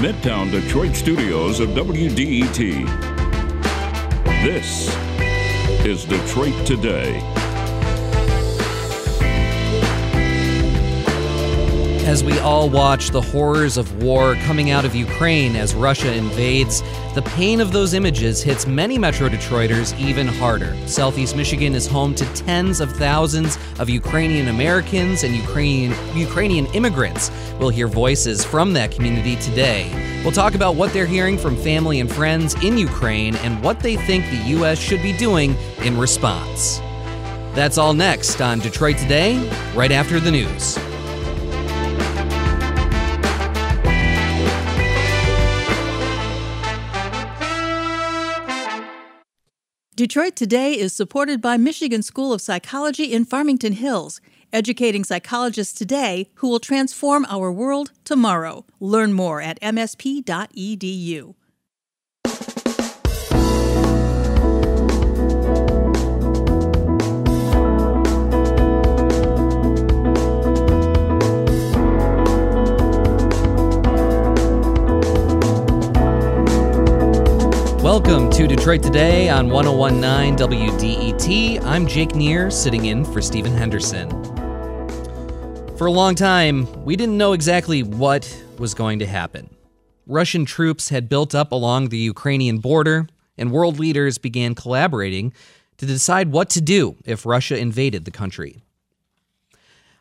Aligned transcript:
the 0.00 0.08
Midtown 0.08 0.50
Detroit 0.50 0.94
studios 0.94 1.60
of 1.60 1.70
WDET. 1.70 2.86
This 4.44 4.94
is 5.84 6.04
Detroit 6.04 6.66
Today. 6.66 7.20
as 12.08 12.24
we 12.24 12.38
all 12.38 12.70
watch 12.70 13.10
the 13.10 13.20
horrors 13.20 13.76
of 13.76 14.02
war 14.02 14.34
coming 14.36 14.70
out 14.70 14.86
of 14.86 14.94
Ukraine 14.94 15.54
as 15.54 15.74
Russia 15.74 16.10
invades, 16.10 16.82
the 17.14 17.22
pain 17.22 17.60
of 17.60 17.72
those 17.72 17.94
images 17.94 18.42
hits 18.42 18.66
many 18.66 18.98
Metro 18.98 19.28
Detroiters 19.28 19.98
even 19.98 20.26
harder. 20.26 20.76
Southeast 20.86 21.34
Michigan 21.36 21.74
is 21.74 21.86
home 21.86 22.14
to 22.14 22.24
tens 22.34 22.80
of 22.80 22.92
thousands 22.92 23.58
of 23.78 23.88
Ukrainian 23.88 24.48
Americans 24.48 25.24
and 25.24 25.34
Ukrainian 25.34 25.94
Ukrainian 26.16 26.66
immigrants. 26.74 27.30
We'll 27.58 27.70
hear 27.70 27.88
voices 27.88 28.44
from 28.44 28.72
that 28.74 28.90
community 28.90 29.36
today. 29.36 29.90
We'll 30.22 30.32
talk 30.32 30.54
about 30.54 30.76
what 30.76 30.92
they're 30.92 31.06
hearing 31.06 31.38
from 31.38 31.56
family 31.56 32.00
and 32.00 32.10
friends 32.10 32.54
in 32.62 32.78
Ukraine 32.78 33.36
and 33.36 33.62
what 33.62 33.80
they 33.80 33.96
think 33.96 34.24
the 34.26 34.48
U.S. 34.58 34.78
should 34.78 35.02
be 35.02 35.16
doing 35.16 35.56
in 35.82 35.98
response. 35.98 36.78
That's 37.54 37.78
all 37.78 37.94
next 37.94 38.40
on 38.40 38.60
Detroit 38.60 38.98
Today, 38.98 39.38
right 39.74 39.90
after 39.90 40.20
the 40.20 40.30
news. 40.30 40.78
Detroit 49.98 50.36
Today 50.36 50.78
is 50.78 50.92
supported 50.92 51.40
by 51.40 51.56
Michigan 51.56 52.02
School 52.02 52.32
of 52.32 52.40
Psychology 52.40 53.12
in 53.12 53.24
Farmington 53.24 53.72
Hills, 53.72 54.20
educating 54.52 55.02
psychologists 55.02 55.76
today 55.76 56.30
who 56.34 56.48
will 56.48 56.60
transform 56.60 57.26
our 57.28 57.50
world 57.50 57.90
tomorrow. 58.04 58.64
Learn 58.78 59.12
more 59.12 59.40
at 59.40 59.60
msp.edu. 59.60 61.34
Welcome 77.88 78.28
to 78.32 78.46
Detroit 78.46 78.82
Today 78.82 79.30
on 79.30 79.48
1019 79.48 80.36
WDET. 80.36 81.64
I'm 81.64 81.86
Jake 81.86 82.14
Neher, 82.14 82.50
sitting 82.50 82.84
in 82.84 83.02
for 83.02 83.22
Stephen 83.22 83.54
Henderson. 83.54 84.10
For 85.78 85.86
a 85.86 85.90
long 85.90 86.14
time, 86.14 86.84
we 86.84 86.96
didn't 86.96 87.16
know 87.16 87.32
exactly 87.32 87.82
what 87.82 88.44
was 88.58 88.74
going 88.74 88.98
to 88.98 89.06
happen. 89.06 89.48
Russian 90.06 90.44
troops 90.44 90.90
had 90.90 91.08
built 91.08 91.34
up 91.34 91.50
along 91.50 91.88
the 91.88 91.96
Ukrainian 91.96 92.58
border, 92.58 93.08
and 93.38 93.50
world 93.50 93.78
leaders 93.78 94.18
began 94.18 94.54
collaborating 94.54 95.32
to 95.78 95.86
decide 95.86 96.30
what 96.30 96.50
to 96.50 96.60
do 96.60 96.94
if 97.06 97.24
Russia 97.24 97.56
invaded 97.56 98.04
the 98.04 98.10
country. 98.10 98.58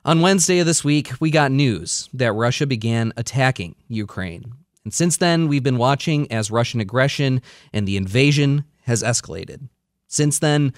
On 0.03 0.19
Wednesday 0.19 0.59
of 0.59 0.65
this 0.65 0.83
week, 0.83 1.13
we 1.21 1.31
got 1.31 1.53
news 1.53 2.09
that 2.11 2.33
Russia 2.33 2.67
began 2.67 3.13
attacking 3.15 3.75
Ukraine. 3.88 4.55
And 4.88 4.93
since 4.93 5.17
then, 5.17 5.49
we've 5.49 5.63
been 5.63 5.77
watching 5.77 6.31
as 6.31 6.49
Russian 6.49 6.80
aggression 6.80 7.41
and 7.73 7.85
the 7.85 7.97
invasion 7.97 8.63
has 8.83 9.03
escalated. 9.03 9.67
Since 10.07 10.39
then, 10.39 10.73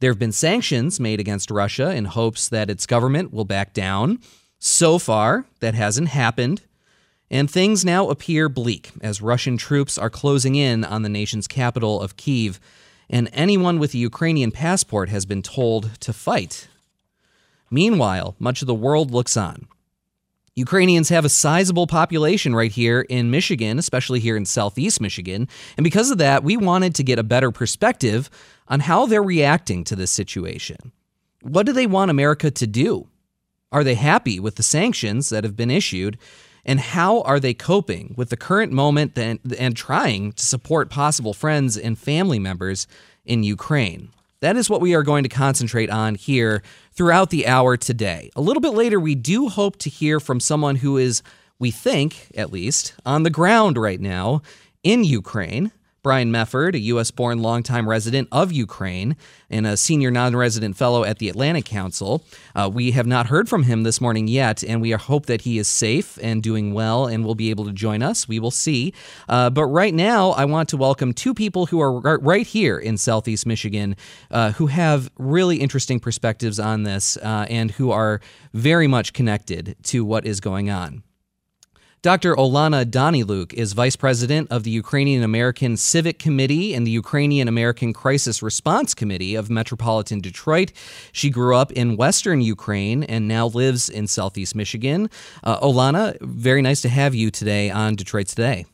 there 0.00 0.10
have 0.10 0.18
been 0.18 0.32
sanctions 0.32 1.00
made 1.00 1.18
against 1.18 1.50
Russia 1.50 1.94
in 1.94 2.04
hopes 2.04 2.46
that 2.50 2.68
its 2.68 2.84
government 2.84 3.32
will 3.32 3.46
back 3.46 3.72
down. 3.72 4.18
So 4.58 4.98
far, 4.98 5.46
that 5.60 5.74
hasn't 5.74 6.08
happened. 6.08 6.60
And 7.30 7.50
things 7.50 7.86
now 7.86 8.10
appear 8.10 8.50
bleak 8.50 8.90
as 9.00 9.22
Russian 9.22 9.56
troops 9.56 9.96
are 9.96 10.10
closing 10.10 10.56
in 10.56 10.84
on 10.84 11.00
the 11.00 11.08
nation's 11.08 11.48
capital 11.48 12.02
of 12.02 12.18
Kiev, 12.18 12.60
and 13.08 13.30
anyone 13.32 13.78
with 13.78 13.94
a 13.94 13.98
Ukrainian 13.98 14.50
passport 14.50 15.08
has 15.08 15.24
been 15.24 15.40
told 15.40 15.98
to 16.00 16.12
fight. 16.12 16.68
Meanwhile, 17.70 18.36
much 18.38 18.60
of 18.60 18.66
the 18.66 18.74
world 18.74 19.10
looks 19.10 19.38
on. 19.38 19.68
Ukrainians 20.56 21.08
have 21.08 21.24
a 21.24 21.28
sizable 21.28 21.88
population 21.88 22.54
right 22.54 22.70
here 22.70 23.00
in 23.00 23.30
Michigan, 23.30 23.76
especially 23.76 24.20
here 24.20 24.36
in 24.36 24.46
southeast 24.46 25.00
Michigan. 25.00 25.48
And 25.76 25.82
because 25.82 26.12
of 26.12 26.18
that, 26.18 26.44
we 26.44 26.56
wanted 26.56 26.94
to 26.94 27.02
get 27.02 27.18
a 27.18 27.24
better 27.24 27.50
perspective 27.50 28.30
on 28.68 28.80
how 28.80 29.06
they're 29.06 29.22
reacting 29.22 29.82
to 29.84 29.96
this 29.96 30.12
situation. 30.12 30.92
What 31.42 31.66
do 31.66 31.72
they 31.72 31.88
want 31.88 32.12
America 32.12 32.52
to 32.52 32.66
do? 32.68 33.08
Are 33.72 33.82
they 33.82 33.96
happy 33.96 34.38
with 34.38 34.54
the 34.54 34.62
sanctions 34.62 35.28
that 35.30 35.42
have 35.42 35.56
been 35.56 35.72
issued? 35.72 36.18
And 36.64 36.78
how 36.78 37.22
are 37.22 37.40
they 37.40 37.52
coping 37.52 38.14
with 38.16 38.30
the 38.30 38.36
current 38.36 38.72
moment 38.72 39.18
and, 39.18 39.76
trying 39.76 40.32
to 40.32 40.44
support 40.44 40.88
possible 40.88 41.34
friends 41.34 41.76
and 41.76 41.98
family 41.98 42.38
members 42.38 42.86
in 43.24 43.42
Ukraine? 43.42 44.10
That 44.44 44.58
is 44.58 44.68
what 44.68 44.82
we 44.82 44.92
are 44.94 45.02
going 45.02 45.22
to 45.22 45.30
concentrate 45.30 45.88
on 45.88 46.16
here 46.16 46.62
throughout 46.92 47.30
the 47.30 47.46
hour 47.46 47.78
today. 47.78 48.30
A 48.36 48.42
little 48.42 48.60
bit 48.60 48.74
later, 48.74 49.00
we 49.00 49.14
do 49.14 49.48
hope 49.48 49.78
to 49.78 49.88
hear 49.88 50.20
from 50.20 50.38
someone 50.38 50.76
who 50.76 50.98
is, 50.98 51.22
we 51.58 51.70
think 51.70 52.30
at 52.36 52.52
least, 52.52 52.92
on 53.06 53.22
the 53.22 53.30
ground 53.30 53.78
right 53.78 53.98
now 53.98 54.42
in 54.82 55.02
Ukraine. 55.02 55.72
Brian 56.04 56.30
Mefford, 56.30 56.74
a 56.74 56.78
U.S. 56.80 57.10
born 57.10 57.40
longtime 57.40 57.88
resident 57.88 58.28
of 58.30 58.52
Ukraine 58.52 59.16
and 59.48 59.66
a 59.66 59.74
senior 59.74 60.10
non 60.10 60.36
resident 60.36 60.76
fellow 60.76 61.02
at 61.02 61.18
the 61.18 61.30
Atlantic 61.30 61.64
Council. 61.64 62.22
Uh, 62.54 62.70
we 62.72 62.90
have 62.90 63.06
not 63.06 63.28
heard 63.28 63.48
from 63.48 63.62
him 63.62 63.84
this 63.84 64.02
morning 64.02 64.28
yet, 64.28 64.62
and 64.62 64.82
we 64.82 64.90
hope 64.90 65.24
that 65.26 65.40
he 65.40 65.56
is 65.56 65.66
safe 65.66 66.18
and 66.22 66.42
doing 66.42 66.74
well 66.74 67.06
and 67.06 67.24
will 67.24 67.34
be 67.34 67.48
able 67.48 67.64
to 67.64 67.72
join 67.72 68.02
us. 68.02 68.28
We 68.28 68.38
will 68.38 68.50
see. 68.50 68.92
Uh, 69.30 69.48
but 69.48 69.64
right 69.64 69.94
now, 69.94 70.32
I 70.32 70.44
want 70.44 70.68
to 70.68 70.76
welcome 70.76 71.14
two 71.14 71.32
people 71.32 71.64
who 71.66 71.80
are 71.80 71.98
right 72.18 72.46
here 72.46 72.78
in 72.78 72.98
Southeast 72.98 73.46
Michigan 73.46 73.96
uh, 74.30 74.52
who 74.52 74.66
have 74.66 75.10
really 75.18 75.56
interesting 75.56 76.00
perspectives 76.00 76.60
on 76.60 76.82
this 76.82 77.16
uh, 77.16 77.46
and 77.48 77.70
who 77.70 77.90
are 77.90 78.20
very 78.52 78.86
much 78.86 79.14
connected 79.14 79.74
to 79.84 80.04
what 80.04 80.26
is 80.26 80.40
going 80.40 80.68
on. 80.68 81.02
Dr. 82.04 82.34
Olana 82.34 82.84
Danylyuk 82.84 83.54
is 83.54 83.72
vice 83.72 83.96
president 83.96 84.52
of 84.52 84.62
the 84.62 84.70
Ukrainian 84.70 85.22
American 85.22 85.74
Civic 85.74 86.18
Committee 86.18 86.74
and 86.74 86.86
the 86.86 86.90
Ukrainian 86.90 87.48
American 87.48 87.94
Crisis 87.94 88.42
Response 88.42 88.92
Committee 88.92 89.34
of 89.34 89.48
Metropolitan 89.48 90.20
Detroit. 90.20 90.70
She 91.12 91.30
grew 91.30 91.56
up 91.56 91.72
in 91.72 91.96
western 91.96 92.42
Ukraine 92.42 93.04
and 93.04 93.26
now 93.26 93.46
lives 93.46 93.88
in 93.88 94.06
southeast 94.06 94.54
Michigan. 94.54 95.08
Uh, 95.42 95.58
Olana, 95.60 96.20
very 96.20 96.60
nice 96.60 96.82
to 96.82 96.90
have 96.90 97.14
you 97.14 97.30
today 97.30 97.70
on 97.70 97.96
Detroit 97.96 98.26
Today. 98.26 98.66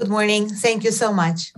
Good 0.00 0.08
morning. 0.08 0.48
Thank 0.48 0.82
you 0.82 0.90
so 0.90 1.12
much. 1.12 1.52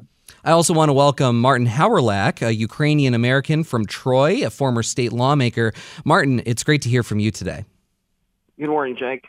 I 0.45 0.51
also 0.51 0.75
want 0.75 0.91
to 0.91 0.93
welcome 0.93 1.41
Martin 1.41 1.69
Howrylak, 1.69 2.47
a 2.47 2.55
Ukrainian 2.55 3.15
American 3.15 3.65
from 3.65 3.87
Troy, 3.87 4.45
a 4.45 4.51
former 4.51 4.83
state 4.83 5.15
lawmaker. 5.15 5.73
Martin, 6.05 6.43
it's 6.45 6.63
great 6.63 6.83
to 6.83 6.91
hear 6.91 7.03
from 7.03 7.19
you 7.19 7.31
today. 7.31 7.65
Good 8.59 8.69
morning, 8.69 8.95
Jake. 8.95 9.25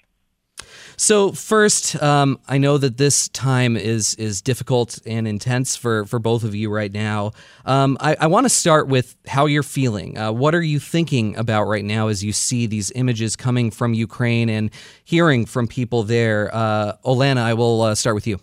So 0.97 1.31
first, 1.31 2.01
um, 2.01 2.39
I 2.47 2.57
know 2.57 2.77
that 2.77 2.97
this 2.97 3.29
time 3.29 3.77
is 3.77 4.15
is 4.15 4.41
difficult 4.41 4.99
and 5.05 5.27
intense 5.27 5.75
for 5.75 6.05
for 6.05 6.19
both 6.19 6.43
of 6.43 6.55
you 6.55 6.69
right 6.69 6.91
now. 6.91 7.33
Um, 7.65 7.97
I, 7.99 8.15
I 8.19 8.27
want 8.27 8.45
to 8.45 8.49
start 8.49 8.87
with 8.87 9.15
how 9.27 9.45
you're 9.45 9.63
feeling. 9.63 10.17
Uh, 10.17 10.31
what 10.31 10.55
are 10.55 10.61
you 10.61 10.79
thinking 10.79 11.35
about 11.37 11.65
right 11.65 11.85
now 11.85 12.07
as 12.07 12.23
you 12.23 12.33
see 12.33 12.65
these 12.65 12.91
images 12.95 13.35
coming 13.35 13.71
from 13.71 13.93
Ukraine 13.93 14.49
and 14.49 14.71
hearing 15.03 15.45
from 15.45 15.67
people 15.67 16.03
there? 16.03 16.49
Uh, 16.53 16.93
Olana, 17.05 17.37
I 17.37 17.53
will 17.53 17.81
uh, 17.81 17.95
start 17.95 18.15
with 18.15 18.27
you. 18.27 18.39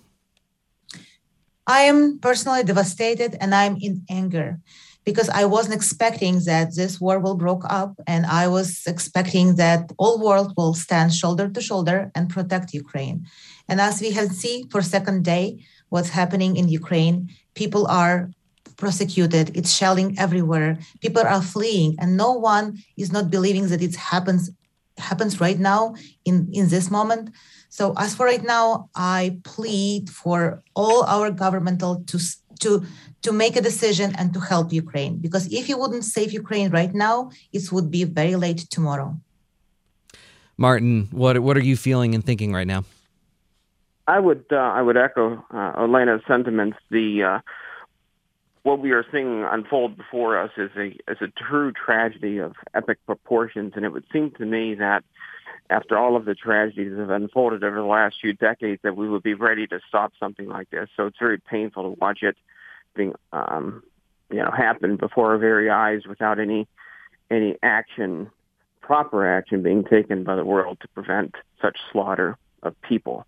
I 1.67 1.83
am 1.83 2.19
personally 2.19 2.63
devastated 2.63 3.37
and 3.41 3.55
I'm 3.55 3.77
in 3.81 4.05
anger 4.11 4.61
because 5.05 5.29
I 5.29 5.45
wasn't 5.45 5.75
expecting 5.75 6.41
that 6.45 6.75
this 6.75 7.01
war 7.01 7.19
will 7.19 7.35
broke 7.35 7.65
up, 7.69 7.95
and 8.07 8.25
I 8.27 8.49
was 8.49 8.83
expecting 8.87 9.57
that 9.57 9.93
all 9.99 10.19
world 10.19 10.55
will 10.57 10.75
stand 10.75 11.13
shoulder 11.13 11.49
to 11.49 11.61
shoulder 11.61 12.11
and 12.15 12.31
protect 12.31 12.73
Ukraine. 12.73 13.27
And 13.69 13.81
as 13.81 14.01
we 14.01 14.11
have 14.13 14.33
seen 14.33 14.69
for 14.71 14.81
second 14.83 15.25
day, 15.25 15.65
what's 15.91 16.11
happening 16.11 16.57
in 16.57 16.69
Ukraine, 16.69 17.31
people 17.55 17.87
are 17.87 18.31
prosecuted. 18.77 19.57
It's 19.57 19.73
shelling 19.73 20.19
everywhere. 20.19 20.79
People 21.01 21.23
are 21.23 21.43
fleeing, 21.43 21.97
and 22.01 22.17
no 22.17 22.33
one 22.33 22.79
is 22.97 23.13
not 23.13 23.31
believing 23.31 23.69
that 23.69 23.83
it 23.83 23.97
happens 23.97 24.51
happens 24.97 25.41
right 25.41 25.59
now 25.59 25.95
in 26.25 26.49
in 26.53 26.69
this 26.69 26.91
moment. 26.91 27.31
So 27.69 27.93
as 27.97 28.15
for 28.15 28.27
right 28.27 28.45
now, 28.45 28.89
I 28.95 29.41
plead 29.43 30.09
for 30.09 30.63
all 30.75 31.05
our 31.05 31.31
governmental 31.31 32.05
to 32.11 32.19
to 32.61 32.85
to 33.25 33.33
make 33.33 33.57
a 33.57 33.61
decision 33.61 34.15
and 34.19 34.33
to 34.35 34.41
help 34.41 34.73
Ukraine. 34.73 35.17
Because 35.17 35.45
if 35.53 35.69
you 35.69 35.77
wouldn't 35.79 36.05
save 36.05 36.31
Ukraine 36.33 36.71
right 36.71 36.95
now, 36.95 37.31
it 37.53 37.73
would 37.73 37.91
be 37.91 38.05
very 38.05 38.37
late 38.37 38.61
tomorrow. 38.77 39.17
Martin, 40.57 41.09
what 41.11 41.41
what 41.41 41.57
are 41.57 41.67
you 41.71 41.77
feeling 41.77 42.15
and 42.15 42.23
thinking 42.25 42.53
right 42.53 42.71
now? 42.75 42.85
I 44.07 44.21
would 44.21 44.45
uh, 44.53 44.57
I 44.79 44.83
would 44.83 44.97
echo 44.97 45.45
uh, 45.51 45.83
Olana's 45.83 46.23
sentiments. 46.29 46.79
The 46.91 47.09
uh, 47.31 47.39
what 48.63 48.79
we 48.79 48.93
are 48.93 49.05
seeing 49.11 49.43
unfold 49.57 49.97
before 49.97 50.39
us 50.39 50.53
is 50.57 50.71
a 50.77 50.89
is 51.13 51.19
a 51.21 51.29
true 51.29 51.73
tragedy 51.73 52.39
of 52.39 52.53
epic 52.75 52.99
proportions, 53.07 53.73
and 53.75 53.85
it 53.85 53.93
would 53.95 54.05
seem 54.13 54.31
to 54.33 54.45
me 54.45 54.75
that 54.77 55.03
after 55.71 55.97
all 55.97 56.15
of 56.15 56.25
the 56.27 56.35
tragedies 56.35 56.93
that 56.93 57.01
have 57.01 57.11
unfolded 57.11 57.65
over 57.65 57.77
the 57.77 57.83
last 57.99 58.17
few 58.21 58.35
decades, 58.35 58.81
that 58.83 58.97
we 58.97 59.09
would 59.09 59.23
be 59.23 59.35
ready 59.35 59.67
to 59.67 59.81
stop 59.89 60.13
something 60.21 60.49
like 60.49 60.69
this. 60.71 60.89
So 60.97 61.07
it's 61.07 61.19
very 61.19 61.39
painful 61.39 61.83
to 61.83 61.99
watch 61.99 62.23
it 62.23 62.37
being, 62.95 63.15
um, 63.33 63.83
you 64.31 64.39
know, 64.39 64.51
happen 64.51 64.97
before 64.97 65.33
our 65.33 65.39
very 65.39 65.71
eyes 65.71 66.03
without 66.09 66.39
any 66.39 66.67
any 67.31 67.57
action, 67.63 68.31
proper 68.81 69.27
action 69.27 69.63
being 69.63 69.85
taken 69.85 70.25
by 70.25 70.37
the 70.37 70.45
world 70.45 70.79
to 70.81 70.89
prevent 70.89 71.35
such 71.61 71.79
slaughter 71.91 72.37
of 72.63 72.81
people. 72.83 73.27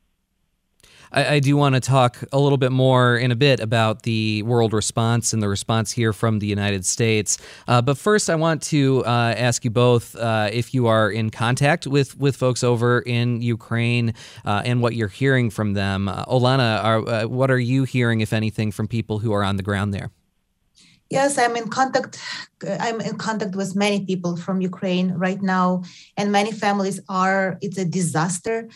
I, 1.13 1.35
I, 1.35 1.41
do 1.41 1.57
want 1.57 1.75
to 1.75 1.81
talk 1.81 2.23
a 2.33 2.39
little 2.39 2.59
bit 2.59 2.73
more 2.73 3.17
in 3.17 3.31
a 3.31 3.37
bit 3.37 3.61
about 3.61 4.03
the 4.03 4.43
world 4.43 4.73
response 4.73 5.33
and 5.33 5.43
the 5.43 5.49
response 5.49 5.93
here 5.93 6.13
from 6.13 6.39
the 6.39 6.47
United 6.47 6.85
States. 6.85 7.39
Uh, 7.69 7.83
but 7.83 7.99
first, 7.99 8.29
I 8.31 8.35
want 8.35 8.63
to 8.65 9.05
uh, 9.05 9.35
ask 9.37 9.65
you 9.65 9.71
both 9.71 10.17
uh, 10.17 10.51
if 10.53 10.75
you 10.75 10.87
are 10.87 11.11
in 11.11 11.31
contact 11.31 11.87
with, 11.87 12.17
with 12.19 12.37
folks 12.37 12.63
over 12.65 13.01
in 13.01 13.43
Ukraine 13.43 14.15
uh, 14.45 14.63
and 14.65 14.83
what 14.83 14.95
you're 14.95 15.09
hearing 15.09 15.51
from 15.51 15.75
them. 15.75 16.09
Uh, 16.09 16.25
Olana, 16.27 16.83
are, 16.83 17.29
what 17.29 17.51
are 17.51 17.59
you 17.59 17.85
hearing, 17.85 18.21
if 18.21 18.33
anything, 18.33 18.73
from 18.73 18.89
people 18.89 19.19
who 19.19 19.33
are 19.33 19.43
on 19.43 19.57
the 19.57 19.63
ground 19.63 19.95
there? 19.95 20.11
Yes, 21.09 21.39
I'm 21.39 21.57
in 21.57 21.69
contact. 21.69 22.19
I'm 22.81 23.01
in 23.01 23.17
contact 23.17 23.55
with 23.55 23.77
many 23.77 24.05
people 24.05 24.37
from 24.37 24.61
Ukraine 24.61 25.13
right 25.13 25.41
now, 25.41 25.85
and 26.17 26.33
many 26.33 26.51
families 26.51 26.99
are. 27.09 27.59
It's 27.61 27.79
a 27.79 27.85
disaster 27.85 28.69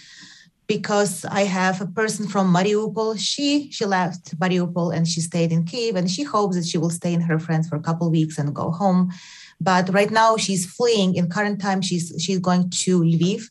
because 0.70 1.24
I 1.24 1.42
have 1.42 1.80
a 1.80 1.86
person 1.86 2.28
from 2.28 2.54
Mariupol. 2.54 3.18
She 3.18 3.72
she 3.72 3.84
left 3.84 4.38
Mariupol 4.38 4.94
and 4.94 5.04
she 5.04 5.20
stayed 5.20 5.50
in 5.50 5.64
Kiev, 5.64 5.96
and 5.96 6.08
she 6.08 6.22
hopes 6.22 6.54
that 6.54 6.64
she 6.64 6.78
will 6.78 6.90
stay 6.90 7.12
in 7.12 7.22
her 7.22 7.40
friends 7.40 7.68
for 7.68 7.74
a 7.74 7.82
couple 7.82 8.08
weeks 8.08 8.38
and 8.38 8.54
go 8.54 8.70
home. 8.70 9.10
But 9.60 9.92
right 9.92 10.10
now 10.10 10.36
she's 10.36 10.64
fleeing. 10.66 11.14
In 11.14 11.28
current 11.28 11.60
time, 11.60 11.82
she's 11.82 12.14
she's 12.18 12.38
going 12.38 12.70
to 12.84 13.00
Lviv, 13.00 13.42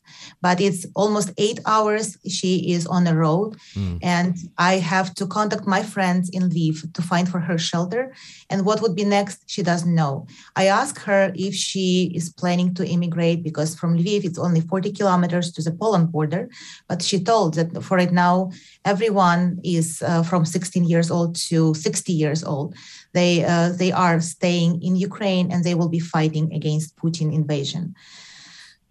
but 0.42 0.60
it's 0.60 0.84
almost 0.94 1.30
eight 1.38 1.60
hours. 1.66 2.18
She 2.28 2.72
is 2.72 2.86
on 2.86 3.04
the 3.04 3.16
road, 3.16 3.56
mm. 3.74 3.98
and 4.02 4.36
I 4.58 4.74
have 4.78 5.14
to 5.14 5.26
contact 5.26 5.66
my 5.66 5.82
friends 5.82 6.28
in 6.30 6.50
Lviv 6.50 6.92
to 6.94 7.02
find 7.02 7.28
for 7.28 7.40
her 7.40 7.58
shelter. 7.58 8.12
And 8.50 8.66
what 8.66 8.82
would 8.82 8.96
be 8.96 9.04
next, 9.04 9.44
she 9.46 9.62
doesn't 9.62 9.94
know. 9.94 10.26
I 10.56 10.66
asked 10.66 11.04
her 11.04 11.32
if 11.34 11.54
she 11.54 12.10
is 12.14 12.30
planning 12.30 12.74
to 12.74 12.86
immigrate 12.86 13.42
because 13.42 13.74
from 13.74 13.96
Lviv 13.96 14.24
it's 14.24 14.38
only 14.38 14.60
40 14.60 14.92
kilometers 14.92 15.52
to 15.52 15.62
the 15.62 15.72
Poland 15.72 16.10
border, 16.10 16.48
but 16.88 17.02
she 17.02 17.22
told 17.22 17.54
that 17.54 17.82
for 17.82 17.96
right 17.96 18.12
now 18.12 18.50
everyone 18.84 19.60
is 19.62 20.02
uh, 20.02 20.22
from 20.22 20.44
16 20.44 20.84
years 20.84 21.10
old 21.10 21.36
to 21.36 21.74
60 21.74 22.12
years 22.12 22.42
old. 22.42 22.74
They 23.12 23.44
uh, 23.44 23.70
they 23.70 23.92
are 23.92 24.20
staying 24.20 24.82
in 24.82 24.96
Ukraine 24.96 25.50
and 25.50 25.64
they 25.64 25.74
will 25.74 25.88
be 25.88 26.00
fighting 26.00 26.52
against 26.52 26.96
Putin 26.96 27.32
invasion. 27.32 27.94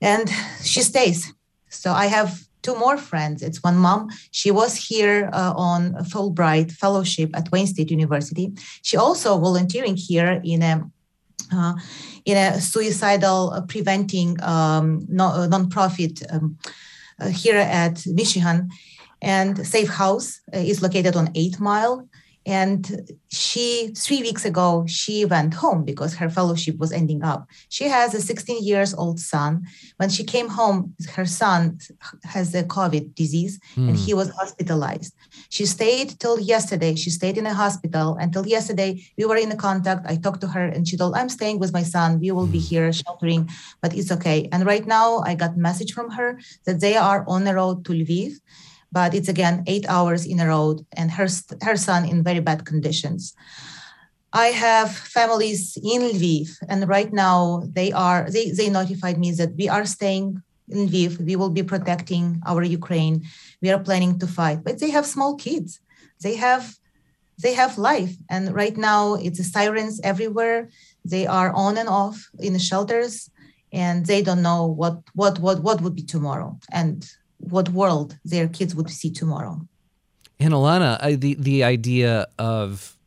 And 0.02 0.30
she 0.62 0.82
stays. 0.82 1.34
So 1.70 1.92
I 1.92 2.08
have 2.08 2.42
two 2.62 2.76
more 2.76 2.98
friends. 2.98 3.42
It's 3.42 3.64
one 3.64 3.78
mom. 3.78 4.10
She 4.32 4.52
was 4.52 4.76
here 4.76 5.30
uh, 5.34 5.54
on 5.56 5.96
a 5.96 6.04
Fulbright 6.04 6.72
fellowship 6.72 7.30
at 7.36 7.52
Wayne 7.52 7.68
State 7.68 7.92
University. 7.92 8.52
She 8.82 8.98
also 8.98 9.38
volunteering 9.38 9.96
here 9.96 10.42
in 10.44 10.62
a 10.62 10.90
uh, 11.52 11.74
in 12.26 12.38
a 12.38 12.62
suicidal 12.62 13.64
preventing 13.68 14.42
um, 14.44 15.06
no, 15.10 15.28
uh, 15.28 15.48
nonprofit 15.48 16.22
um, 16.32 16.58
uh, 17.20 17.28
here 17.30 17.58
at 17.58 18.06
Michigan. 18.06 18.70
And 19.22 19.66
Safe 19.66 19.90
House 19.90 20.42
uh, 20.54 20.60
is 20.60 20.82
located 20.82 21.16
on 21.16 21.32
Eight 21.36 21.60
Mile. 21.60 22.08
And 22.50 23.12
she, 23.30 23.94
three 23.96 24.22
weeks 24.22 24.44
ago, 24.44 24.84
she 24.88 25.24
went 25.24 25.54
home 25.54 25.86
because 25.86 26.16
her 26.16 26.32
fellowship 26.32 26.80
was 26.80 26.92
ending 26.92 27.24
up. 27.24 27.48
She 27.70 27.84
has 27.84 28.16
a 28.16 28.22
16 28.22 28.64
years 28.64 28.92
old 28.96 29.20
son. 29.20 29.68
When 29.98 30.10
she 30.10 30.24
came 30.24 30.48
home, 30.48 30.96
her 31.14 31.28
son 31.28 31.78
has 32.24 32.56
a 32.56 32.64
COVID 32.64 33.14
disease 33.14 33.60
mm. 33.76 33.90
and 33.90 33.96
he 33.96 34.16
was 34.16 34.32
hospitalized. 34.32 35.14
She 35.50 35.68
stayed 35.68 36.20
till 36.20 36.40
yesterday. 36.40 36.96
She 36.96 37.12
stayed 37.12 37.38
in 37.38 37.46
a 37.46 37.54
hospital 37.54 38.18
until 38.20 38.48
yesterday. 38.48 39.06
We 39.16 39.26
were 39.26 39.38
in 39.38 39.56
contact. 39.58 40.08
I 40.10 40.16
talked 40.16 40.42
to 40.42 40.48
her 40.48 40.66
and 40.66 40.88
she 40.88 40.98
told, 40.98 41.14
I'm 41.16 41.30
staying 41.30 41.60
with 41.60 41.72
my 41.72 41.84
son. 41.84 42.20
We 42.20 42.32
will 42.32 42.48
be 42.48 42.60
hmm. 42.60 42.70
here 42.72 42.92
sheltering, 42.92 43.48
but 43.80 43.94
it's 43.94 44.12
okay. 44.12 44.50
And 44.52 44.66
right 44.66 44.88
now 44.88 45.20
I 45.20 45.36
got 45.36 45.56
message 45.56 45.94
from 45.94 46.10
her 46.12 46.40
that 46.66 46.80
they 46.80 46.96
are 46.96 47.24
on 47.28 47.44
the 47.44 47.54
road 47.54 47.86
to 47.86 47.92
Lviv 47.92 48.40
but 48.92 49.14
it's 49.14 49.30
again 49.30 49.64
eight 49.68 49.86
hours 49.88 50.26
in 50.26 50.40
a 50.40 50.48
road 50.48 50.86
and 50.94 51.12
her, 51.12 51.28
her 51.62 51.76
son 51.76 52.08
in 52.08 52.24
very 52.24 52.40
bad 52.40 52.66
conditions. 52.66 53.34
I 54.32 54.48
have 54.48 54.92
families 54.92 55.78
in 55.78 56.02
Lviv, 56.02 56.50
and 56.68 56.88
right 56.88 57.12
now 57.12 57.64
they 57.66 57.92
are 57.92 58.30
they, 58.30 58.52
they 58.52 58.70
notified 58.70 59.18
me 59.18 59.32
that 59.32 59.56
we 59.56 59.68
are 59.68 59.86
staying 59.86 60.44
in 60.68 60.88
Lviv. 60.88 61.20
We 61.20 61.36
will 61.36 61.50
be 61.50 61.64
protecting 61.64 62.40
our 62.46 62.64
Ukraine. 62.64 63.26
We 63.62 63.72
are 63.72 63.80
planning 63.80 64.20
to 64.20 64.28
fight, 64.28 64.64
but 64.64 64.80
they 64.80 64.92
have 64.92 65.08
small 65.08 65.36
kids. 65.36 65.80
They 66.22 66.36
have 66.36 66.76
they 67.42 67.54
have 67.54 67.78
life, 67.78 68.16
and 68.30 68.54
right 68.54 68.78
now 68.78 69.16
it's 69.16 69.44
sirens 69.52 70.00
everywhere. 70.04 70.70
They 71.04 71.26
are 71.26 71.52
on 71.54 71.78
and 71.78 71.90
off 71.90 72.30
in 72.40 72.54
the 72.54 72.60
shelters, 72.60 73.32
and 73.74 74.06
they 74.06 74.22
don't 74.22 74.44
know 74.44 74.66
what 74.66 75.02
what 75.14 75.40
what 75.40 75.64
what 75.64 75.82
would 75.82 75.96
be 75.96 76.04
tomorrow. 76.04 76.60
And 76.72 77.10
what 77.40 77.70
world 77.70 78.18
their 78.24 78.48
kids 78.48 78.76
would 78.76 78.90
see 78.90 79.12
tomorrow. 79.12 79.62
And 80.40 80.54
Alana, 80.54 80.98
I, 81.02 81.16
the 81.16 81.36
the 81.36 81.64
idea 81.64 82.28
of 82.38 82.98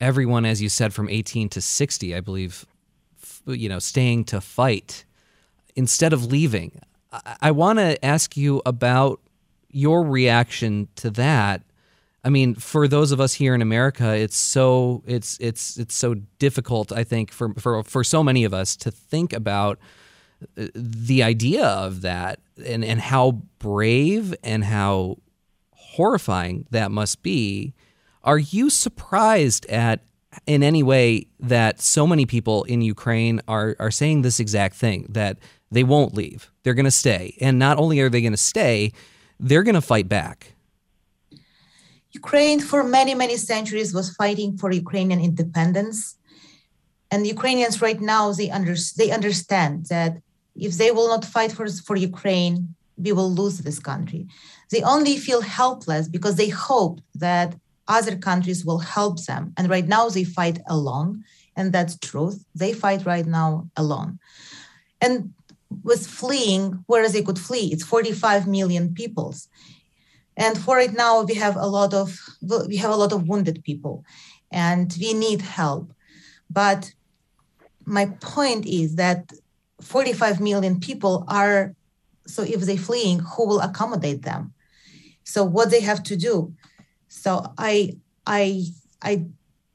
everyone, 0.00 0.46
as 0.46 0.62
you 0.62 0.68
said, 0.68 0.94
from 0.94 1.08
18 1.08 1.48
to 1.50 1.60
60, 1.60 2.14
I 2.14 2.20
believe, 2.20 2.64
you 3.46 3.68
know, 3.68 3.78
staying 3.78 4.24
to 4.24 4.40
fight 4.40 5.04
instead 5.76 6.12
of 6.12 6.24
leaving. 6.24 6.80
I, 7.12 7.36
I 7.42 7.50
want 7.50 7.78
to 7.78 8.02
ask 8.04 8.36
you 8.36 8.62
about 8.64 9.20
your 9.70 10.02
reaction 10.02 10.88
to 10.96 11.10
that. 11.10 11.62
I 12.24 12.28
mean, 12.28 12.54
for 12.54 12.86
those 12.88 13.12
of 13.12 13.20
us 13.20 13.34
here 13.34 13.54
in 13.54 13.62
America, 13.62 14.14
it's 14.14 14.36
so 14.36 15.02
it's 15.06 15.38
it's 15.38 15.78
it's 15.78 15.94
so 15.94 16.14
difficult. 16.38 16.92
I 16.92 17.04
think 17.04 17.30
for 17.30 17.54
for 17.54 17.82
for 17.82 18.04
so 18.04 18.22
many 18.22 18.44
of 18.44 18.52
us 18.52 18.76
to 18.76 18.90
think 18.90 19.32
about 19.32 19.78
the 20.54 21.22
idea 21.22 21.64
of 21.64 22.02
that 22.02 22.40
and, 22.64 22.84
and 22.84 23.00
how 23.00 23.42
brave 23.58 24.34
and 24.42 24.64
how 24.64 25.18
horrifying 25.72 26.66
that 26.70 26.90
must 26.90 27.22
be. 27.22 27.74
Are 28.22 28.38
you 28.38 28.70
surprised 28.70 29.66
at 29.66 30.00
in 30.46 30.62
any 30.62 30.82
way 30.82 31.26
that 31.40 31.80
so 31.80 32.06
many 32.06 32.26
people 32.26 32.64
in 32.64 32.82
Ukraine 32.82 33.40
are 33.48 33.76
are 33.78 33.90
saying 33.90 34.22
this 34.22 34.38
exact 34.40 34.76
thing 34.76 35.06
that 35.08 35.38
they 35.70 35.84
won't 35.84 36.14
leave. 36.14 36.50
They're 36.62 36.74
going 36.74 36.84
to 36.84 36.90
stay. 36.90 37.36
And 37.40 37.58
not 37.58 37.78
only 37.78 38.00
are 38.00 38.08
they 38.08 38.20
going 38.20 38.32
to 38.32 38.36
stay, 38.36 38.92
they're 39.38 39.62
going 39.62 39.74
to 39.74 39.80
fight 39.80 40.08
back. 40.08 40.54
Ukraine 42.12 42.60
for 42.60 42.82
many 42.82 43.14
many 43.14 43.36
centuries 43.36 43.94
was 43.94 44.10
fighting 44.14 44.56
for 44.58 44.70
Ukrainian 44.72 45.20
independence. 45.20 46.16
And 47.12 47.26
Ukrainians 47.26 47.82
right 47.82 48.00
now 48.00 48.32
they 48.32 48.50
under, 48.50 48.74
they 48.96 49.10
understand 49.10 49.86
that 49.86 50.22
if 50.56 50.76
they 50.76 50.90
will 50.90 51.08
not 51.08 51.24
fight 51.24 51.52
for, 51.52 51.68
for 51.68 51.96
Ukraine, 51.96 52.74
we 52.96 53.12
will 53.12 53.32
lose 53.32 53.58
this 53.58 53.78
country. 53.78 54.26
They 54.70 54.82
only 54.82 55.16
feel 55.16 55.40
helpless 55.40 56.08
because 56.08 56.36
they 56.36 56.48
hope 56.48 57.00
that 57.14 57.56
other 57.88 58.16
countries 58.16 58.64
will 58.64 58.78
help 58.78 59.24
them. 59.24 59.52
And 59.56 59.68
right 59.68 59.86
now 59.86 60.08
they 60.08 60.24
fight 60.24 60.60
alone. 60.68 61.24
And 61.56 61.72
that's 61.72 61.98
truth. 61.98 62.44
They 62.54 62.72
fight 62.72 63.04
right 63.04 63.26
now 63.26 63.68
alone. 63.76 64.18
And 65.00 65.32
with 65.82 66.06
fleeing, 66.06 66.84
whereas 66.86 67.12
they 67.12 67.22
could 67.22 67.38
flee, 67.38 67.70
it's 67.72 67.84
45 67.84 68.46
million 68.46 68.94
peoples. 68.94 69.48
And 70.36 70.56
for 70.56 70.76
right 70.76 70.92
now, 70.92 71.22
we 71.22 71.34
have 71.34 71.56
a 71.56 71.66
lot 71.66 71.92
of 71.92 72.18
we 72.68 72.76
have 72.76 72.90
a 72.90 72.96
lot 72.96 73.12
of 73.12 73.28
wounded 73.28 73.62
people, 73.62 74.04
and 74.50 74.94
we 74.98 75.12
need 75.12 75.42
help. 75.42 75.92
But 76.48 76.92
my 77.84 78.06
point 78.20 78.64
is 78.64 78.96
that 78.96 79.32
45 79.80 80.40
million 80.40 80.80
people 80.80 81.24
are 81.28 81.74
so 82.26 82.42
if 82.42 82.60
they're 82.60 82.76
fleeing 82.76 83.18
who 83.20 83.46
will 83.46 83.60
accommodate 83.60 84.22
them? 84.22 84.52
So 85.24 85.44
what 85.44 85.70
they 85.70 85.80
have 85.80 86.02
to 86.04 86.16
do? 86.16 86.54
So 87.08 87.52
i 87.58 87.96
i 88.26 88.64
i 89.02 89.24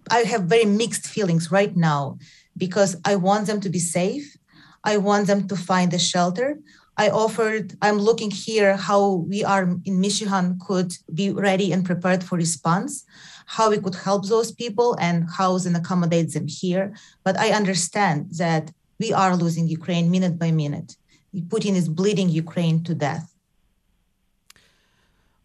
i 0.10 0.20
have 0.20 0.44
very 0.44 0.66
mixed 0.66 1.08
feelings 1.08 1.52
right 1.52 1.76
now 1.76 2.18
because 2.58 2.96
i 3.06 3.16
want 3.16 3.48
them 3.48 3.60
to 3.62 3.70
be 3.70 3.80
safe. 3.80 4.38
I 4.84 4.98
want 4.98 5.28
them 5.28 5.48
to 5.48 5.56
find 5.56 5.94
a 5.94 6.00
shelter. 6.00 6.60
I 6.98 7.10
offered 7.10 7.74
i'm 7.82 8.00
looking 8.00 8.32
here 8.32 8.78
how 8.78 9.26
we 9.32 9.44
are 9.44 9.64
in 9.84 10.00
michigan 10.00 10.58
could 10.66 10.94
be 11.14 11.30
ready 11.30 11.74
and 11.74 11.84
prepared 11.84 12.24
for 12.24 12.38
response 12.38 13.04
how 13.46 13.70
we 13.70 13.80
could 13.80 13.96
help 13.96 14.28
those 14.28 14.52
people 14.52 14.96
and 15.00 15.30
house 15.30 15.66
and 15.66 15.76
accommodate 15.78 16.34
them 16.34 16.48
here. 16.48 16.94
But 17.24 17.38
i 17.38 17.50
understand 17.50 18.28
that 18.38 18.72
we 19.00 19.14
are 19.14 19.36
losing 19.36 19.68
Ukraine 19.68 20.10
minute 20.12 20.38
by 20.40 20.52
minute. 20.52 20.96
Putin 21.48 21.76
is 21.76 21.90
bleeding 21.90 22.30
Ukraine 22.30 22.84
to 22.84 22.96
death. 22.96 23.36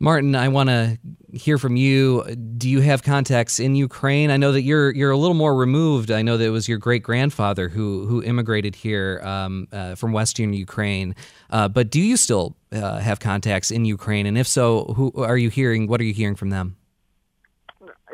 Martin, 0.02 0.34
I 0.34 0.48
want 0.48 0.70
to 0.70 0.98
hear 1.30 1.58
from 1.58 1.76
you. 1.76 2.24
Do 2.56 2.70
you 2.70 2.80
have 2.80 3.02
contacts 3.02 3.60
in 3.60 3.76
Ukraine? 3.76 4.30
I 4.30 4.38
know 4.38 4.50
that 4.52 4.62
you're 4.62 4.90
you're 4.94 5.10
a 5.10 5.16
little 5.16 5.34
more 5.34 5.54
removed. 5.54 6.10
I 6.10 6.22
know 6.22 6.38
that 6.38 6.44
it 6.44 6.50
was 6.50 6.66
your 6.68 6.78
great 6.78 7.02
grandfather 7.02 7.68
who 7.68 8.06
who 8.06 8.22
immigrated 8.22 8.74
here 8.74 9.20
um, 9.22 9.68
uh, 9.70 9.96
from 9.96 10.12
Western 10.12 10.54
Ukraine. 10.54 11.14
Uh, 11.50 11.68
but 11.68 11.90
do 11.90 12.00
you 12.00 12.16
still 12.16 12.56
uh, 12.72 12.98
have 12.98 13.20
contacts 13.20 13.70
in 13.70 13.84
Ukraine? 13.84 14.24
And 14.24 14.38
if 14.38 14.48
so, 14.48 14.84
who 14.96 15.12
are 15.16 15.36
you 15.36 15.50
hearing? 15.50 15.86
What 15.86 16.00
are 16.00 16.04
you 16.04 16.14
hearing 16.14 16.34
from 16.34 16.48
them? 16.48 16.76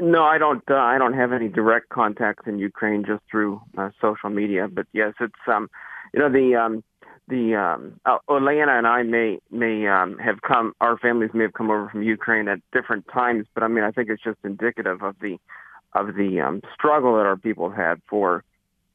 No, 0.01 0.25
I 0.25 0.39
don't. 0.39 0.63
Uh, 0.71 0.75
I 0.75 0.99
don't 0.99 1.15
have 1.15 1.33
any 1.33 1.49
direct 1.49 1.89
contacts 1.89 2.47
in 2.47 2.59
Ukraine, 2.59 3.05
just 3.05 3.23
through 3.31 3.61
uh, 3.79 3.91
social 4.01 4.31
media. 4.31 4.69
But 4.69 4.87
yes, 4.93 5.15
it's 5.21 5.35
um, 5.47 5.69
you 6.13 6.21
know 6.21 6.31
the 6.31 6.55
um, 6.55 6.85
the 7.29 7.55
um, 7.55 8.01
uh, 8.05 8.19
Olena 8.29 8.79
and 8.79 8.87
I 8.87 9.03
may 9.03 9.39
may 9.51 9.87
um, 9.87 10.19
have 10.19 10.43
come. 10.43 10.75
Our 10.81 10.99
families 10.99 11.31
may 11.35 11.45
have 11.45 11.55
come 11.55 11.71
over 11.71 11.89
from 11.89 12.03
Ukraine 12.03 12.49
at 12.49 12.59
different 12.73 13.07
times, 13.13 13.47
but 13.55 13.63
I 13.63 13.69
mean, 13.69 13.85
I 13.85 13.91
think 13.91 14.09
it's 14.11 14.23
just 14.23 14.39
indicative 14.45 15.03
of 15.03 15.17
the 15.21 15.39
of 15.95 16.15
the 16.15 16.41
um, 16.41 16.61
struggle 16.75 17.17
that 17.17 17.27
our 17.27 17.37
people 17.37 17.71
have 17.71 17.79
had 17.79 18.03
for 18.09 18.45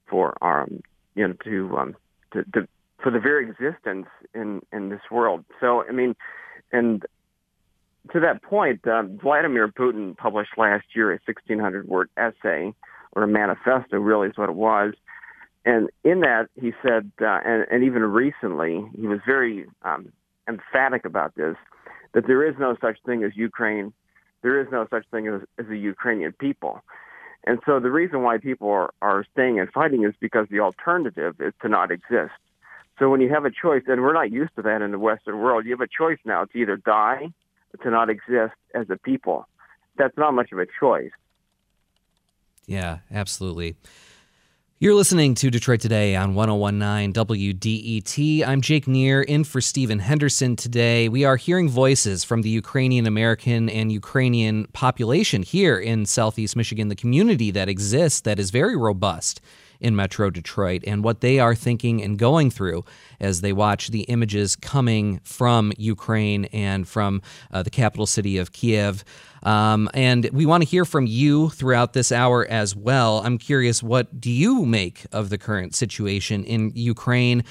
for 0.07 0.37
um, 0.43 0.81
you 1.15 1.27
know 1.27 1.33
to, 1.43 1.77
um, 1.77 1.95
to 2.33 2.43
to 2.53 2.67
for 3.01 3.11
the 3.11 3.19
very 3.19 3.49
existence 3.49 4.07
in 4.33 4.61
in 4.71 4.89
this 4.89 5.01
world. 5.09 5.43
So 5.59 5.83
I 5.87 5.91
mean, 5.91 6.15
and 6.71 7.03
to 8.11 8.19
that 8.19 8.41
point, 8.41 8.85
uh, 8.87 9.03
Vladimir 9.03 9.67
Putin 9.67 10.17
published 10.17 10.57
last 10.57 10.85
year 10.95 11.11
a 11.11 11.19
1,600 11.25 11.87
word 11.87 12.09
essay 12.17 12.73
or 13.13 13.23
a 13.23 13.27
manifesto, 13.27 13.97
really 13.97 14.29
is 14.29 14.37
what 14.37 14.49
it 14.49 14.55
was. 14.55 14.93
And 15.65 15.89
in 16.03 16.21
that, 16.21 16.47
he 16.59 16.73
said, 16.81 17.11
uh, 17.21 17.39
and, 17.45 17.67
and 17.69 17.83
even 17.83 18.01
recently, 18.01 18.83
he 18.99 19.05
was 19.05 19.19
very 19.25 19.65
um, 19.83 20.11
emphatic 20.47 21.05
about 21.05 21.35
this, 21.35 21.55
that 22.13 22.25
there 22.25 22.47
is 22.47 22.55
no 22.59 22.75
such 22.81 22.97
thing 23.05 23.23
as 23.23 23.35
Ukraine. 23.35 23.93
There 24.41 24.59
is 24.59 24.67
no 24.71 24.87
such 24.89 25.05
thing 25.11 25.27
as, 25.27 25.41
as 25.59 25.67
the 25.67 25.77
Ukrainian 25.77 26.31
people. 26.33 26.81
And 27.43 27.59
so 27.65 27.79
the 27.79 27.91
reason 27.91 28.23
why 28.23 28.37
people 28.37 28.69
are, 28.69 28.91
are 29.01 29.25
staying 29.33 29.59
and 29.59 29.71
fighting 29.71 30.03
is 30.03 30.13
because 30.19 30.47
the 30.49 30.59
alternative 30.59 31.35
is 31.39 31.53
to 31.61 31.69
not 31.69 31.91
exist. 31.91 32.33
So 32.97 33.09
when 33.09 33.21
you 33.21 33.29
have 33.29 33.45
a 33.45 33.51
choice, 33.51 33.83
and 33.87 34.01
we're 34.01 34.13
not 34.13 34.31
used 34.31 34.55
to 34.55 34.61
that 34.63 34.81
in 34.81 34.91
the 34.91 34.99
Western 34.99 35.39
world, 35.39 35.65
you 35.65 35.71
have 35.71 35.81
a 35.81 35.87
choice 35.87 36.19
now 36.25 36.45
to 36.45 36.57
either 36.57 36.77
die 36.77 37.31
to 37.83 37.89
not 37.89 38.09
exist 38.09 38.53
as 38.75 38.89
a 38.89 38.97
people. 38.97 39.47
That's 39.97 40.17
not 40.17 40.33
much 40.33 40.51
of 40.51 40.59
a 40.59 40.65
choice. 40.79 41.11
Yeah, 42.65 42.99
absolutely. 43.11 43.75
You're 44.79 44.95
listening 44.95 45.35
to 45.35 45.51
Detroit 45.51 45.79
Today 45.79 46.15
on 46.15 46.33
1019 46.33 47.13
WDET. 47.13 48.47
I'm 48.47 48.61
Jake 48.61 48.87
Neher 48.87 49.21
in 49.21 49.43
for 49.43 49.61
Stephen 49.61 49.99
Henderson 49.99 50.55
today. 50.55 51.07
We 51.07 51.23
are 51.23 51.35
hearing 51.35 51.69
voices 51.69 52.23
from 52.23 52.41
the 52.41 52.49
Ukrainian 52.49 53.05
American 53.05 53.69
and 53.69 53.91
Ukrainian 53.91 54.65
population 54.73 55.43
here 55.43 55.77
in 55.77 56.07
Southeast 56.07 56.55
Michigan, 56.55 56.87
the 56.87 56.95
community 56.95 57.51
that 57.51 57.69
exists 57.69 58.21
that 58.21 58.39
is 58.39 58.49
very 58.49 58.75
robust 58.75 59.39
in 59.81 59.95
Metro 59.95 60.29
Detroit 60.29 60.83
and 60.87 61.03
what 61.03 61.21
they 61.21 61.39
are 61.39 61.55
thinking 61.55 62.01
and 62.01 62.17
going 62.17 62.49
through 62.49 62.85
as 63.19 63.41
they 63.41 63.51
watch 63.51 63.89
the 63.89 64.01
images 64.03 64.55
coming 64.55 65.19
from 65.23 65.73
Ukraine 65.77 66.45
and 66.45 66.87
from 66.87 67.21
uh, 67.51 67.63
the 67.63 67.69
capital 67.69 68.05
city 68.05 68.37
of 68.37 68.53
Kiev. 68.53 69.03
Um, 69.43 69.89
and 69.93 70.29
we 70.31 70.45
want 70.45 70.63
to 70.63 70.69
hear 70.69 70.85
from 70.85 71.07
you 71.07 71.49
throughout 71.49 71.93
this 71.93 72.11
hour 72.11 72.45
as 72.47 72.75
well. 72.75 73.19
I'm 73.25 73.37
curious, 73.37 73.81
what 73.81 74.21
do 74.21 74.31
you 74.31 74.65
make 74.65 75.05
of 75.11 75.29
the 75.29 75.37
current 75.37 75.75
situation 75.75 76.43
in 76.43 76.71
Ukraine? 76.75 77.43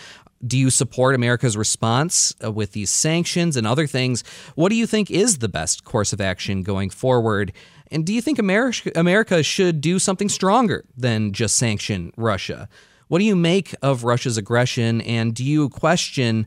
Do 0.47 0.57
you 0.57 0.71
support 0.71 1.15
America's 1.15 1.57
response 1.57 2.35
uh, 2.43 2.51
with 2.51 2.73
these 2.73 2.91
sanctions 2.91 3.57
and 3.57 3.67
other 3.67 3.87
things? 3.87 4.25
What 4.55 4.71
do 4.71 4.77
you 4.77 4.87
think 4.87 5.11
is 5.11 5.39
the 5.39 5.49
best 5.49 5.85
course 5.85 6.13
of 6.15 6.21
action 6.21 6.63
going 6.63 6.89
forward? 6.89 7.53
And 7.91 8.07
do 8.07 8.13
you 8.13 8.21
think 8.21 8.39
America, 8.39 8.93
America 8.95 9.43
should 9.43 9.81
do 9.81 9.99
something 9.99 10.29
stronger 10.29 10.85
than 10.97 11.33
just 11.33 11.57
sanction 11.57 12.13
Russia? 12.17 12.69
What 13.09 13.19
do 13.19 13.25
you 13.25 13.35
make 13.35 13.75
of 13.83 14.05
Russia's 14.05 14.37
aggression? 14.37 15.01
And 15.01 15.35
do 15.35 15.45
you 15.45 15.69
question 15.69 16.47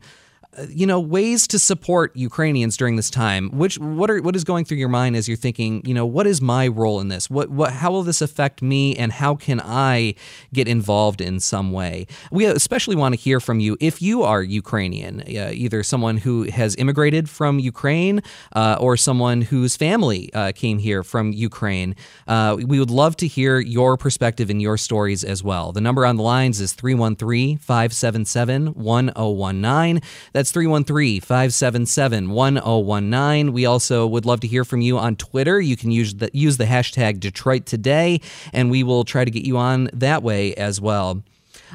you 0.70 0.86
know 0.86 1.00
ways 1.00 1.48
to 1.48 1.60
support 1.60 2.16
Ukrainians 2.16 2.78
during 2.78 2.96
this 2.96 3.10
time. 3.10 3.50
Which 3.50 3.78
what 3.80 4.10
are 4.10 4.22
what 4.22 4.36
is 4.36 4.44
going 4.44 4.66
through 4.66 4.78
your 4.78 4.90
mind 4.90 5.16
as 5.16 5.28
you're 5.28 5.38
thinking, 5.38 5.82
you 5.86 5.94
know, 5.94 6.06
what 6.06 6.28
is 6.28 6.42
my 6.42 6.68
role 6.68 7.00
in 7.00 7.08
this? 7.08 7.30
What 7.30 7.50
what 7.50 7.74
how 7.74 7.92
will 7.92 8.04
this 8.04 8.22
affect 8.22 8.62
me 8.62 8.96
and 8.96 9.12
how 9.12 9.36
can 9.36 9.62
I 9.64 10.16
get 10.54 10.68
involved 10.68 11.22
in 11.22 11.40
some 11.40 11.72
way? 11.72 12.08
We 12.32 12.46
especially 12.46 12.96
want 12.96 13.16
to 13.16 13.20
hear 13.20 13.40
from 13.40 13.60
you 13.60 13.78
if 13.80 14.02
you 14.02 14.24
are 14.24 14.42
Ukrainian, 14.44 15.22
uh, 15.22 15.52
either 15.54 15.84
someone 15.84 16.18
who 16.18 16.44
has 16.44 16.76
immigrated 16.76 17.30
from 17.30 17.60
Ukraine 17.60 18.22
uh, 18.54 18.78
or 18.80 18.98
someone 18.98 19.42
whose 19.42 19.76
family 19.76 20.34
uh, 20.34 20.52
came 20.54 20.78
here 20.78 21.04
from 21.04 21.32
Ukraine. 21.32 21.96
Uh, 22.28 22.58
we 22.60 22.80
would 22.80 22.92
love 22.92 23.16
to 23.18 23.28
hear 23.28 23.60
your 23.60 23.98
perspective 23.98 24.50
and 24.50 24.62
your 24.62 24.78
stories 24.78 25.24
as 25.24 25.44
well. 25.44 25.72
The 25.72 25.82
number 25.82 26.06
on 26.06 26.18
the 26.18 26.24
lines 26.24 26.60
is 26.60 26.74
313 26.74 27.58
577 27.58 28.74
1019. 28.74 30.02
That's 30.34 30.43
313 30.52 31.22
577 31.22 32.30
1019. 32.30 33.54
We 33.54 33.66
also 33.66 34.08
would 34.08 34.26
love 34.26 34.40
to 34.42 34.48
hear 34.48 34.66
from 34.66 34.82
you 34.82 34.98
on 34.98 35.16
Twitter. 35.16 35.62
You 35.62 35.78
can 35.78 35.92
use 35.92 36.16
the, 36.16 36.30
use 36.34 36.58
the 36.58 36.66
hashtag 36.66 37.20
Detroit 37.20 37.66
Today, 37.66 38.22
and 38.52 38.70
we 38.70 38.84
will 38.84 39.04
try 39.04 39.26
to 39.26 39.32
get 39.32 39.46
you 39.46 39.58
on 39.58 39.90
that 39.94 40.24
way 40.24 40.54
as 40.56 40.82
well. 40.82 41.24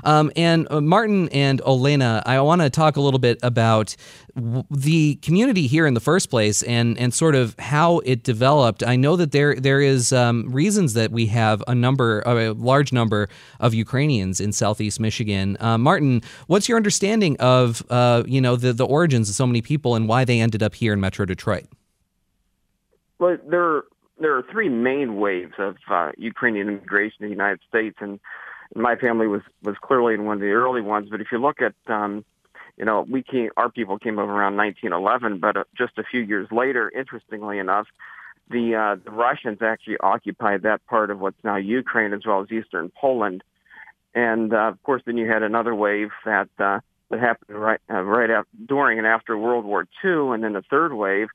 Um, 0.04 0.30
and 0.36 0.66
uh, 0.70 0.80
Martin 0.80 1.28
and 1.30 1.60
Olena, 1.62 2.22
I 2.26 2.40
want 2.40 2.62
to 2.62 2.70
talk 2.70 2.96
a 2.96 3.00
little 3.00 3.18
bit 3.18 3.38
about 3.42 3.96
w- 4.34 4.64
the 4.70 5.16
community 5.16 5.66
here 5.66 5.86
in 5.86 5.94
the 5.94 6.00
first 6.00 6.30
place 6.30 6.62
and 6.62 6.98
and 6.98 7.12
sort 7.12 7.34
of 7.34 7.54
how 7.58 7.98
it 8.00 8.22
developed. 8.22 8.82
I 8.82 8.96
know 8.96 9.16
that 9.16 9.32
there 9.32 9.54
there 9.54 9.80
is 9.80 10.12
um, 10.12 10.50
reasons 10.50 10.94
that 10.94 11.10
we 11.10 11.26
have 11.26 11.62
a 11.66 11.74
number, 11.74 12.22
a 12.26 12.52
large 12.52 12.92
number 12.92 13.28
of 13.60 13.74
Ukrainians 13.74 14.40
in 14.40 14.52
Southeast 14.52 15.00
Michigan. 15.00 15.56
Uh, 15.60 15.78
Martin, 15.78 16.22
what's 16.46 16.68
your 16.68 16.76
understanding 16.76 17.36
of 17.38 17.82
uh, 17.90 18.22
you 18.26 18.40
know 18.40 18.56
the 18.56 18.72
the 18.72 18.86
origins 18.86 19.28
of 19.28 19.34
so 19.34 19.46
many 19.46 19.62
people 19.62 19.94
and 19.94 20.08
why 20.08 20.24
they 20.24 20.40
ended 20.40 20.62
up 20.62 20.74
here 20.74 20.92
in 20.92 21.00
Metro 21.00 21.24
Detroit? 21.24 21.66
Well, 23.18 23.36
there 23.48 23.82
there 24.20 24.36
are 24.36 24.44
three 24.50 24.68
main 24.68 25.16
waves 25.16 25.54
of 25.58 25.76
uh, 25.90 26.12
Ukrainian 26.16 26.68
immigration 26.68 27.18
in 27.20 27.26
the 27.26 27.32
United 27.32 27.60
States, 27.68 27.96
and 28.00 28.18
my 28.74 28.96
family 28.96 29.26
was 29.26 29.42
was 29.62 29.76
clearly 29.80 30.14
in 30.14 30.24
one 30.24 30.34
of 30.34 30.40
the 30.40 30.50
early 30.50 30.80
ones. 30.80 31.08
But 31.10 31.20
if 31.20 31.28
you 31.32 31.38
look 31.38 31.60
at 31.60 31.74
um, 31.86 32.24
you 32.78 32.84
know, 32.84 33.04
we 33.10 33.22
came, 33.22 33.50
our 33.56 33.68
people 33.68 33.98
came 33.98 34.18
over 34.20 34.32
around 34.32 34.56
1911, 34.56 35.40
but 35.40 35.56
uh, 35.56 35.64
just 35.76 35.98
a 35.98 36.04
few 36.04 36.20
years 36.20 36.46
later, 36.52 36.90
interestingly 36.94 37.58
enough, 37.58 37.88
the 38.48 38.76
uh, 38.76 38.96
the 39.04 39.10
Russians 39.10 39.58
actually 39.60 39.98
occupied 39.98 40.62
that 40.62 40.86
part 40.86 41.10
of 41.10 41.18
what's 41.18 41.42
now 41.42 41.56
Ukraine 41.56 42.12
as 42.12 42.24
well 42.24 42.40
as 42.40 42.50
eastern 42.52 42.90
Poland, 42.90 43.42
and 44.14 44.54
uh, 44.54 44.68
of 44.68 44.82
course, 44.84 45.02
then 45.04 45.18
you 45.18 45.28
had 45.28 45.42
another 45.42 45.74
wave 45.74 46.10
that 46.24 46.48
uh, 46.58 46.78
that 47.10 47.20
happened 47.20 47.58
right 47.58 47.80
uh, 47.90 48.00
right 48.02 48.30
after, 48.30 48.48
during 48.64 48.98
and 48.98 49.06
after 49.06 49.36
World 49.36 49.64
War 49.64 49.86
II, 50.04 50.32
and 50.32 50.42
then 50.42 50.52
the 50.52 50.62
third 50.62 50.94
wave 50.94 51.28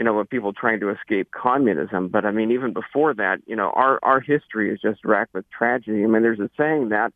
you 0.00 0.04
know, 0.04 0.14
with 0.14 0.30
people 0.30 0.54
trying 0.54 0.80
to 0.80 0.88
escape 0.88 1.30
communism. 1.30 2.08
But 2.08 2.24
I 2.24 2.30
mean, 2.30 2.52
even 2.52 2.72
before 2.72 3.12
that, 3.12 3.40
you 3.46 3.54
know, 3.54 3.68
our 3.68 3.98
our 4.02 4.18
history 4.18 4.72
is 4.72 4.80
just 4.80 5.04
racked 5.04 5.34
with 5.34 5.44
tragedy. 5.50 6.02
I 6.02 6.06
mean, 6.06 6.22
there's 6.22 6.40
a 6.40 6.48
saying 6.56 6.88
that 6.88 7.12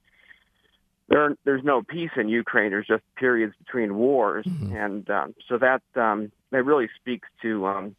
there 1.09 1.35
there's 1.45 1.65
no 1.65 1.81
peace 1.81 2.11
in 2.15 2.29
Ukraine. 2.29 2.73
There's 2.73 2.87
just 2.87 3.03
periods 3.17 3.55
between 3.57 3.95
wars, 3.95 4.45
mm-hmm. 4.45 4.77
and 4.77 5.09
um, 5.09 5.35
so 5.49 5.57
that 5.57 5.81
um, 5.95 6.31
that 6.51 6.63
really 6.63 6.91
speaks 7.01 7.27
to 7.41 7.67
um, 7.67 7.97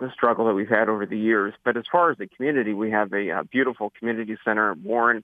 the 0.00 0.10
struggle 0.10 0.46
that 0.46 0.54
we've 0.54 0.68
had 0.68 0.88
over 0.88 1.06
the 1.06 1.16
years. 1.16 1.54
But 1.64 1.76
as 1.76 1.84
far 1.92 2.10
as 2.10 2.18
the 2.18 2.26
community, 2.26 2.74
we 2.74 2.90
have 2.90 3.12
a, 3.12 3.28
a 3.28 3.44
beautiful 3.44 3.92
community 3.96 4.36
center, 4.44 4.74
Warren. 4.74 5.22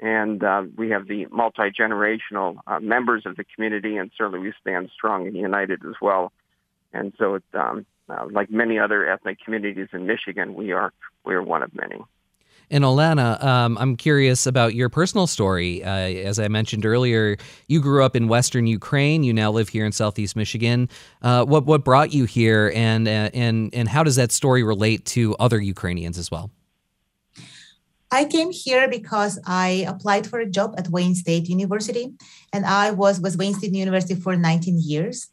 And 0.00 0.42
uh, 0.42 0.64
we 0.76 0.90
have 0.90 1.08
the 1.08 1.26
multi-generational 1.30 2.56
uh, 2.66 2.80
members 2.80 3.24
of 3.26 3.36
the 3.36 3.44
community, 3.44 3.98
and 3.98 4.10
certainly 4.16 4.38
we 4.38 4.54
stand 4.62 4.90
strong 4.94 5.26
and 5.26 5.36
united 5.36 5.82
as 5.86 5.94
well. 6.00 6.32
And 6.92 7.12
so 7.18 7.34
it's 7.34 7.54
um, 7.54 7.86
uh, 8.08 8.26
like 8.30 8.50
many 8.50 8.78
other 8.78 9.08
ethnic 9.08 9.38
communities 9.44 9.88
in 9.92 10.06
Michigan, 10.06 10.54
we 10.54 10.72
are 10.72 10.92
we 11.24 11.34
are 11.34 11.42
one 11.42 11.62
of 11.62 11.74
many. 11.74 12.02
And 12.68 12.82
Olena, 12.82 13.42
um, 13.44 13.78
I'm 13.78 13.96
curious 13.96 14.44
about 14.44 14.74
your 14.74 14.88
personal 14.88 15.28
story. 15.28 15.84
Uh, 15.84 15.88
as 15.88 16.40
I 16.40 16.48
mentioned 16.48 16.84
earlier, 16.84 17.36
you 17.68 17.80
grew 17.80 18.04
up 18.04 18.16
in 18.16 18.26
Western 18.26 18.66
Ukraine. 18.66 19.22
You 19.22 19.32
now 19.32 19.52
live 19.52 19.68
here 19.68 19.86
in 19.86 19.92
Southeast 19.92 20.34
Michigan. 20.34 20.88
Uh, 21.22 21.44
what 21.44 21.64
what 21.64 21.84
brought 21.84 22.12
you 22.12 22.24
here, 22.24 22.72
and 22.74 23.06
uh, 23.06 23.30
and 23.32 23.72
and 23.72 23.88
how 23.88 24.02
does 24.02 24.16
that 24.16 24.32
story 24.32 24.64
relate 24.64 25.04
to 25.06 25.36
other 25.36 25.60
Ukrainians 25.60 26.18
as 26.18 26.30
well? 26.30 26.50
I 28.10 28.24
came 28.24 28.50
here 28.52 28.88
because 28.88 29.38
I 29.46 29.84
applied 29.88 30.26
for 30.26 30.38
a 30.38 30.46
job 30.46 30.74
at 30.78 30.88
Wayne 30.88 31.14
State 31.14 31.48
University, 31.48 32.14
and 32.52 32.64
I 32.64 32.92
was 32.92 33.20
with 33.20 33.36
Wayne 33.36 33.54
State 33.54 33.74
University 33.74 34.14
for 34.14 34.36
19 34.36 34.80
years. 34.80 35.28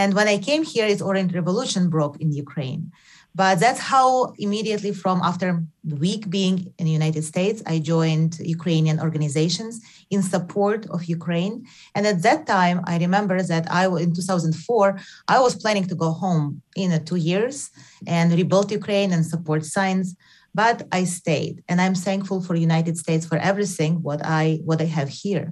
And 0.00 0.12
when 0.12 0.28
I 0.28 0.36
came 0.36 0.62
here, 0.62 0.86
its 0.86 1.00
Orange 1.00 1.32
Revolution 1.32 1.88
broke 1.88 2.16
in 2.20 2.30
Ukraine. 2.30 2.92
But 3.34 3.54
that's 3.60 3.80
how 3.92 4.34
immediately 4.46 4.92
from 4.92 5.18
after 5.22 5.48
the 5.84 5.96
week 5.96 6.28
being 6.28 6.56
in 6.78 6.84
the 6.84 6.96
United 7.00 7.22
States, 7.32 7.62
I 7.66 7.78
joined 7.78 8.32
Ukrainian 8.56 8.98
organizations 9.00 9.72
in 10.14 10.20
support 10.22 10.80
of 10.94 11.04
Ukraine. 11.18 11.54
And 11.94 12.06
at 12.06 12.22
that 12.26 12.46
time, 12.46 12.78
I 12.92 12.98
remember 12.98 13.38
that 13.52 13.64
I 13.70 13.84
in 14.04 14.14
2004, 14.14 14.98
I 15.28 15.38
was 15.40 15.54
planning 15.62 15.86
to 15.88 15.94
go 15.94 16.10
home 16.24 16.62
in 16.82 16.88
two 17.04 17.20
years 17.30 17.70
and 18.06 18.32
rebuild 18.40 18.70
Ukraine 18.80 19.10
and 19.14 19.24
support 19.24 19.64
science. 19.64 20.08
But 20.54 20.78
I 20.92 21.04
stayed, 21.04 21.62
and 21.68 21.78
I'm 21.82 21.94
thankful 21.94 22.38
for 22.42 22.54
United 22.54 22.96
States 22.96 23.24
for 23.30 23.38
everything 23.50 23.92
what 24.08 24.20
I 24.24 24.44
what 24.68 24.80
I 24.80 24.88
have 24.98 25.10
here. 25.24 25.46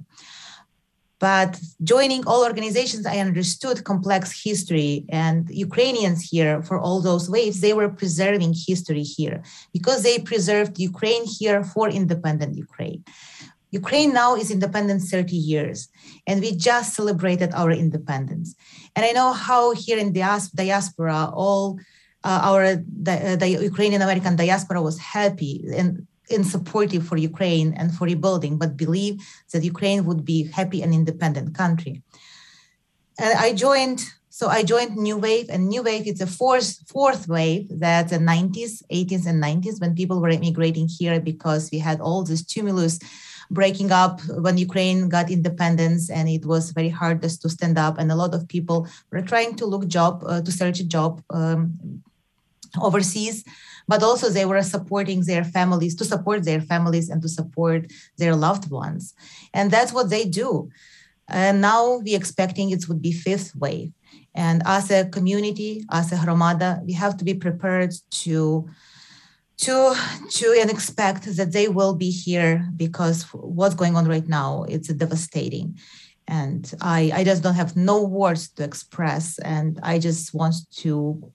But 1.19 1.59
joining 1.83 2.27
all 2.27 2.43
organizations, 2.43 3.05
I 3.05 3.17
understood 3.19 3.85
complex 3.85 4.43
history 4.43 5.05
and 5.09 5.49
Ukrainians 5.49 6.21
here 6.29 6.61
for 6.61 6.77
all 6.79 7.01
those 7.01 7.29
waves, 7.29 7.61
they 7.61 7.73
were 7.73 7.89
preserving 7.89 8.53
history 8.67 9.03
here 9.03 9.41
because 9.71 10.03
they 10.03 10.19
preserved 10.19 10.77
Ukraine 10.77 11.25
here 11.25 11.63
for 11.63 11.89
independent 11.89 12.57
Ukraine. 12.57 13.03
Ukraine 13.71 14.13
now 14.13 14.35
is 14.35 14.51
independent 14.51 15.01
30 15.01 15.35
years, 15.35 15.89
and 16.27 16.41
we 16.41 16.55
just 16.55 16.95
celebrated 16.95 17.51
our 17.53 17.71
independence. 17.71 18.55
And 18.95 19.05
I 19.05 19.11
know 19.11 19.33
how 19.33 19.73
here 19.73 19.97
in 19.97 20.13
the 20.13 20.23
diaspora, 20.55 21.31
all 21.33 21.79
uh, 22.23 22.39
our 22.49 22.75
the, 23.07 23.37
the 23.39 23.49
Ukrainian 23.71 24.01
American 24.01 24.35
diaspora 24.35 24.81
was 24.81 24.97
happy 24.97 25.63
and 25.75 26.07
in 26.29 26.43
supportive 26.43 27.05
for 27.05 27.17
Ukraine 27.17 27.73
and 27.73 27.93
for 27.93 28.05
rebuilding, 28.05 28.57
but 28.57 28.77
believe 28.77 29.21
that 29.51 29.63
Ukraine 29.63 30.05
would 30.05 30.25
be 30.25 30.43
happy 30.43 30.81
and 30.81 30.93
independent 30.93 31.55
country. 31.55 32.01
And 33.19 33.37
I 33.37 33.53
joined, 33.53 34.03
so 34.29 34.47
I 34.47 34.63
joined 34.63 34.97
New 34.97 35.17
Wave, 35.17 35.47
and 35.49 35.69
New 35.69 35.83
Wave 35.83 36.07
is 36.07 36.21
a 36.21 36.27
fourth 36.27 36.79
fourth 36.87 37.27
wave 37.27 37.67
that 37.79 38.09
the 38.09 38.17
90s, 38.17 38.83
80s, 38.91 39.25
and 39.25 39.41
90s 39.41 39.79
when 39.79 39.95
people 39.95 40.19
were 40.19 40.29
immigrating 40.29 40.87
here 40.87 41.19
because 41.19 41.69
we 41.71 41.79
had 41.79 42.01
all 42.01 42.23
this 42.23 42.43
tumulus 42.43 42.99
breaking 43.51 43.91
up 43.91 44.21
when 44.27 44.57
Ukraine 44.57 45.07
got 45.07 45.29
independence, 45.29 46.09
and 46.09 46.27
it 46.27 46.45
was 46.45 46.71
very 46.71 46.89
hard 46.89 47.21
just 47.21 47.41
to 47.43 47.49
stand 47.49 47.77
up. 47.77 47.97
And 47.97 48.11
a 48.11 48.15
lot 48.15 48.33
of 48.33 48.47
people 48.47 48.87
were 49.11 49.21
trying 49.21 49.55
to 49.57 49.65
look 49.65 49.87
job 49.87 50.23
uh, 50.25 50.41
to 50.41 50.51
search 50.51 50.79
a 50.79 50.87
job 50.87 51.21
um, 51.29 52.01
overseas 52.81 53.45
but 53.87 54.03
also 54.03 54.29
they 54.29 54.45
were 54.45 54.61
supporting 54.61 55.21
their 55.21 55.43
families 55.43 55.95
to 55.95 56.05
support 56.05 56.43
their 56.43 56.61
families 56.61 57.09
and 57.09 57.21
to 57.21 57.29
support 57.29 57.91
their 58.17 58.35
loved 58.35 58.69
ones. 58.71 59.13
And 59.53 59.71
that's 59.71 59.93
what 59.93 60.09
they 60.09 60.25
do. 60.25 60.69
And 61.27 61.61
now 61.61 61.97
we 61.97 62.13
expecting 62.13 62.69
it 62.69 62.87
would 62.87 63.01
be 63.01 63.11
fifth 63.11 63.55
wave. 63.55 63.91
And 64.33 64.61
as 64.65 64.91
a 64.91 65.05
community 65.05 65.85
as 65.91 66.11
a 66.11 66.15
hromada 66.15 66.85
we 66.85 66.93
have 66.93 67.17
to 67.17 67.25
be 67.25 67.33
prepared 67.33 67.93
to 68.23 68.67
to 69.57 69.95
to 70.29 70.57
and 70.59 70.69
expect 70.69 71.23
that 71.37 71.53
they 71.53 71.67
will 71.69 71.95
be 71.95 72.11
here 72.11 72.67
because 72.75 73.23
what's 73.33 73.75
going 73.75 73.95
on 73.95 74.07
right 74.07 74.27
now 74.27 74.65
it's 74.67 74.89
devastating. 74.89 75.77
And 76.27 76.71
i 76.81 77.11
i 77.13 77.23
just 77.23 77.43
don't 77.43 77.55
have 77.55 77.75
no 77.75 78.03
words 78.03 78.49
to 78.51 78.63
express. 78.63 79.39
And 79.39 79.79
i 79.83 79.97
just 79.97 80.33
want 80.33 80.55
to 80.77 81.31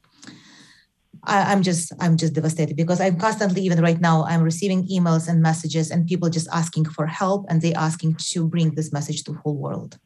I, 1.25 1.53
am 1.53 1.63
just 1.63 1.93
I'm 2.01 2.17
just 2.17 2.33
devastated 2.33 2.77
because 2.77 3.01
I'm 3.01 3.17
constantly 3.19 3.63
even 3.63 3.81
right 3.81 4.01
now 4.01 4.25
I'm 4.25 4.43
receiving 4.43 4.87
emails 4.89 5.29
and 5.29 5.43
messages 5.43 5.91
and 5.91 6.07
people 6.07 6.31
just 6.31 6.49
asking 6.53 6.87
for 6.87 7.07
help 7.07 7.47
and 7.49 7.61
they 7.61 7.75
asking 7.75 8.17
to 8.33 8.49
bring 8.49 8.75
this 8.75 8.93
message 8.93 9.25
to 9.25 9.33
the 9.33 9.39
whole 9.39 9.57
world. 9.57 9.99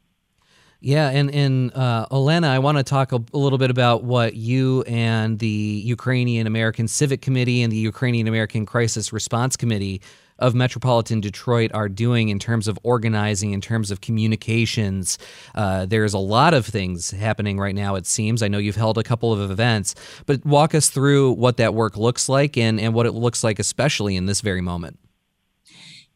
Yeah, 0.81 1.09
and 1.09 1.33
and 1.33 1.73
uh, 1.73 2.05
Olena, 2.11 2.47
I 2.47 2.59
want 2.59 2.77
to 2.77 2.83
talk 2.83 3.11
a, 3.11 3.23
a, 3.33 3.37
little 3.37 3.57
bit 3.57 3.71
about 3.71 4.03
what 4.03 4.35
you 4.35 4.83
and 4.83 5.39
the 5.39 5.47
Ukrainian 5.47 6.47
American 6.47 6.87
Civic 6.87 7.21
Committee 7.21 7.63
and 7.63 7.71
the 7.71 7.77
Ukrainian 7.77 8.27
American 8.27 8.65
Crisis 8.65 9.11
Response 9.11 9.55
Committee 9.55 10.01
of 10.39 10.53
Metropolitan 10.53 11.21
Detroit 11.21 11.71
are 11.73 11.87
doing 11.87 12.29
in 12.29 12.39
terms 12.39 12.67
of 12.67 12.77
organizing, 12.83 13.51
in 13.51 13.61
terms 13.61 13.91
of 13.91 14.01
communications. 14.01 15.17
Uh, 15.53 15.85
there's 15.85 16.13
a 16.13 16.19
lot 16.19 16.53
of 16.53 16.65
things 16.65 17.11
happening 17.11 17.57
right 17.59 17.75
now, 17.75 17.95
it 17.95 18.05
seems. 18.05 18.43
I 18.43 18.47
know 18.47 18.57
you've 18.57 18.75
held 18.75 18.97
a 18.97 19.03
couple 19.03 19.31
of 19.31 19.49
events, 19.49 19.95
but 20.25 20.45
walk 20.45 20.75
us 20.75 20.89
through 20.89 21.33
what 21.33 21.57
that 21.57 21.73
work 21.73 21.95
looks 21.97 22.27
like 22.27 22.57
and, 22.57 22.79
and 22.79 22.93
what 22.93 23.05
it 23.05 23.13
looks 23.13 23.43
like, 23.43 23.59
especially 23.59 24.15
in 24.15 24.25
this 24.25 24.41
very 24.41 24.61
moment. 24.61 24.99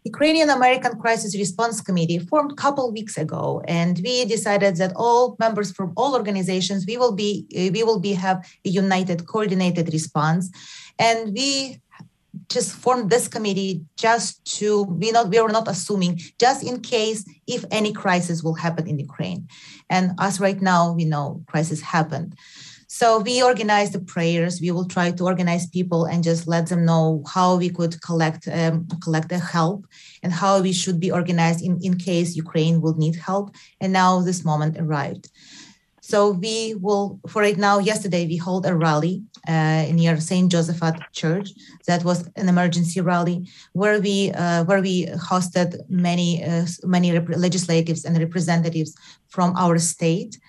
Ukrainian 0.05 0.49
American 0.49 0.97
Crisis 0.97 1.38
Response 1.38 1.81
Committee 1.81 2.19
formed 2.19 2.53
a 2.53 2.55
couple 2.55 2.91
weeks 2.91 3.17
ago, 3.17 3.61
and 3.67 3.99
we 4.03 4.23
decided 4.25 4.77
that 4.77 4.93
all 4.95 5.36
members 5.39 5.71
from 5.71 5.91
all 5.97 6.15
organizations 6.15 6.86
we 6.88 6.95
will 6.95 7.15
be 7.23 7.45
we 7.75 7.84
will 7.84 7.99
be 7.99 8.13
have 8.13 8.38
a 8.65 8.69
united, 8.69 9.27
coordinated 9.27 9.91
response, 9.91 10.49
and 10.97 11.34
we 11.34 11.82
just 12.49 12.73
formed 12.73 13.09
this 13.09 13.27
committee 13.27 13.85
just 13.95 14.43
to 14.57 14.83
we 14.83 15.12
not 15.12 15.29
we 15.29 15.39
were 15.39 15.49
not 15.49 15.67
assuming 15.67 16.19
just 16.39 16.63
in 16.63 16.81
case 16.81 17.23
if 17.47 17.63
any 17.71 17.93
crisis 17.93 18.43
will 18.43 18.55
happen 18.55 18.88
in 18.88 18.99
Ukraine, 18.99 19.47
and 19.89 20.12
as 20.19 20.39
right 20.39 20.62
now 20.62 20.91
we 20.93 21.05
know 21.05 21.43
crisis 21.47 21.81
happened. 21.81 22.35
So 22.91 23.19
we 23.19 23.43
organize 23.43 23.91
the 23.91 23.99
prayers. 23.99 24.59
We 24.59 24.71
will 24.71 24.88
try 24.88 25.12
to 25.12 25.23
organize 25.23 25.67
people 25.67 26.05
and 26.05 26.23
just 26.23 26.47
let 26.47 26.67
them 26.67 26.85
know 26.85 27.23
how 27.31 27.55
we 27.55 27.69
could 27.69 28.01
collect 28.01 28.47
um, 28.47 28.88
collect 29.03 29.29
the 29.29 29.38
help 29.38 29.85
and 30.23 30.33
how 30.33 30.59
we 30.59 30.73
should 30.73 30.99
be 30.99 31.12
organized 31.12 31.62
in, 31.62 31.79
in 31.83 31.97
case 31.97 32.35
Ukraine 32.35 32.81
will 32.81 32.97
need 32.97 33.15
help. 33.15 33.53
And 33.79 33.93
now 33.93 34.21
this 34.21 34.43
moment 34.43 34.75
arrived. 34.79 35.29
So 36.10 36.32
we 36.32 36.74
will, 36.74 37.19
for 37.28 37.43
right 37.43 37.56
now, 37.56 37.78
yesterday 37.78 38.26
we 38.26 38.36
hold 38.36 38.65
a 38.65 38.76
rally 38.76 39.22
uh, 39.48 39.86
near 39.93 40.19
Saint 40.19 40.52
Josaphat 40.52 41.00
Church. 41.12 41.52
That 41.86 42.04
was 42.04 42.28
an 42.36 42.50
emergency 42.50 43.00
rally 43.00 43.48
where 43.74 44.02
we 44.02 44.32
uh, 44.32 44.63
where 44.63 44.82
we 44.82 45.06
hosted 45.30 45.78
many 45.88 46.43
uh, 46.43 46.65
many 46.84 47.12
rep- 47.12 47.38
legislatives 47.45 48.06
and 48.06 48.17
representatives 48.17 48.95
from 49.28 49.56
our 49.56 49.78
state 49.78 50.39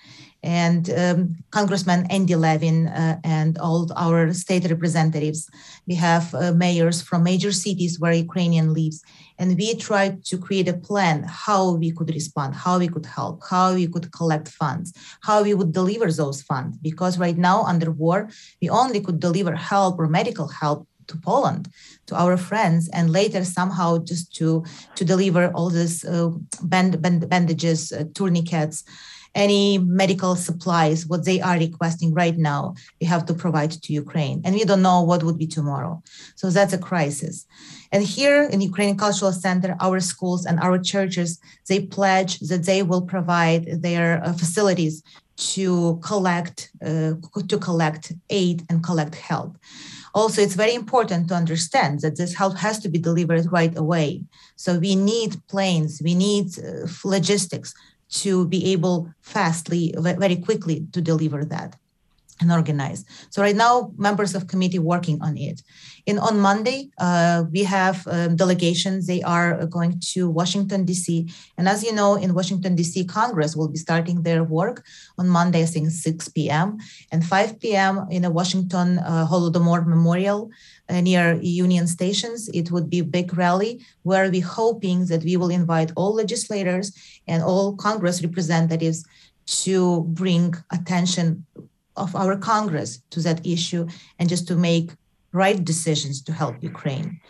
and 0.43 0.89
um, 0.89 1.35
Congressman 1.51 2.07
Andy 2.09 2.35
Levin 2.35 2.87
uh, 2.87 3.19
and 3.23 3.57
all 3.59 3.87
our 3.95 4.33
state 4.33 4.69
representatives. 4.69 5.49
We 5.87 5.95
have 5.95 6.33
uh, 6.33 6.51
mayors 6.53 7.01
from 7.01 7.23
major 7.23 7.51
cities 7.51 7.99
where 7.99 8.11
Ukrainian 8.11 8.73
lives, 8.73 9.03
and 9.37 9.57
we 9.57 9.75
tried 9.75 10.25
to 10.25 10.37
create 10.37 10.67
a 10.67 10.73
plan 10.73 11.25
how 11.27 11.73
we 11.73 11.91
could 11.91 12.09
respond, 12.09 12.55
how 12.55 12.79
we 12.79 12.87
could 12.87 13.05
help, 13.05 13.41
how 13.49 13.73
we 13.73 13.87
could 13.87 14.11
collect 14.11 14.47
funds, 14.47 14.93
how 15.21 15.43
we 15.43 15.53
would 15.53 15.71
deliver 15.73 16.11
those 16.11 16.41
funds. 16.41 16.77
Because 16.77 17.19
right 17.19 17.37
now, 17.37 17.63
under 17.63 17.91
war, 17.91 18.29
we 18.61 18.69
only 18.69 18.99
could 18.99 19.19
deliver 19.19 19.55
help 19.55 19.99
or 19.99 20.07
medical 20.07 20.47
help 20.47 20.87
to 21.07 21.17
Poland, 21.17 21.67
to 22.07 22.15
our 22.15 22.37
friends, 22.37 22.89
and 22.93 23.09
later 23.09 23.43
somehow 23.43 23.99
just 23.99 24.33
to 24.37 24.63
to 24.95 25.05
deliver 25.05 25.51
all 25.53 25.69
these 25.69 26.03
uh, 26.05 26.29
band, 26.63 27.01
band, 27.01 27.29
bandages, 27.29 27.91
uh, 27.91 28.05
tourniquets, 28.15 28.83
any 29.33 29.77
medical 29.77 30.35
supplies, 30.35 31.05
what 31.07 31.25
they 31.25 31.39
are 31.39 31.57
requesting 31.57 32.13
right 32.13 32.37
now, 32.37 32.75
we 32.99 33.07
have 33.07 33.25
to 33.27 33.33
provide 33.33 33.71
to 33.71 33.93
Ukraine. 33.93 34.41
And 34.43 34.55
we 34.55 34.65
don't 34.65 34.81
know 34.81 35.01
what 35.01 35.23
would 35.23 35.37
be 35.37 35.47
tomorrow. 35.47 36.01
So 36.35 36.49
that's 36.49 36.73
a 36.73 36.77
crisis. 36.77 37.45
And 37.91 38.03
here 38.03 38.43
in 38.43 38.61
Ukrainian 38.61 38.97
Cultural 38.97 39.31
Center, 39.31 39.75
our 39.79 39.99
schools 39.99 40.45
and 40.45 40.59
our 40.59 40.77
churches, 40.77 41.39
they 41.67 41.81
pledge 41.81 42.39
that 42.39 42.65
they 42.65 42.83
will 42.83 43.01
provide 43.01 43.81
their 43.81 44.23
uh, 44.23 44.33
facilities 44.33 45.03
to 45.37 45.99
collect 46.03 46.71
uh, 46.85 47.13
to 47.47 47.57
collect 47.57 48.13
aid 48.29 48.63
and 48.69 48.83
collect 48.83 49.15
help. 49.15 49.57
Also, 50.13 50.41
it's 50.41 50.55
very 50.55 50.75
important 50.75 51.29
to 51.29 51.33
understand 51.33 52.01
that 52.01 52.17
this 52.17 52.33
help 52.35 52.57
has 52.57 52.79
to 52.79 52.89
be 52.89 52.99
delivered 52.99 53.49
right 53.51 53.75
away. 53.77 54.23
So 54.57 54.77
we 54.77 54.95
need 54.95 55.41
planes, 55.47 56.01
we 56.03 56.15
need 56.15 56.47
uh, 56.59 56.87
logistics 57.05 57.73
to 58.11 58.47
be 58.47 58.71
able 58.71 59.11
fastly, 59.21 59.93
very 59.97 60.35
quickly 60.35 60.85
to 60.91 61.01
deliver 61.01 61.45
that 61.45 61.75
and 62.41 62.51
organize. 62.51 63.05
So 63.29 63.41
right 63.41 63.55
now, 63.55 63.91
members 63.97 64.35
of 64.35 64.47
committee 64.47 64.79
working 64.79 65.21
on 65.21 65.37
it. 65.37 65.61
And 66.07 66.19
on 66.19 66.39
Monday, 66.39 66.89
uh, 66.97 67.43
we 67.51 67.63
have 67.63 68.07
um, 68.07 68.35
delegations. 68.35 69.05
They 69.05 69.21
are 69.21 69.65
going 69.67 70.01
to 70.13 70.29
Washington 70.29 70.83
D.C. 70.83 71.29
And 71.57 71.69
as 71.69 71.83
you 71.83 71.93
know, 71.93 72.15
in 72.15 72.33
Washington 72.33 72.75
D.C., 72.75 73.05
Congress 73.05 73.55
will 73.55 73.67
be 73.69 73.77
starting 73.77 74.23
their 74.23 74.43
work 74.43 74.83
on 75.19 75.29
Monday, 75.29 75.61
I 75.61 75.65
think 75.65 75.91
6 75.91 76.29
p.m. 76.29 76.79
and 77.11 77.23
5 77.23 77.59
p.m. 77.59 78.07
in 78.09 78.25
a 78.25 78.31
Washington 78.31 78.97
uh, 78.97 79.27
Holodomor 79.29 79.85
Memorial 79.85 80.49
uh, 80.80 80.80
Uh, 80.91 80.99
near 80.99 81.39
Union 81.41 81.87
Stations. 81.87 82.49
It 82.49 82.69
would 82.69 82.89
be 82.89 82.99
a 82.99 83.13
big 83.17 83.37
rally 83.37 83.79
where 84.03 84.29
we're 84.29 84.43
hoping 84.43 85.05
that 85.05 85.23
we 85.23 85.37
will 85.37 85.49
invite 85.49 85.93
all 85.95 86.13
legislators 86.13 86.91
and 87.29 87.41
all 87.41 87.77
Congress 87.77 88.21
representatives 88.21 89.05
to 89.63 90.01
bring 90.09 90.53
attention 90.69 91.45
of 91.95 92.13
our 92.13 92.35
Congress 92.35 93.01
to 93.11 93.21
that 93.21 93.45
issue 93.45 93.87
and 94.19 94.27
just 94.27 94.49
to 94.49 94.55
make 94.55 94.91
right 95.31 95.63
decisions 95.63 96.21
to 96.23 96.33
help 96.33 96.55
Ukraine. 96.61 97.21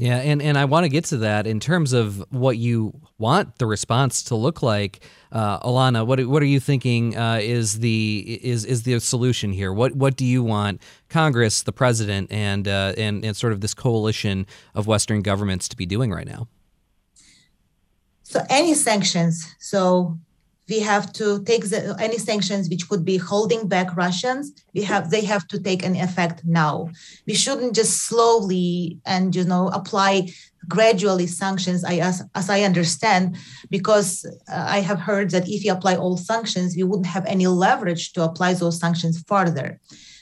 Yeah, 0.00 0.18
and, 0.18 0.40
and 0.40 0.56
I 0.56 0.64
want 0.64 0.84
to 0.84 0.88
get 0.88 1.06
to 1.06 1.16
that 1.18 1.48
in 1.48 1.58
terms 1.58 1.92
of 1.92 2.24
what 2.30 2.56
you 2.56 3.00
want 3.18 3.58
the 3.58 3.66
response 3.66 4.22
to 4.24 4.36
look 4.36 4.62
like. 4.62 5.00
Uh, 5.32 5.58
Alana, 5.58 6.06
what 6.06 6.24
what 6.26 6.40
are 6.40 6.46
you 6.46 6.60
thinking 6.60 7.16
uh, 7.16 7.40
is 7.42 7.80
the 7.80 8.38
is 8.40 8.64
is 8.64 8.84
the 8.84 9.00
solution 9.00 9.52
here? 9.52 9.72
What 9.72 9.96
what 9.96 10.16
do 10.16 10.24
you 10.24 10.44
want 10.44 10.80
Congress, 11.08 11.62
the 11.62 11.72
president, 11.72 12.30
and 12.30 12.68
uh, 12.68 12.94
and 12.96 13.24
and 13.24 13.36
sort 13.36 13.52
of 13.52 13.60
this 13.60 13.74
coalition 13.74 14.46
of 14.72 14.86
Western 14.86 15.20
governments 15.20 15.68
to 15.68 15.76
be 15.76 15.84
doing 15.84 16.12
right 16.12 16.28
now? 16.28 16.46
So 18.22 18.44
any 18.48 18.74
sanctions. 18.74 19.52
So 19.58 20.16
we 20.68 20.80
have 20.80 21.12
to 21.14 21.42
take 21.44 21.64
the, 21.70 21.96
any 21.98 22.18
sanctions 22.18 22.68
which 22.68 22.88
could 22.88 23.04
be 23.04 23.16
holding 23.16 23.68
back 23.68 23.96
Russians. 23.96 24.52
We 24.74 24.82
have 24.82 25.10
they 25.10 25.24
have 25.24 25.46
to 25.48 25.58
take 25.60 25.82
an 25.84 25.96
effect 25.96 26.44
now. 26.44 26.90
We 27.26 27.34
shouldn't 27.34 27.74
just 27.74 28.02
slowly 28.02 28.98
and 29.06 29.34
you 29.34 29.44
know 29.44 29.68
apply 29.68 30.28
gradually 30.68 31.26
sanctions. 31.26 31.84
I 31.84 31.94
as, 31.96 32.22
as 32.34 32.50
I 32.50 32.62
understand, 32.62 33.36
because 33.70 34.26
uh, 34.52 34.66
I 34.68 34.80
have 34.80 35.00
heard 35.00 35.30
that 35.30 35.48
if 35.48 35.64
you 35.64 35.72
apply 35.72 35.96
all 35.96 36.16
sanctions, 36.16 36.76
we 36.76 36.82
wouldn't 36.82 37.06
have 37.06 37.24
any 37.26 37.46
leverage 37.46 38.12
to 38.12 38.24
apply 38.24 38.54
those 38.54 38.78
sanctions 38.78 39.24
further. 39.26 39.80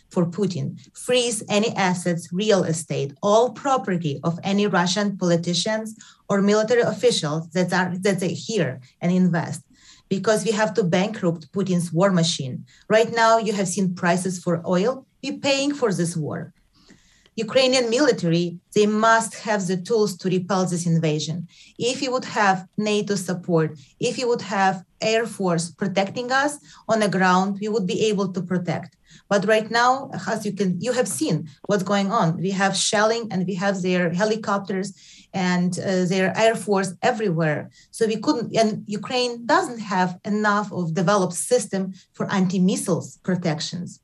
For 0.08 0.24
Putin, 0.24 0.78
freeze 0.96 1.42
any 1.48 1.74
assets, 1.74 2.32
real 2.32 2.62
estate, 2.62 3.12
all 3.24 3.50
property 3.50 4.20
of 4.22 4.38
any 4.44 4.68
Russian 4.68 5.18
politicians 5.18 5.96
or 6.28 6.40
military 6.40 6.82
officials 6.82 7.50
that 7.50 7.72
are 7.72 7.92
that 7.98 8.22
are 8.22 8.36
here 8.46 8.80
and 9.00 9.10
invest 9.10 9.65
because 10.08 10.44
we 10.44 10.52
have 10.52 10.74
to 10.74 10.84
bankrupt 10.84 11.52
Putin's 11.52 11.92
war 11.92 12.10
machine. 12.10 12.64
Right 12.88 13.12
now, 13.12 13.38
you 13.38 13.52
have 13.52 13.68
seen 13.68 13.94
prices 13.94 14.38
for 14.42 14.62
oil. 14.66 15.06
We're 15.22 15.38
paying 15.38 15.74
for 15.74 15.92
this 15.92 16.16
war. 16.16 16.52
Ukrainian 17.36 17.90
military, 17.90 18.58
they 18.74 18.86
must 18.86 19.34
have 19.46 19.66
the 19.66 19.76
tools 19.76 20.16
to 20.18 20.30
repel 20.30 20.64
this 20.64 20.86
invasion. 20.86 21.46
If 21.78 22.00
you 22.00 22.10
would 22.10 22.24
have 22.24 22.66
NATO 22.78 23.14
support, 23.14 23.78
if 24.00 24.16
you 24.18 24.26
would 24.26 24.40
have 24.40 24.84
Air 25.02 25.26
Force 25.26 25.70
protecting 25.70 26.32
us 26.32 26.58
on 26.88 27.00
the 27.00 27.10
ground, 27.10 27.58
we 27.60 27.68
would 27.68 27.86
be 27.86 28.06
able 28.06 28.32
to 28.32 28.40
protect. 28.40 28.96
But 29.28 29.46
right 29.46 29.70
now, 29.70 30.10
as 30.26 30.46
you 30.46 30.52
can, 30.52 30.80
you 30.80 30.92
have 30.92 31.08
seen 31.08 31.48
what's 31.66 31.82
going 31.82 32.10
on. 32.10 32.38
We 32.38 32.50
have 32.50 32.74
shelling 32.74 33.28
and 33.30 33.46
we 33.46 33.54
have 33.54 33.82
their 33.82 34.10
helicopters 34.14 34.94
and 35.36 35.78
uh, 35.78 36.06
their 36.12 36.28
air 36.44 36.54
force 36.54 36.90
everywhere. 37.02 37.60
So 37.90 38.06
we 38.06 38.16
couldn't, 38.24 38.56
and 38.56 38.70
Ukraine 39.00 39.44
doesn't 39.44 39.82
have 39.94 40.18
enough 40.24 40.68
of 40.72 40.94
developed 40.94 41.38
system 41.52 41.82
for 42.16 42.24
anti-missiles 42.40 43.18
protections. 43.28 44.00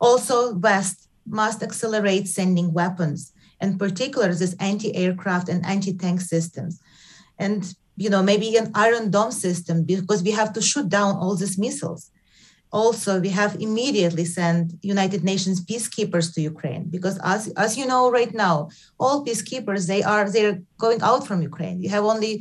Also, 0.00 0.36
West 0.54 0.98
must 1.40 1.62
accelerate 1.62 2.26
sending 2.28 2.72
weapons, 2.72 3.32
in 3.60 3.76
particular 3.84 4.28
this 4.34 4.56
anti-aircraft 4.70 5.46
and 5.52 5.60
anti-tank 5.74 6.18
systems. 6.34 6.80
And 7.38 7.60
you 7.96 8.10
know, 8.10 8.22
maybe 8.22 8.56
an 8.56 8.70
Iron 8.74 9.10
Dome 9.10 9.34
system 9.46 9.76
because 9.84 10.20
we 10.22 10.32
have 10.40 10.52
to 10.54 10.62
shoot 10.70 10.88
down 10.88 11.12
all 11.20 11.36
these 11.36 11.58
missiles 11.58 12.10
also 12.74 13.20
we 13.20 13.28
have 13.28 13.54
immediately 13.60 14.24
sent 14.24 14.72
united 14.82 15.22
nations 15.22 15.64
peacekeepers 15.64 16.34
to 16.34 16.40
ukraine 16.40 16.84
because 16.96 17.16
as, 17.22 17.42
as 17.64 17.78
you 17.78 17.86
know 17.86 18.10
right 18.10 18.34
now 18.34 18.68
all 18.98 19.24
peacekeepers 19.24 19.86
they 19.86 20.02
are 20.02 20.28
they're 20.28 20.60
going 20.76 21.00
out 21.00 21.24
from 21.26 21.40
ukraine. 21.40 21.80
You 21.80 21.90
have 21.96 22.04
only 22.12 22.34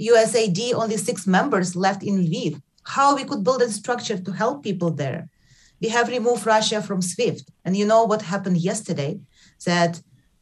usaid 0.00 0.58
only 0.82 0.96
six 0.96 1.26
members 1.26 1.74
left 1.74 2.02
in 2.08 2.14
lviv. 2.24 2.52
How 2.96 3.08
we 3.16 3.24
could 3.28 3.42
build 3.46 3.62
a 3.62 3.68
structure 3.80 4.18
to 4.18 4.30
help 4.42 4.62
people 4.62 4.90
there? 4.92 5.20
We 5.82 5.88
have 5.96 6.14
removed 6.16 6.46
russia 6.46 6.80
from 6.80 7.02
swift. 7.02 7.46
And 7.64 7.76
you 7.76 7.86
know 7.90 8.04
what 8.04 8.22
happened 8.32 8.58
yesterday? 8.70 9.12
That 9.66 9.92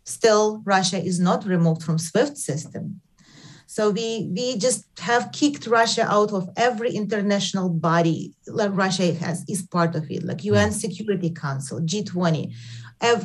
still 0.05 0.47
russia 0.77 0.99
is 1.11 1.18
not 1.29 1.47
removed 1.55 1.83
from 1.87 1.97
swift 1.99 2.37
system 2.37 3.01
so 3.74 3.88
we 3.88 4.28
we 4.37 4.58
just 4.58 4.85
have 4.98 5.32
kicked 5.32 5.66
Russia 5.66 6.04
out 6.06 6.30
of 6.38 6.46
every 6.58 6.90
international 7.02 7.70
body 7.70 8.35
like 8.46 8.70
Russia 8.74 9.14
has 9.14 9.46
is 9.48 9.62
part 9.62 9.94
of 9.94 10.04
it, 10.11 10.22
like 10.24 10.44
UN 10.44 10.68
mm. 10.68 10.80
Security 10.85 11.30
Council, 11.30 11.80
G20. 11.80 12.52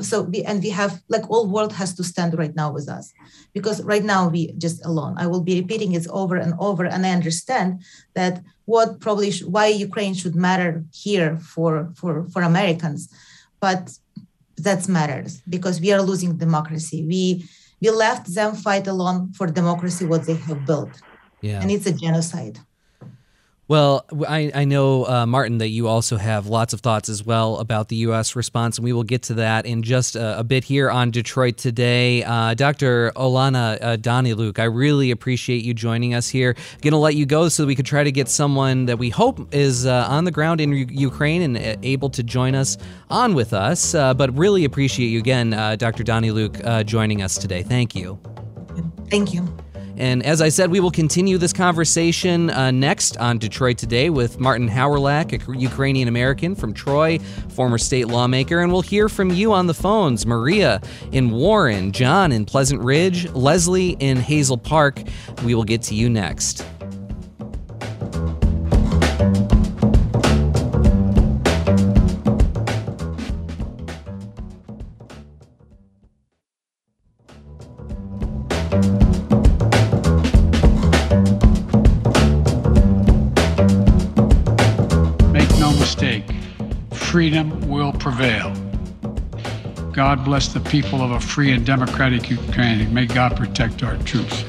So 0.03 0.21
we 0.21 0.43
and 0.43 0.63
we 0.63 0.69
have 0.69 1.01
like 1.09 1.29
all 1.29 1.47
world 1.47 1.73
has 1.73 1.93
to 1.95 2.03
stand 2.11 2.31
right 2.37 2.55
now 2.55 2.71
with 2.71 2.87
us 2.87 3.11
because 3.53 3.83
right 3.83 4.05
now 4.05 4.29
we 4.29 4.53
just 4.53 4.79
alone. 4.85 5.15
I 5.17 5.27
will 5.27 5.43
be 5.49 5.59
repeating 5.59 5.91
it 5.91 6.07
over 6.21 6.37
and 6.37 6.53
over, 6.59 6.85
and 6.85 7.05
I 7.05 7.11
understand 7.11 7.81
that 8.15 8.41
what 8.63 9.01
probably 9.01 9.31
sh- 9.31 9.43
why 9.43 9.67
Ukraine 9.67 10.13
should 10.13 10.37
matter 10.47 10.85
here 10.93 11.37
for 11.39 11.91
for 11.99 12.13
for 12.31 12.41
Americans, 12.41 13.09
but 13.59 13.83
that 14.65 14.87
matters 14.87 15.41
because 15.49 15.81
we 15.81 15.91
are 15.91 16.01
losing 16.01 16.37
democracy. 16.37 16.99
We 17.05 17.21
we 17.81 17.89
left 17.89 18.33
them 18.33 18.55
fight 18.55 18.87
alone 18.87 19.31
for 19.33 19.47
democracy 19.47 20.05
what 20.05 20.25
they 20.25 20.35
have 20.35 20.65
built. 20.65 21.01
Yeah. 21.41 21.61
And 21.61 21.69
it's 21.71 21.85
a 21.85 21.91
genocide 21.91 22.59
well, 23.67 24.05
I, 24.27 24.49
I 24.55 24.63
know, 24.63 25.05
uh, 25.05 25.25
Martin, 25.25 25.57
that 25.57 25.67
you 25.67 25.87
also 25.87 26.15
have 26.15 26.47
lots 26.47 26.71
of 26.73 26.79
thoughts 26.79 27.09
as 27.09 27.25
well 27.25 27.57
about 27.57 27.89
the 27.89 27.97
U.S. 27.97 28.33
response, 28.33 28.77
and 28.77 28.85
we 28.85 28.93
will 28.93 29.03
get 29.03 29.23
to 29.23 29.33
that 29.35 29.65
in 29.65 29.83
just 29.83 30.15
a, 30.15 30.39
a 30.39 30.43
bit 30.43 30.63
here 30.63 30.89
on 30.89 31.11
Detroit 31.11 31.57
Today. 31.57 32.23
Uh, 32.23 32.53
Dr. 32.53 33.11
Olana 33.17 33.77
uh, 33.81 33.97
Danylyuk, 33.97 34.57
I 34.57 34.63
really 34.63 35.11
appreciate 35.11 35.65
you 35.65 35.73
joining 35.73 36.13
us 36.13 36.29
here. 36.29 36.55
I'm 36.57 36.79
going 36.79 36.93
to 36.93 36.97
let 36.97 37.15
you 37.15 37.25
go 37.25 37.49
so 37.49 37.65
we 37.65 37.75
could 37.75 37.85
try 37.85 38.05
to 38.05 38.11
get 38.11 38.29
someone 38.29 38.85
that 38.85 38.99
we 38.99 39.09
hope 39.09 39.53
is 39.53 39.85
uh, 39.85 40.07
on 40.09 40.23
the 40.23 40.31
ground 40.31 40.61
in 40.61 40.71
U- 40.71 40.87
Ukraine 40.89 41.41
and 41.41 41.57
uh, 41.57 41.75
able 41.83 42.09
to 42.11 42.23
join 42.23 42.55
us 42.55 42.77
on 43.09 43.33
with 43.33 43.51
us. 43.51 43.93
Uh, 43.93 44.13
but 44.13 44.33
really 44.37 44.63
appreciate 44.63 45.07
you 45.07 45.19
again, 45.19 45.53
uh, 45.53 45.75
Dr. 45.75 46.05
Danylyuk, 46.05 46.85
joining 46.85 47.21
us 47.21 47.37
today. 47.37 47.63
Thank 47.63 47.95
you. 47.95 48.17
Thank 49.09 49.33
you. 49.33 49.45
And 49.97 50.23
as 50.23 50.41
I 50.41 50.49
said, 50.49 50.69
we 50.69 50.79
will 50.79 50.91
continue 50.91 51.37
this 51.39 51.51
conversation 51.51 52.51
uh, 52.51 52.69
next 52.69 53.17
on 53.17 53.39
Detroit 53.39 53.79
Today 53.79 54.11
with 54.11 54.39
Martin 54.39 54.69
Howrylak, 54.69 55.33
a 55.33 55.57
Ukrainian 55.57 56.07
American 56.07 56.53
from 56.53 56.73
Troy, 56.73 57.17
former 57.49 57.79
state 57.79 58.07
lawmaker. 58.07 58.61
And 58.61 58.71
we'll 58.71 58.81
hear 58.81 59.09
from 59.09 59.31
you 59.31 59.53
on 59.53 59.65
the 59.65 59.73
phones 59.73 60.25
Maria 60.25 60.81
in 61.11 61.31
Warren, 61.31 61.91
John 61.91 62.31
in 62.31 62.45
Pleasant 62.45 62.81
Ridge, 62.81 63.29
Leslie 63.31 63.97
in 63.99 64.17
Hazel 64.17 64.57
Park. 64.57 65.01
We 65.43 65.55
will 65.55 65.63
get 65.63 65.81
to 65.83 65.95
you 65.95 66.09
next. 66.09 66.63
Freedom 87.17 87.67
will 87.67 87.91
prevail. 87.93 88.53
God 89.91 90.23
bless 90.23 90.49
the 90.49 90.59
people 90.59 91.01
of 91.01 91.09
a 91.09 91.19
free 91.19 91.51
and 91.51 91.65
democratic 91.65 92.29
Ukraine. 92.29 92.93
May 92.93 93.07
God 93.07 93.35
protect 93.35 93.81
our 93.81 93.97
troops. 94.03 94.43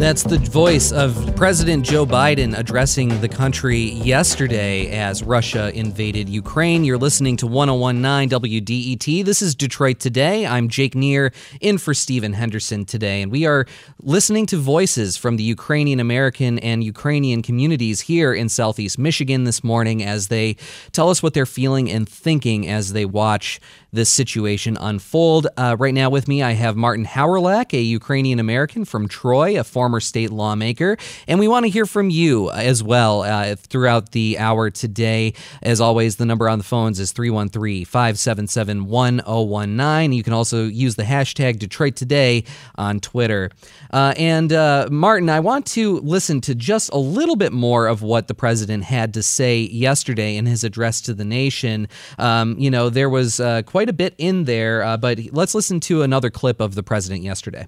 That's 0.00 0.22
the 0.22 0.38
voice 0.38 0.92
of 0.92 1.36
President 1.36 1.84
Joe 1.84 2.06
Biden 2.06 2.56
addressing 2.56 3.20
the 3.20 3.28
country 3.28 3.80
yesterday 3.80 4.90
as 4.98 5.22
Russia 5.22 5.70
invaded 5.78 6.26
Ukraine. 6.26 6.84
You're 6.84 6.96
listening 6.96 7.36
to 7.36 7.46
1019 7.46 8.30
WDET. 8.30 9.26
This 9.26 9.42
is 9.42 9.54
Detroit 9.54 10.00
Today. 10.00 10.46
I'm 10.46 10.70
Jake 10.70 10.94
Neher, 10.94 11.32
in 11.60 11.76
for 11.76 11.92
Stephen 11.92 12.32
Henderson 12.32 12.86
today, 12.86 13.20
and 13.20 13.30
we 13.30 13.44
are 13.44 13.66
listening 14.00 14.46
to 14.46 14.56
voices 14.56 15.18
from 15.18 15.36
the 15.36 15.42
Ukrainian 15.42 16.00
American 16.00 16.58
and 16.60 16.82
Ukrainian 16.82 17.42
communities 17.42 18.00
here 18.00 18.32
in 18.32 18.48
Southeast 18.48 18.98
Michigan 18.98 19.44
this 19.44 19.62
morning 19.62 20.02
as 20.02 20.28
they 20.28 20.56
tell 20.92 21.10
us 21.10 21.22
what 21.22 21.34
they're 21.34 21.44
feeling 21.44 21.90
and 21.90 22.08
thinking 22.08 22.66
as 22.66 22.94
they 22.94 23.04
watch 23.04 23.60
this 23.92 24.08
situation 24.08 24.76
unfold. 24.80 25.48
Uh, 25.56 25.76
right 25.78 25.94
now, 25.94 26.08
with 26.08 26.28
me, 26.28 26.42
I 26.42 26.52
have 26.52 26.76
Martin 26.76 27.04
Howrylak, 27.04 27.74
a 27.74 27.80
Ukrainian 27.80 28.38
American 28.38 28.84
from 28.84 29.08
Troy, 29.08 29.58
a 29.58 29.64
former 29.64 29.89
state 29.98 30.30
lawmaker, 30.30 30.96
and 31.26 31.40
we 31.40 31.48
want 31.48 31.64
to 31.64 31.68
hear 31.68 31.86
from 31.86 32.08
you 32.08 32.48
as 32.52 32.80
well 32.80 33.22
uh, 33.22 33.56
throughout 33.56 34.12
the 34.12 34.38
hour 34.38 34.70
today. 34.70 35.34
As 35.62 35.80
always, 35.80 36.16
the 36.16 36.24
number 36.24 36.48
on 36.48 36.58
the 36.58 36.64
phones 36.64 37.00
is 37.00 37.10
313 37.10 37.84
577 37.84 38.86
1019. 38.86 40.12
You 40.12 40.22
can 40.22 40.32
also 40.32 40.66
use 40.66 40.94
the 40.94 41.02
hashtag 41.02 41.58
Detroit 41.58 41.96
Today 41.96 42.44
on 42.76 43.00
Twitter. 43.00 43.50
Uh, 43.92 44.14
and 44.16 44.52
uh, 44.52 44.86
Martin, 44.88 45.28
I 45.28 45.40
want 45.40 45.66
to 45.66 45.98
listen 45.98 46.40
to 46.42 46.54
just 46.54 46.92
a 46.92 46.98
little 46.98 47.36
bit 47.36 47.52
more 47.52 47.88
of 47.88 48.02
what 48.02 48.28
the 48.28 48.34
president 48.34 48.84
had 48.84 49.14
to 49.14 49.22
say 49.24 49.62
yesterday 49.62 50.36
in 50.36 50.46
his 50.46 50.62
address 50.62 51.00
to 51.00 51.14
the 51.14 51.24
nation. 51.24 51.88
Um, 52.18 52.56
you 52.56 52.70
know, 52.70 52.88
there 52.88 53.10
was 53.10 53.40
uh, 53.40 53.62
quite 53.62 53.80
quite 53.80 53.88
a 53.88 53.94
bit 53.94 54.14
in 54.18 54.44
there, 54.44 54.82
uh, 54.82 54.94
but 54.98 55.18
let's 55.32 55.54
listen 55.54 55.80
to 55.80 56.02
another 56.02 56.28
clip 56.28 56.60
of 56.60 56.74
the 56.74 56.82
president 56.82 57.22
yesterday. 57.22 57.66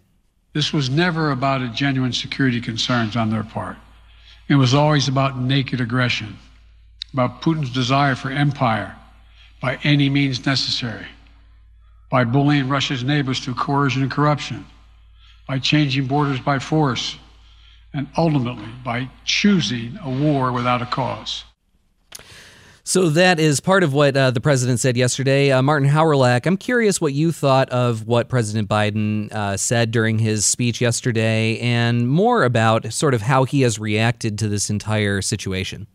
This 0.53 0.73
was 0.73 0.91
never 0.91 1.31
about 1.31 1.63
a 1.63 1.69
genuine 1.69 2.13
security 2.13 2.61
concerns 2.61 3.17
on 3.17 3.31
their 3.31 3.45
part. 3.45 3.77
It 4.49 4.57
was 4.57 4.75
always 4.75 5.09
about 5.09 5.39
naked 5.39 5.81
aggression, 5.81 6.39
about 7.13 7.41
Putin's 7.41 7.71
desire 7.71 8.15
for 8.15 8.31
empire 8.31 8.97
by 9.61 9.79
any 9.83 10.09
means 10.11 10.45
necessary. 10.45 11.07
by 12.13 12.25
bullying 12.25 12.69
Russia's 12.69 13.03
neighbors 13.03 13.41
through 13.41 13.55
coercion 13.55 14.03
and 14.03 14.11
corruption, 14.11 14.67
by 15.49 15.59
changing 15.59 16.07
borders 16.07 16.39
by 16.41 16.59
force, 16.59 17.17
and 17.95 18.07
ultimately 18.19 18.69
by 18.85 19.09
choosing 19.25 19.99
a 20.03 20.11
war 20.11 20.53
without 20.53 20.83
a 20.83 20.87
cause. 20.87 21.45
So 22.85 23.11
that 23.11 23.39
is 23.39 23.61
part 23.61 23.85
of 23.85 23.95
what 23.95 24.17
uh, 24.17 24.33
the 24.33 24.41
president 24.41 24.81
said 24.81 24.97
yesterday. 24.97 25.53
Uh, 25.53 25.63
Martin 25.63 25.89
Howrylak, 25.89 26.47
I'm 26.47 26.57
curious 26.57 27.01
what 27.01 27.13
you 27.13 27.31
thought 27.31 27.69
of 27.71 28.09
what 28.09 28.29
President 28.29 28.69
Biden 28.69 29.33
uh, 29.33 29.57
said 29.57 29.93
during 29.93 30.19
his 30.19 30.45
speech 30.45 30.81
yesterday 30.81 31.59
and 31.61 32.09
more 32.09 32.43
about 32.43 32.93
sort 32.93 33.15
of 33.15 33.23
how 33.23 33.45
he 33.45 33.61
has 33.61 33.79
reacted 33.79 34.37
to 34.41 34.49
this 34.49 34.69
entire 34.69 35.23
situation. 35.23 35.87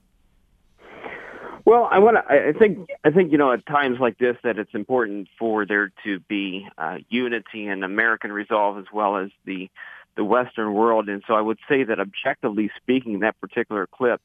Well, 1.66 1.90
I 1.92 2.00
want 2.00 2.16
to. 2.16 2.34
I 2.34 2.54
think. 2.58 2.88
I 3.04 3.12
think 3.12 3.34
you 3.34 3.38
know 3.38 3.52
at 3.52 3.66
times 3.66 4.00
like 4.00 4.18
this 4.18 4.38
that 4.46 4.58
it's 4.58 4.74
important 4.74 5.28
for 5.38 5.66
there 5.66 5.92
to 6.06 6.22
be 6.22 6.66
uh, 6.78 7.00
unity 7.10 7.68
and 7.68 7.84
American 7.84 8.32
resolve 8.32 8.78
as 8.78 8.86
well 8.94 9.18
as 9.18 9.32
the 9.44 9.70
the 10.16 10.24
Western 10.24 10.74
world. 10.74 11.10
And 11.10 11.22
so 11.28 11.34
I 11.34 11.42
would 11.42 11.60
say 11.68 11.84
that 11.84 12.00
objectively 12.00 12.72
speaking, 12.82 13.20
that 13.20 13.38
particular 13.42 13.86
clip 13.86 14.22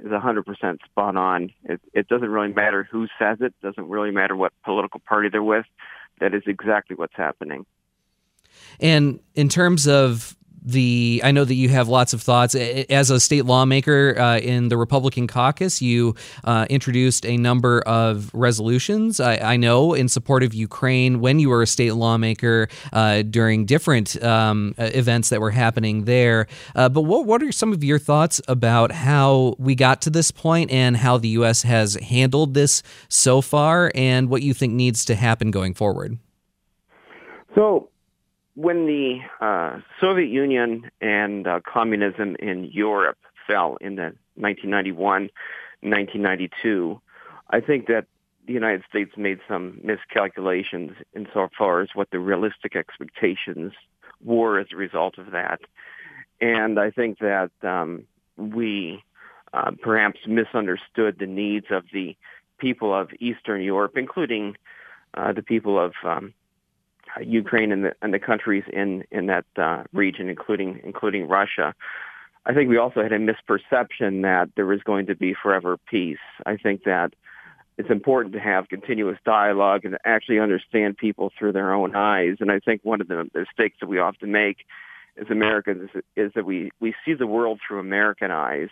is 0.00 0.10
100% 0.10 0.78
spot 0.84 1.16
on. 1.16 1.50
It, 1.64 1.80
it 1.92 2.08
doesn't 2.08 2.28
really 2.28 2.52
matter 2.52 2.88
who 2.90 3.06
says 3.18 3.38
it. 3.40 3.54
Doesn't 3.62 3.88
really 3.88 4.10
matter 4.10 4.36
what 4.36 4.52
political 4.64 5.00
party 5.00 5.28
they're 5.28 5.42
with. 5.42 5.66
That 6.20 6.34
is 6.34 6.42
exactly 6.46 6.96
what's 6.96 7.16
happening. 7.16 7.66
And 8.80 9.20
in 9.34 9.48
terms 9.48 9.86
of 9.86 10.36
the 10.62 11.20
I 11.24 11.32
know 11.32 11.44
that 11.44 11.54
you 11.54 11.68
have 11.70 11.88
lots 11.88 12.12
of 12.12 12.22
thoughts 12.22 12.54
as 12.54 13.10
a 13.10 13.20
state 13.20 13.44
lawmaker 13.44 14.18
uh, 14.18 14.38
in 14.38 14.68
the 14.68 14.76
Republican 14.76 15.26
caucus. 15.26 15.80
You 15.80 16.14
uh, 16.44 16.66
introduced 16.68 17.24
a 17.24 17.36
number 17.36 17.80
of 17.80 18.30
resolutions. 18.34 19.20
I, 19.20 19.36
I, 19.36 19.56
know 19.56 19.94
in 19.94 20.08
support 20.08 20.42
of 20.42 20.54
Ukraine 20.54 21.20
when 21.20 21.38
you 21.38 21.48
were 21.50 21.62
a 21.62 21.66
state 21.66 21.92
lawmaker 21.92 22.68
uh, 22.92 23.22
during 23.22 23.66
different 23.66 24.22
um, 24.22 24.74
events 24.78 25.28
that 25.30 25.40
were 25.40 25.50
happening 25.50 26.04
there. 26.04 26.46
Uh, 26.74 26.88
but 26.88 27.02
what 27.02 27.26
what 27.26 27.42
are 27.42 27.52
some 27.52 27.72
of 27.72 27.82
your 27.84 27.98
thoughts 27.98 28.40
about 28.48 28.92
how 28.92 29.54
we 29.58 29.74
got 29.74 30.02
to 30.02 30.10
this 30.10 30.30
point 30.30 30.70
and 30.70 30.96
how 30.96 31.16
the 31.16 31.28
U.S. 31.28 31.62
has 31.62 31.94
handled 31.94 32.54
this 32.54 32.82
so 33.08 33.40
far, 33.40 33.92
and 33.94 34.28
what 34.28 34.42
you 34.42 34.54
think 34.54 34.72
needs 34.72 35.04
to 35.06 35.14
happen 35.14 35.50
going 35.50 35.74
forward? 35.74 36.18
So 37.54 37.90
when 38.54 38.86
the 38.86 39.20
uh, 39.40 39.80
Soviet 40.00 40.28
Union 40.28 40.90
and 41.00 41.46
uh, 41.46 41.60
communism 41.66 42.36
in 42.38 42.64
Europe 42.64 43.18
fell 43.46 43.76
in 43.80 43.96
the 43.96 44.12
1991, 44.36 45.30
1992, 45.82 47.00
I 47.50 47.60
think 47.60 47.86
that 47.86 48.06
the 48.46 48.52
United 48.52 48.82
States 48.88 49.12
made 49.16 49.38
some 49.48 49.80
miscalculations 49.82 50.92
insofar 51.14 51.80
as 51.80 51.88
what 51.94 52.10
the 52.10 52.18
realistic 52.18 52.74
expectations 52.74 53.72
were 54.24 54.58
as 54.58 54.66
a 54.72 54.76
result 54.76 55.18
of 55.18 55.30
that. 55.30 55.60
And 56.40 56.78
I 56.78 56.90
think 56.90 57.18
that 57.18 57.50
um, 57.62 58.04
we 58.36 59.02
uh, 59.52 59.72
perhaps 59.82 60.20
misunderstood 60.26 61.16
the 61.18 61.26
needs 61.26 61.66
of 61.70 61.84
the 61.92 62.16
people 62.58 62.94
of 62.94 63.10
Eastern 63.20 63.62
Europe, 63.62 63.96
including 63.96 64.56
uh, 65.14 65.32
the 65.32 65.42
people 65.42 65.78
of 65.78 65.92
um, 66.04 66.34
Ukraine 67.22 67.72
and 67.72 67.84
the, 67.84 67.94
and 68.02 68.14
the 68.14 68.18
countries 68.18 68.64
in 68.72 69.04
in 69.10 69.26
that 69.26 69.46
uh, 69.56 69.84
region, 69.92 70.28
including 70.28 70.80
including 70.84 71.28
Russia. 71.28 71.74
I 72.46 72.54
think 72.54 72.70
we 72.70 72.78
also 72.78 73.02
had 73.02 73.12
a 73.12 73.18
misperception 73.18 74.22
that 74.22 74.50
there 74.56 74.66
was 74.66 74.82
going 74.82 75.06
to 75.06 75.14
be 75.14 75.34
forever 75.34 75.76
peace. 75.76 76.18
I 76.46 76.56
think 76.56 76.84
that 76.84 77.12
it's 77.76 77.90
important 77.90 78.34
to 78.34 78.40
have 78.40 78.68
continuous 78.68 79.18
dialogue 79.24 79.84
and 79.84 79.96
actually 80.04 80.38
understand 80.38 80.96
people 80.96 81.32
through 81.38 81.52
their 81.52 81.72
own 81.72 81.94
eyes. 81.94 82.36
And 82.40 82.50
I 82.50 82.58
think 82.58 82.80
one 82.82 83.00
of 83.00 83.08
the 83.08 83.28
mistakes 83.34 83.76
that 83.80 83.88
we 83.88 83.98
often 83.98 84.32
make 84.32 84.58
as 85.20 85.28
Americans 85.30 85.90
is, 85.94 86.02
is 86.16 86.32
that 86.34 86.44
we 86.44 86.70
we 86.80 86.94
see 87.04 87.14
the 87.14 87.26
world 87.26 87.60
through 87.66 87.80
American 87.80 88.30
eyes, 88.30 88.68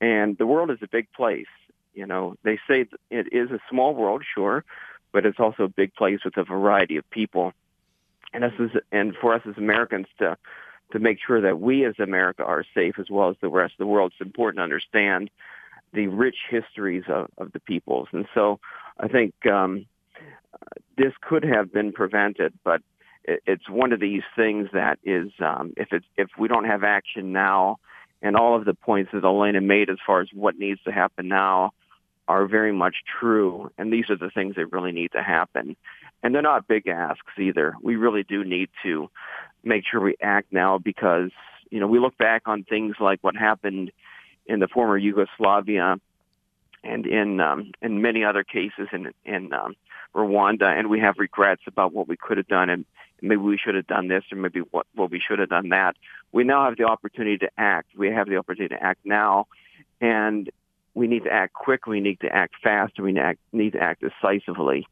and 0.00 0.36
the 0.38 0.46
world 0.46 0.70
is 0.70 0.78
a 0.82 0.88
big 0.88 1.10
place. 1.12 1.46
You 1.94 2.06
know, 2.06 2.36
they 2.42 2.58
say 2.68 2.86
it 3.10 3.32
is 3.32 3.50
a 3.50 3.60
small 3.70 3.94
world, 3.94 4.22
sure, 4.34 4.64
but 5.12 5.24
it's 5.24 5.40
also 5.40 5.64
a 5.64 5.68
big 5.68 5.94
place 5.94 6.20
with 6.24 6.36
a 6.36 6.44
variety 6.44 6.96
of 6.96 7.08
people 7.10 7.52
and 8.32 8.44
us 8.44 8.52
as, 8.60 8.70
and 8.92 9.14
for 9.20 9.34
us 9.34 9.42
as 9.48 9.56
Americans 9.56 10.06
to 10.18 10.36
to 10.92 10.98
make 11.00 11.18
sure 11.24 11.40
that 11.40 11.60
we 11.60 11.84
as 11.84 11.94
America 11.98 12.44
are 12.44 12.64
safe 12.72 12.94
as 13.00 13.06
well 13.10 13.28
as 13.28 13.36
the 13.40 13.48
rest 13.48 13.72
of 13.72 13.78
the 13.78 13.86
world. 13.86 14.12
It's 14.12 14.24
important 14.24 14.58
to 14.58 14.62
understand 14.62 15.30
the 15.92 16.06
rich 16.06 16.36
histories 16.48 17.02
of, 17.08 17.28
of 17.38 17.50
the 17.52 17.60
peoples, 17.60 18.08
and 18.12 18.26
so 18.34 18.60
I 18.98 19.08
think 19.08 19.34
um, 19.46 19.86
this 20.96 21.12
could 21.20 21.44
have 21.44 21.72
been 21.72 21.92
prevented, 21.92 22.52
but 22.64 22.82
it, 23.24 23.42
it's 23.46 23.68
one 23.68 23.92
of 23.92 24.00
these 24.00 24.22
things 24.36 24.68
that 24.72 24.98
is 25.04 25.30
um, 25.40 25.72
if 25.76 25.88
it's 25.92 26.06
if 26.16 26.28
we 26.38 26.48
don't 26.48 26.66
have 26.66 26.84
action 26.84 27.32
now, 27.32 27.78
and 28.22 28.36
all 28.36 28.56
of 28.56 28.64
the 28.64 28.74
points 28.74 29.10
that 29.12 29.24
Elena 29.24 29.60
made 29.60 29.90
as 29.90 29.98
far 30.06 30.20
as 30.20 30.28
what 30.32 30.58
needs 30.58 30.80
to 30.84 30.92
happen 30.92 31.28
now 31.28 31.72
are 32.28 32.46
very 32.46 32.72
much 32.72 32.96
true, 33.20 33.70
and 33.78 33.92
these 33.92 34.10
are 34.10 34.16
the 34.16 34.30
things 34.30 34.56
that 34.56 34.72
really 34.72 34.92
need 34.92 35.12
to 35.12 35.22
happen 35.22 35.76
and 36.22 36.34
they're 36.34 36.42
not 36.42 36.66
big 36.66 36.88
asks 36.88 37.38
either. 37.38 37.76
We 37.80 37.96
really 37.96 38.22
do 38.24 38.44
need 38.44 38.68
to 38.82 39.10
make 39.62 39.84
sure 39.88 40.00
we 40.00 40.16
act 40.20 40.52
now 40.52 40.78
because 40.78 41.30
you 41.70 41.80
know 41.80 41.86
we 41.86 41.98
look 41.98 42.18
back 42.18 42.42
on 42.46 42.64
things 42.64 42.96
like 43.00 43.22
what 43.22 43.36
happened 43.36 43.92
in 44.46 44.60
the 44.60 44.68
former 44.68 44.96
Yugoslavia 44.96 46.00
and 46.82 47.06
in 47.06 47.40
um, 47.40 47.72
in 47.82 48.02
many 48.02 48.24
other 48.24 48.44
cases 48.44 48.88
in 48.92 49.12
in 49.24 49.52
um, 49.52 49.76
Rwanda, 50.14 50.66
and 50.66 50.88
we 50.88 51.00
have 51.00 51.18
regrets 51.18 51.62
about 51.66 51.92
what 51.92 52.08
we 52.08 52.16
could 52.16 52.38
have 52.38 52.48
done 52.48 52.70
and 52.70 52.84
maybe 53.22 53.40
we 53.40 53.56
should 53.56 53.74
have 53.74 53.86
done 53.86 54.08
this 54.08 54.24
or 54.32 54.36
maybe 54.36 54.60
what 54.70 54.86
what 54.94 55.10
we 55.10 55.20
should 55.20 55.38
have 55.38 55.50
done 55.50 55.68
that. 55.68 55.96
We 56.32 56.44
now 56.44 56.64
have 56.64 56.76
the 56.76 56.84
opportunity 56.84 57.38
to 57.38 57.50
act. 57.56 57.96
We 57.96 58.10
have 58.10 58.28
the 58.28 58.36
opportunity 58.36 58.74
to 58.74 58.82
act 58.82 59.00
now, 59.04 59.46
and 60.00 60.50
we 60.96 61.06
need 61.06 61.24
to 61.24 61.32
act 61.32 61.52
quick. 61.52 61.86
We 61.86 62.00
need 62.00 62.20
to 62.20 62.34
act 62.34 62.54
fast. 62.64 62.98
We 62.98 63.12
need 63.52 63.72
to 63.74 63.80
act 63.80 64.02
decisively. 64.02 64.88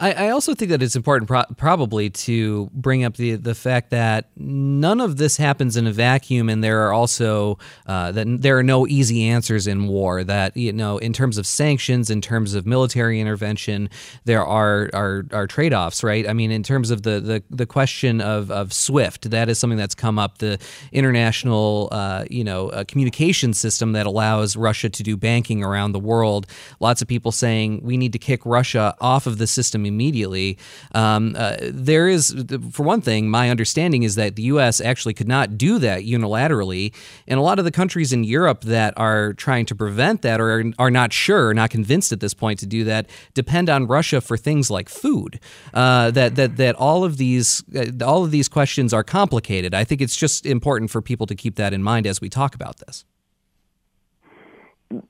I, 0.00 0.12
I 0.12 0.28
also 0.30 0.54
think 0.54 0.70
that 0.70 0.82
it's 0.82 0.94
important, 0.94 1.28
pro- 1.28 1.44
probably, 1.56 2.08
to 2.10 2.70
bring 2.72 3.02
up 3.04 3.16
the 3.16 3.34
the 3.34 3.54
fact 3.54 3.90
that 3.90 4.26
none 4.36 5.00
of 5.00 5.16
this 5.16 5.36
happens 5.36 5.76
in 5.76 5.86
a 5.86 5.92
vacuum, 5.92 6.48
and 6.48 6.62
there 6.62 6.86
are 6.86 6.92
also 6.92 7.58
uh, 7.86 8.12
that 8.12 8.26
there 8.42 8.56
are 8.58 8.62
no 8.62 8.86
easy 8.86 9.24
answers 9.24 9.66
in 9.66 9.88
war. 9.88 10.22
That 10.22 10.56
you 10.56 10.72
know, 10.72 10.98
in 10.98 11.12
terms 11.12 11.36
of 11.36 11.46
sanctions, 11.46 12.10
in 12.10 12.20
terms 12.20 12.54
of 12.54 12.64
military 12.64 13.20
intervention, 13.20 13.90
there 14.24 14.44
are 14.44 14.88
are, 14.94 15.24
are 15.32 15.46
trade 15.48 15.74
offs, 15.74 16.04
right? 16.04 16.28
I 16.28 16.32
mean, 16.32 16.52
in 16.52 16.62
terms 16.62 16.90
of 16.92 17.02
the 17.02 17.18
the, 17.18 17.42
the 17.50 17.66
question 17.66 18.20
of, 18.20 18.52
of 18.52 18.72
SWIFT, 18.72 19.30
that 19.30 19.48
is 19.48 19.58
something 19.58 19.78
that's 19.78 19.96
come 19.96 20.18
up. 20.18 20.38
The 20.38 20.58
international, 20.92 21.88
uh, 21.90 22.24
you 22.30 22.44
know, 22.44 22.68
uh, 22.68 22.84
communication 22.84 23.52
system 23.52 23.92
that 23.92 24.06
allows 24.06 24.56
Russia 24.56 24.88
to 24.88 25.02
do 25.02 25.16
banking 25.16 25.64
around 25.64 25.90
the 25.90 25.98
world. 25.98 26.46
Lots 26.78 27.02
of 27.02 27.08
people 27.08 27.32
saying 27.32 27.80
we 27.82 27.96
need 27.96 28.12
to 28.12 28.18
kick 28.18 28.46
Russia 28.46 28.94
off 29.00 29.26
of 29.26 29.38
the 29.38 29.46
system 29.48 29.67
immediately. 29.74 30.58
Um, 30.94 31.34
uh, 31.36 31.56
there 31.60 32.08
is, 32.08 32.44
for 32.70 32.82
one 32.82 33.00
thing, 33.00 33.28
my 33.28 33.50
understanding 33.50 34.02
is 34.02 34.14
that 34.14 34.36
the 34.36 34.42
U.S. 34.44 34.80
actually 34.80 35.14
could 35.14 35.28
not 35.28 35.58
do 35.58 35.78
that 35.78 36.02
unilaterally, 36.02 36.94
and 37.26 37.38
a 37.38 37.42
lot 37.42 37.58
of 37.58 37.64
the 37.64 37.70
countries 37.70 38.12
in 38.12 38.24
Europe 38.24 38.62
that 38.62 38.94
are 38.96 39.32
trying 39.34 39.66
to 39.66 39.74
prevent 39.74 40.22
that 40.22 40.40
or 40.40 40.72
are 40.78 40.90
not 40.90 41.12
sure, 41.12 41.52
not 41.54 41.70
convinced 41.70 42.12
at 42.12 42.20
this 42.20 42.34
point 42.34 42.58
to 42.60 42.66
do 42.66 42.84
that, 42.84 43.08
depend 43.34 43.68
on 43.68 43.86
Russia 43.86 44.20
for 44.20 44.36
things 44.36 44.70
like 44.70 44.88
food. 44.88 45.40
Uh, 45.74 46.10
that 46.10 46.36
that 46.36 46.56
that 46.56 46.74
all 46.76 47.04
of 47.04 47.16
these 47.16 47.62
uh, 47.74 48.04
all 48.04 48.24
of 48.24 48.30
these 48.30 48.48
questions 48.48 48.92
are 48.92 49.04
complicated. 49.04 49.74
I 49.74 49.84
think 49.84 50.00
it's 50.00 50.16
just 50.16 50.46
important 50.46 50.90
for 50.90 51.02
people 51.02 51.26
to 51.26 51.34
keep 51.34 51.56
that 51.56 51.72
in 51.72 51.82
mind 51.82 52.06
as 52.06 52.20
we 52.20 52.28
talk 52.28 52.54
about 52.54 52.78
this 52.78 53.04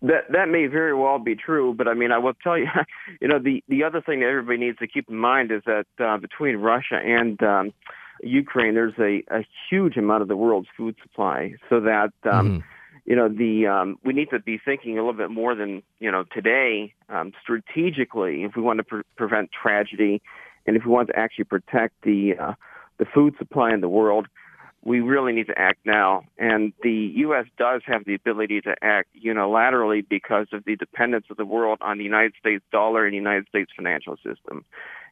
that 0.03 0.25
that 0.31 0.49
may 0.49 0.67
very 0.67 0.95
well 0.95 1.19
be 1.19 1.37
true, 1.37 1.75
but 1.75 1.87
I 1.87 1.95
mean, 1.95 2.11
I 2.11 2.19
will 2.19 2.35
tell 2.35 2.59
you, 2.59 2.67
you 3.21 3.29
know, 3.29 3.39
the 3.39 3.63
the 3.69 3.85
other 3.85 4.01
thing 4.01 4.21
that 4.21 4.27
everybody 4.27 4.59
needs 4.59 4.79
to 4.79 4.87
keep 4.87 5.09
in 5.09 5.17
mind 5.17 5.53
is 5.53 5.63
that 5.67 5.87
uh, 6.01 6.17
between 6.19 6.57
Russia 6.57 6.97
and 6.97 7.41
um, 7.43 7.73
Ukraine, 8.23 8.75
there's 8.75 8.99
a, 8.99 9.23
a 9.33 9.45
huge 9.71 9.97
amount 9.97 10.23
of 10.23 10.29
the 10.29 10.37
world's 10.37 10.69
food 10.77 10.97
supply, 11.03 11.55
so 11.69 11.81
that 11.81 12.13
um, 12.25 12.59
mm-hmm. 12.59 12.59
you 13.05 13.15
know 13.15 13.29
the 13.29 13.67
um, 13.67 13.99
we 14.05 14.13
need 14.13 14.31
to 14.31 14.41
be 14.41 14.59
thinking 14.59 14.99
a 14.99 15.03
little 15.03 15.13
bit 15.13 15.31
more 15.31 15.55
than 15.55 15.83
you 16.01 16.11
know 16.11 16.25
today 16.33 16.95
um, 17.09 17.33
strategically 17.41 18.43
if 18.43 18.57
we 18.57 18.63
want 18.63 18.79
to 18.79 18.85
pre- 18.85 19.03
prevent 19.17 19.51
tragedy, 19.53 20.21
and 20.67 20.77
if 20.77 20.85
we 20.85 20.91
want 20.91 21.09
to 21.09 21.17
actually 21.17 21.45
protect 21.45 21.95
the 22.03 22.35
uh, 22.37 22.53
the 22.99 23.07
food 23.15 23.35
supply 23.39 23.73
in 23.73 23.81
the 23.81 23.89
world 23.89 24.27
we 24.89 25.01
really 25.01 25.35
need 25.35 25.49
to 25.49 25.59
act 25.59 25.81
now. 25.85 26.23
And 26.39 26.73
the 26.83 27.13
U.S. 27.17 27.45
does 27.59 27.83
have 27.85 28.07
the 28.07 28.15
ability 28.15 28.63
to 28.63 28.75
act 28.81 29.11
unilaterally 29.15 30.03
because 30.09 30.47
of 30.53 30.65
the 30.65 30.77
dependence 30.77 31.27
of 31.31 31.37
the 31.37 31.45
world 31.45 31.79
on 31.83 31.99
the 31.99 32.05
United 32.05 32.33
States 32.41 32.65
dollar 32.73 33.05
and 33.05 33.13
the 33.13 33.19
United 33.19 33.47
States 33.49 33.71
financial 33.77 34.17
system. 34.17 34.65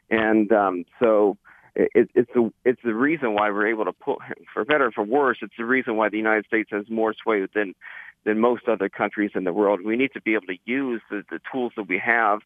And 0.09 0.51
um, 0.51 0.87
so 0.99 1.37
it, 1.75 2.09
it's 2.15 2.31
the 2.35 2.51
it's 2.65 2.81
the 2.83 2.95
reason 2.95 3.35
why 3.35 3.51
we're 3.51 3.69
able 3.69 3.85
to 3.85 3.93
put, 3.93 4.19
for 4.53 4.65
better 4.65 4.87
or 4.87 4.93
for 4.93 5.05
worse, 5.05 5.39
it's 5.43 5.53
the 5.59 5.67
reason 5.67 5.97
why 5.97 6.09
the 6.09 6.17
United 6.17 6.47
States 6.47 6.71
has 6.73 6.89
more 6.89 7.13
sway 7.13 7.47
than 7.55 7.75
than 8.25 8.41
most 8.41 8.69
other 8.69 8.89
countries 8.89 9.33
in 9.35 9.45
the 9.45 9.53
world. 9.53 9.81
We 9.85 9.97
need 9.97 10.13
to 10.15 10.23
be 10.23 10.35
able 10.35 10.47
to 10.47 10.59
use 10.65 11.03
the, 11.11 11.23
the 11.31 11.41
tools 11.53 11.73
that 11.77 11.87
we 11.87 11.99
have 11.99 12.41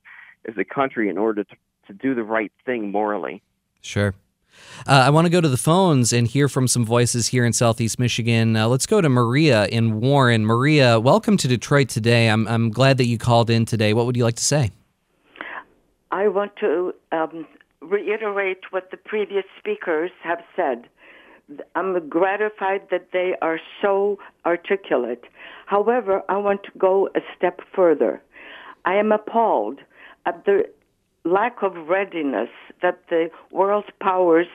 as 0.49 0.55
a 0.59 0.65
country 0.65 1.09
in 1.09 1.17
order 1.17 1.45
to, 1.45 1.57
to 1.87 1.93
do 1.93 2.15
the 2.15 2.25
right 2.25 2.53
thing 2.67 2.91
morally. 2.91 3.41
Sure. 3.83 4.15
Uh, 4.87 5.05
I 5.07 5.11
want 5.11 5.27
to 5.27 5.31
go 5.31 5.41
to 5.41 5.49
the 5.49 5.57
phones 5.57 6.13
and 6.13 6.27
hear 6.27 6.49
from 6.49 6.67
some 6.69 6.85
voices 6.85 7.29
here 7.29 7.45
in 7.45 7.53
Southeast 7.53 7.99
Michigan. 7.99 8.57
Uh, 8.57 8.69
let's 8.69 8.87
go 8.87 9.01
to 9.01 9.09
Maria 9.09 9.67
in 9.67 10.01
Warren. 10.01 10.47
Maria, 10.47 10.99
welcome 10.99 11.37
to 11.37 11.49
Detroit 11.49 11.89
today. 11.89 12.29
I'm, 12.29 12.49
I'm 12.49 12.71
glad 12.71 12.99
that 12.99 13.07
you 13.07 13.19
called 13.19 13.51
in 13.51 13.65
today. 13.65 13.93
What 13.93 14.07
would 14.07 14.17
you 14.17 14.25
like 14.25 14.37
to 14.37 14.45
say? 14.45 14.71
I 16.11 16.29
want 16.29 16.57
to 16.57 16.93
um, 17.13 17.47
reiterate 17.81 18.61
what 18.71 18.91
the 18.91 18.97
previous 18.97 19.45
speakers 19.59 20.11
have 20.23 20.41
said. 20.57 20.89
I'm 21.75 22.09
gratified 22.09 22.83
that 22.91 23.09
they 23.13 23.35
are 23.43 23.59
so 23.83 24.19
articulate. 24.47 25.25
However, 25.67 26.23
I 26.29 26.37
want 26.37 26.63
to 26.65 26.71
go 26.79 27.09
a 27.15 27.21
step 27.37 27.61
further. 27.75 28.23
I 28.85 28.95
am 28.95 29.13
appalled 29.13 29.81
at 30.27 30.45
the 30.45 30.65
lack 31.25 31.63
of 31.63 31.89
readiness 31.89 32.49
that 32.83 33.01
the 33.09 33.31
world 33.51 33.85
powers 34.01 34.47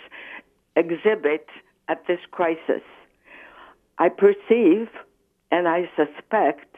exhibit 0.75 1.47
at 1.87 2.05
this 2.07 2.19
crisis. 2.31 2.81
I 3.97 4.09
perceive 4.09 4.89
and 5.51 5.67
I 5.67 5.89
suspect 5.95 6.75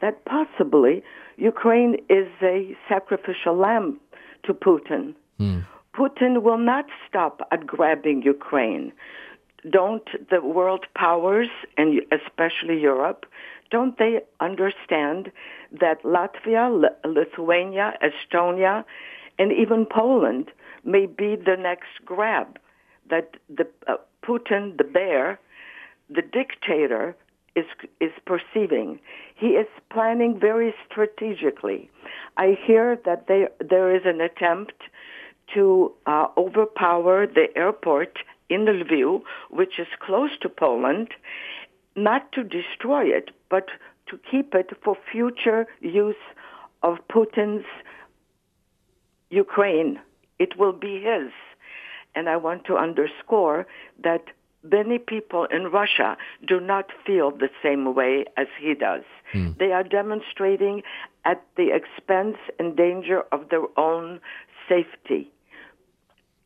that 0.00 0.24
possibly 0.24 1.02
Ukraine 1.36 1.96
is 2.08 2.28
a 2.42 2.76
sacrificial 2.88 3.56
lamb 3.56 3.98
to 4.44 4.54
Putin. 4.54 5.14
Hmm. 5.38 5.60
Putin 5.94 6.42
will 6.42 6.58
not 6.58 6.86
stop 7.08 7.40
at 7.50 7.66
grabbing 7.66 8.22
Ukraine. 8.22 8.92
Don't 9.68 10.08
the 10.30 10.40
world 10.40 10.86
powers, 10.94 11.48
and 11.76 12.00
especially 12.12 12.80
Europe, 12.80 13.26
don't 13.70 13.98
they 13.98 14.20
understand 14.40 15.30
that 15.80 16.02
Latvia, 16.02 16.64
Lithuania, 17.04 17.92
Estonia, 18.02 18.84
and 19.40 19.50
even 19.52 19.86
Poland 19.86 20.50
may 20.84 21.06
be 21.06 21.34
the 21.34 21.56
next 21.58 21.92
grab? 22.04 22.58
That 23.08 23.28
the 23.48 23.66
uh, 23.88 23.96
Putin, 24.22 24.76
the 24.76 24.84
bear, 24.84 25.40
the 26.08 26.22
dictator, 26.22 27.16
is 27.56 27.64
is 28.00 28.12
perceiving. 28.26 29.00
He 29.34 29.48
is 29.62 29.66
planning 29.90 30.38
very 30.38 30.72
strategically. 30.86 31.90
I 32.36 32.56
hear 32.66 33.00
that 33.06 33.26
there 33.26 33.48
there 33.58 33.94
is 33.96 34.02
an 34.04 34.20
attempt 34.20 34.78
to 35.54 35.92
uh, 36.06 36.26
overpower 36.36 37.26
the 37.26 37.46
airport 37.56 38.18
in 38.48 38.66
Lviv, 38.66 39.22
which 39.50 39.78
is 39.78 39.88
close 40.00 40.30
to 40.42 40.48
Poland, 40.48 41.08
not 41.96 42.30
to 42.32 42.44
destroy 42.44 43.04
it, 43.06 43.30
but 43.48 43.66
to 44.08 44.18
keep 44.30 44.54
it 44.54 44.70
for 44.82 44.96
future 45.10 45.66
use 45.80 46.24
of 46.82 46.98
Putin's 47.08 47.66
Ukraine. 49.30 49.98
It 50.38 50.58
will 50.58 50.72
be 50.72 51.00
his. 51.02 51.32
And 52.14 52.28
I 52.28 52.36
want 52.36 52.64
to 52.66 52.76
underscore 52.76 53.66
that 54.02 54.24
many 54.62 54.98
people 54.98 55.46
in 55.46 55.68
Russia 55.68 56.16
do 56.46 56.60
not 56.60 56.86
feel 57.06 57.30
the 57.30 57.48
same 57.62 57.94
way 57.94 58.24
as 58.36 58.46
he 58.60 58.74
does. 58.74 59.02
Mm. 59.32 59.58
They 59.58 59.72
are 59.72 59.84
demonstrating 59.84 60.82
at 61.24 61.42
the 61.56 61.68
expense 61.72 62.36
and 62.58 62.76
danger 62.76 63.22
of 63.32 63.48
their 63.50 63.66
own 63.78 64.20
safety. 64.68 65.30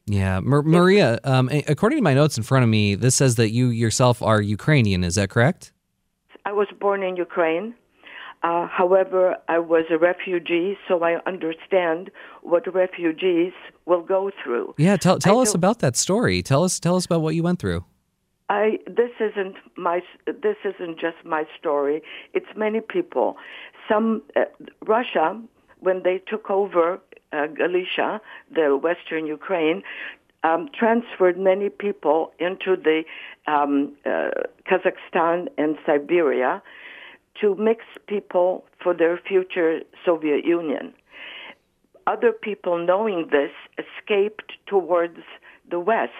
Yeah, 0.06 0.40
Mar- 0.40 0.62
Maria. 0.62 1.18
Um, 1.24 1.48
according 1.66 1.98
to 1.98 2.02
my 2.02 2.14
notes 2.14 2.36
in 2.36 2.42
front 2.42 2.62
of 2.62 2.68
me, 2.68 2.94
this 2.94 3.14
says 3.14 3.36
that 3.36 3.50
you 3.50 3.68
yourself 3.68 4.22
are 4.22 4.40
Ukrainian. 4.40 5.02
Is 5.02 5.14
that 5.14 5.30
correct? 5.30 5.72
I 6.44 6.52
was 6.52 6.68
born 6.78 7.02
in 7.02 7.16
Ukraine. 7.16 7.74
Uh, 8.44 8.68
however, 8.68 9.36
I 9.48 9.58
was 9.58 9.86
a 9.90 9.96
refugee, 9.96 10.76
so 10.86 11.02
I 11.02 11.16
understand 11.26 12.10
what 12.42 12.72
refugees 12.72 13.54
will 13.86 14.02
go 14.02 14.30
through. 14.42 14.74
Yeah, 14.76 14.98
tell 14.98 15.18
tell 15.18 15.40
us 15.40 15.54
about 15.54 15.78
that 15.78 15.96
story. 15.96 16.42
Tell 16.42 16.62
us 16.62 16.78
tell 16.78 16.96
us 16.96 17.06
about 17.06 17.22
what 17.22 17.34
you 17.34 17.42
went 17.42 17.58
through. 17.58 17.86
I 18.50 18.80
this 18.86 19.12
isn't 19.18 19.56
my 19.78 20.02
this 20.26 20.56
isn't 20.62 21.00
just 21.00 21.16
my 21.24 21.44
story. 21.58 22.02
It's 22.34 22.52
many 22.54 22.82
people. 22.82 23.38
Some 23.88 24.22
uh, 24.36 24.42
Russia 24.84 25.40
when 25.80 26.02
they 26.02 26.20
took 26.26 26.50
over 26.50 27.00
uh, 27.32 27.46
Galicia, 27.46 28.20
the 28.54 28.76
western 28.76 29.26
Ukraine, 29.26 29.82
um, 30.42 30.68
transferred 30.78 31.38
many 31.38 31.70
people 31.70 32.32
into 32.38 32.76
the 32.76 33.04
um, 33.46 33.96
uh, 34.04 34.30
Kazakhstan 34.68 35.48
and 35.56 35.76
Siberia 35.86 36.62
to 37.40 37.54
mix 37.56 37.84
people 38.06 38.64
for 38.82 38.94
their 38.94 39.18
future 39.18 39.80
Soviet 40.04 40.44
Union. 40.44 40.94
Other 42.06 42.32
people, 42.32 42.78
knowing 42.78 43.28
this, 43.30 43.50
escaped 43.78 44.52
towards 44.66 45.18
the 45.70 45.80
West, 45.80 46.10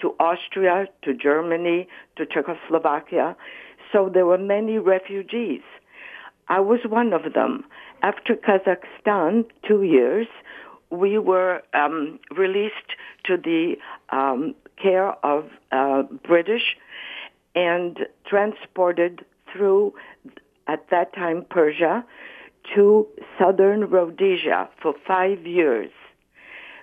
to 0.00 0.14
Austria, 0.18 0.86
to 1.02 1.14
Germany, 1.14 1.88
to 2.16 2.26
Czechoslovakia. 2.26 3.36
So 3.92 4.10
there 4.12 4.26
were 4.26 4.38
many 4.38 4.78
refugees. 4.78 5.62
I 6.48 6.60
was 6.60 6.80
one 6.86 7.12
of 7.12 7.32
them. 7.32 7.64
After 8.02 8.34
Kazakhstan, 8.34 9.44
two 9.66 9.82
years, 9.82 10.26
we 10.90 11.18
were 11.18 11.62
um, 11.72 12.18
released 12.36 12.96
to 13.24 13.36
the 13.36 13.76
um, 14.10 14.54
care 14.80 15.12
of 15.24 15.46
uh, 15.72 16.02
British 16.26 16.76
and 17.54 18.00
transported 18.26 19.24
through, 19.52 19.94
at 20.66 20.88
that 20.90 21.14
time, 21.14 21.44
Persia 21.48 22.04
to 22.74 23.06
southern 23.38 23.90
Rhodesia 23.90 24.68
for 24.80 24.94
five 25.06 25.46
years. 25.46 25.90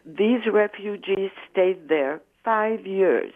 These 0.06 0.41
refugees 0.52 1.32
stayed 1.52 1.89
there 1.89 2.22
five 2.44 2.86
years. 2.86 3.34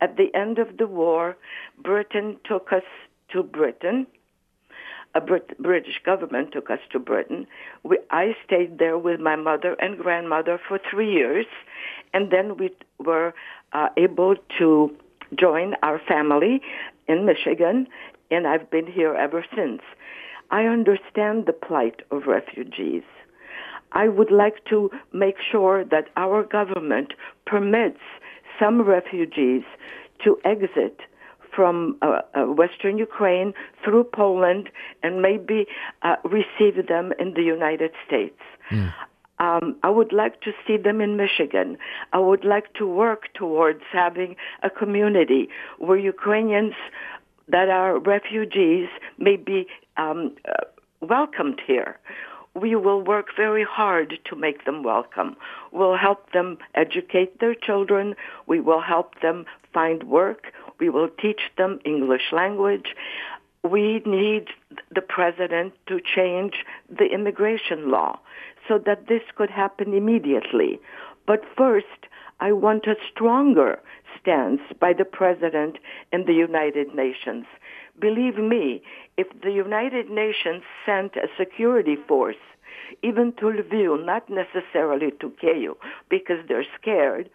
At 0.00 0.16
the 0.16 0.34
end 0.34 0.58
of 0.58 0.76
the 0.76 0.86
war, 0.86 1.36
Britain 1.78 2.38
took 2.44 2.72
us 2.72 2.82
to 3.32 3.42
Britain. 3.42 4.06
A 5.14 5.20
Brit- 5.20 5.56
British 5.58 6.00
government 6.04 6.52
took 6.52 6.70
us 6.70 6.80
to 6.92 6.98
Britain. 6.98 7.46
We, 7.82 7.98
I 8.10 8.36
stayed 8.44 8.78
there 8.78 8.98
with 8.98 9.20
my 9.20 9.36
mother 9.36 9.74
and 9.80 9.98
grandmother 9.98 10.60
for 10.68 10.78
three 10.90 11.10
years, 11.10 11.46
and 12.12 12.30
then 12.30 12.58
we 12.58 12.70
were 12.98 13.32
uh, 13.72 13.88
able 13.96 14.36
to 14.58 14.94
join 15.34 15.74
our 15.82 15.98
family 15.98 16.60
in 17.08 17.24
Michigan, 17.24 17.86
and 18.30 18.46
I've 18.46 18.70
been 18.70 18.86
here 18.86 19.14
ever 19.14 19.44
since. 19.54 19.82
I 20.50 20.64
understand 20.64 21.46
the 21.46 21.52
plight 21.52 22.02
of 22.10 22.26
refugees. 22.26 23.02
I 23.92 24.08
would 24.08 24.30
like 24.30 24.64
to 24.66 24.90
make 25.12 25.36
sure 25.50 25.84
that 25.84 26.08
our 26.16 26.42
government 26.42 27.14
permits 27.46 28.00
some 28.58 28.82
refugees 28.82 29.62
to 30.24 30.38
exit 30.44 31.00
from 31.54 31.96
uh, 32.02 32.20
uh, 32.34 32.44
Western 32.44 32.98
Ukraine 32.98 33.54
through 33.82 34.04
Poland 34.04 34.68
and 35.02 35.22
maybe 35.22 35.66
uh, 36.02 36.16
receive 36.24 36.86
them 36.86 37.12
in 37.18 37.32
the 37.34 37.42
United 37.42 37.92
States. 38.06 38.40
Mm. 38.70 38.92
Um, 39.38 39.76
I 39.82 39.90
would 39.90 40.12
like 40.12 40.40
to 40.42 40.52
see 40.66 40.76
them 40.76 41.00
in 41.00 41.16
Michigan. 41.16 41.76
I 42.12 42.18
would 42.18 42.44
like 42.44 42.72
to 42.74 42.86
work 42.86 43.32
towards 43.34 43.82
having 43.92 44.36
a 44.62 44.70
community 44.70 45.48
where 45.78 45.98
Ukrainians 45.98 46.74
that 47.48 47.68
our 47.68 47.98
refugees 47.98 48.88
may 49.18 49.36
be 49.36 49.66
um, 49.96 50.36
uh, 50.48 50.64
welcomed 51.00 51.60
here 51.66 51.98
we 52.56 52.74
will 52.74 53.02
work 53.02 53.26
very 53.36 53.64
hard 53.64 54.18
to 54.24 54.34
make 54.34 54.64
them 54.64 54.82
welcome. 54.82 55.36
We'll 55.72 55.96
help 55.96 56.32
them 56.32 56.58
educate 56.74 57.38
their 57.38 57.54
children. 57.54 58.14
We 58.46 58.60
will 58.60 58.80
help 58.80 59.20
them 59.20 59.44
find 59.74 60.04
work. 60.04 60.52
We 60.80 60.88
will 60.88 61.08
teach 61.08 61.42
them 61.58 61.80
English 61.84 62.32
language. 62.32 62.94
We 63.62 64.02
need 64.06 64.46
the 64.94 65.02
president 65.02 65.74
to 65.88 66.00
change 66.00 66.54
the 66.88 67.06
immigration 67.06 67.90
law 67.90 68.20
so 68.66 68.78
that 68.86 69.06
this 69.06 69.22
could 69.36 69.50
happen 69.50 69.92
immediately. 69.92 70.80
But 71.26 71.42
first, 71.56 72.06
I 72.40 72.52
want 72.52 72.86
a 72.86 72.96
stronger 73.10 73.80
stance 74.26 74.60
by 74.80 74.92
the 74.92 75.04
president 75.04 75.78
and 76.12 76.26
the 76.26 76.32
United 76.34 76.94
Nations. 76.94 77.46
Believe 78.00 78.36
me, 78.36 78.82
if 79.16 79.26
the 79.42 79.52
United 79.52 80.10
Nations 80.10 80.62
sent 80.84 81.16
a 81.16 81.28
security 81.38 81.96
force, 82.08 82.36
even 83.02 83.32
to 83.34 83.46
Lviv, 83.46 84.04
not 84.04 84.28
necessarily 84.28 85.12
to 85.20 85.32
Kyiv, 85.42 85.76
because 86.10 86.38
they're 86.48 86.66
scared, 86.80 87.30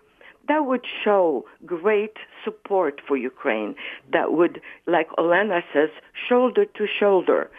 that 0.48 0.66
would 0.66 0.86
show 1.04 1.46
great 1.66 2.18
support 2.44 3.02
for 3.08 3.16
Ukraine. 3.16 3.76
That 4.12 4.34
would, 4.34 4.60
like 4.88 5.10
Olena 5.18 5.62
says, 5.74 5.90
shoulder 6.28 6.66
to 6.66 6.88
shoulder. 7.00 7.50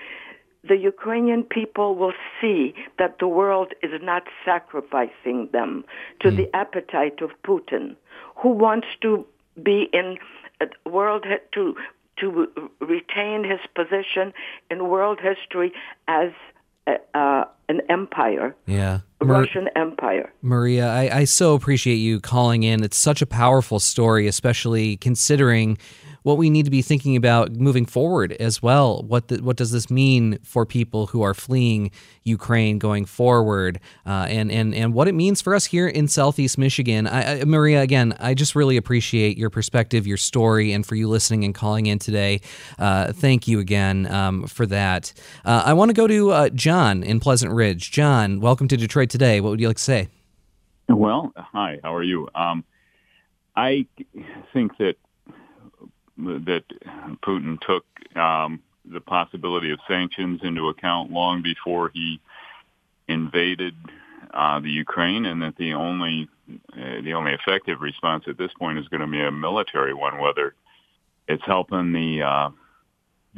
The 0.68 0.77
Ukrainian 0.77 1.42
people 1.42 1.97
will 1.97 2.12
see 2.40 2.75
that 2.99 3.18
the 3.18 3.29
world 3.29 3.73
is 3.83 3.92
not 4.03 4.25
sacrificing 4.45 5.49
them 5.52 5.85
to 6.21 6.29
mm. 6.29 6.37
the 6.37 6.57
appetite 6.57 7.21
of 7.21 7.31
Putin, 7.44 7.96
who 8.43 8.51
wants 8.51 8.87
to 9.01 9.27
be 9.63 9.88
in 9.93 10.19
uh, 10.61 10.67
world 10.88 11.25
to 11.55 11.77
to 12.19 12.49
retain 12.81 13.43
his 13.43 13.61
position 13.75 14.33
in 14.71 14.88
world 14.88 15.19
history 15.21 15.73
as 16.07 16.31
a, 16.87 16.97
uh, 17.15 17.45
an 17.69 17.81
empire. 17.88 18.55
Yeah. 18.67 19.01
Russian 19.21 19.69
Empire. 19.77 20.33
Maria, 20.43 20.88
I, 20.88 21.19
I 21.21 21.25
so 21.25 21.55
appreciate 21.55 21.97
you 21.97 22.21
calling 22.21 22.65
in. 22.65 22.83
It's 22.83 22.97
such 22.97 23.23
a 23.23 23.27
powerful 23.27 23.79
story, 23.79 24.27
especially 24.27 24.97
considering 24.97 25.79
what 26.23 26.38
we 26.38 26.50
need 26.50 26.64
to 26.64 26.70
be 26.70 26.83
thinking 26.83 27.16
about 27.16 27.52
moving 27.52 27.87
forward 27.87 28.33
as 28.33 28.62
well. 28.62 29.02
What 29.02 29.29
the, 29.29 29.42
what 29.42 29.56
does 29.56 29.73
this 29.73 29.90
mean 29.90 30.38
for 30.42 30.64
people 30.64 31.08
who 31.08 31.23
are 31.23 31.35
fleeing 31.35 31.90
Ukraine 32.25 32.79
going 32.79 33.04
forward, 33.04 33.81
uh, 34.06 34.27
and 34.29 34.50
and 34.50 34.75
and 34.75 34.94
what 34.94 35.08
it 35.08 35.14
means 35.14 35.42
for 35.42 35.54
us 35.54 35.66
here 35.66 35.88
in 35.88 36.08
Southeast 36.08 36.58
Michigan? 36.58 37.06
I, 37.06 37.40
I, 37.40 37.44
Maria, 37.44 37.83
again, 37.83 38.14
I 38.20 38.35
just 38.35 38.54
really 38.54 38.77
appreciate 38.77 39.37
your 39.37 39.50
perspective, 39.50 40.06
your 40.06 40.16
story, 40.16 40.73
and 40.73 40.87
for 40.87 40.94
you 40.94 41.08
listening 41.08 41.44
and 41.44 41.54
calling 41.54 41.87
in 41.87 41.98
today. 41.98 42.40
Uh, 42.79 43.12
thank 43.12 43.48
you 43.48 43.58
again 43.58 44.06
um, 44.06 44.46
for 44.46 44.66
that. 44.66 45.12
Uh, 45.44 45.62
I 45.66 45.73
want 45.73 45.88
to 45.88 45.94
go 45.94 46.06
to 46.06 46.31
uh, 46.31 46.48
John 46.50 47.02
in 47.02 47.20
Pleasant 47.20 47.52
Ridge. 47.52 47.90
John, 47.90 48.40
welcome 48.40 48.68
to 48.68 48.77
Detroit 48.77 49.10
today. 49.10 49.40
What 49.40 49.50
would 49.50 49.60
you 49.60 49.68
like 49.68 49.77
to 49.77 49.83
say? 49.83 50.08
Well, 50.88 51.33
hi. 51.37 51.81
How 51.83 51.94
are 51.94 52.02
you? 52.02 52.29
Um, 52.35 52.64
I 53.56 53.87
think 54.52 54.77
that 54.79 54.94
that 56.23 56.64
Putin 57.23 57.60
took 57.60 57.85
um, 58.16 58.60
the 58.85 59.00
possibility 59.00 59.70
of 59.70 59.79
sanctions 59.88 60.40
into 60.42 60.68
account 60.68 61.10
long 61.10 61.42
before 61.42 61.90
he 61.92 62.20
invaded 63.08 63.75
uh, 64.33 64.60
the 64.60 64.70
Ukraine, 64.70 65.27
and 65.27 65.42
that 65.42 65.56
the 65.56 65.75
only 65.75 66.29
uh, 66.50 67.00
the 67.02 67.14
only 67.14 67.33
effective 67.33 67.81
response 67.81 68.25
at 68.27 68.38
this 68.38 68.52
point 68.58 68.79
is 68.79 68.88
going 68.88 69.00
to 69.00 69.06
be 69.06 69.23
a 69.23 69.31
military 69.31 69.94
one, 69.94 70.18
whether 70.18 70.54
it's 71.29 71.44
helping 71.44 71.92
the 71.92 72.23
uh, 72.23 72.50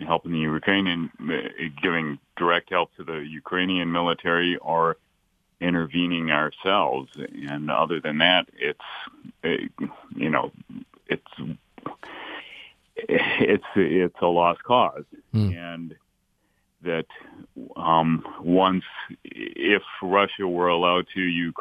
helping 0.06 0.32
the 0.32 0.38
Ukrainian, 0.38 1.10
uh, 1.20 1.64
giving 1.82 2.18
direct 2.36 2.70
help 2.70 2.94
to 2.96 3.04
the 3.04 3.18
Ukrainian 3.18 3.92
military, 3.92 4.56
or 4.56 4.96
intervening 5.60 6.30
ourselves. 6.30 7.10
And 7.16 7.70
other 7.70 8.00
than 8.00 8.18
that, 8.18 8.48
it's 8.54 8.80
uh, 9.44 9.88
you 10.14 10.30
know 10.30 10.52
it's 11.06 11.32
it's 13.08 13.64
it's 13.74 14.16
a 14.20 14.26
lost 14.26 14.62
cause, 14.62 15.04
mm. 15.34 15.56
and 15.56 15.94
that 16.82 17.06
um, 17.76 18.24
once 18.40 18.84
if 19.24 19.82
Russia 20.02 20.46
were 20.46 20.68
allowed 20.68 21.06
to 21.14 21.52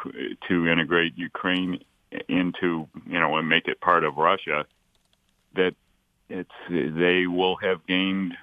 to 0.48 0.68
integrate 0.68 1.16
Ukraine 1.16 1.82
into 2.28 2.88
you 3.06 3.20
know 3.20 3.36
and 3.36 3.48
make 3.48 3.68
it 3.68 3.80
part 3.80 4.04
of 4.04 4.16
Russia, 4.16 4.66
that 5.54 5.74
it's 6.28 6.50
they 6.68 7.26
will 7.26 7.56
have 7.56 7.86
gained 7.86 8.34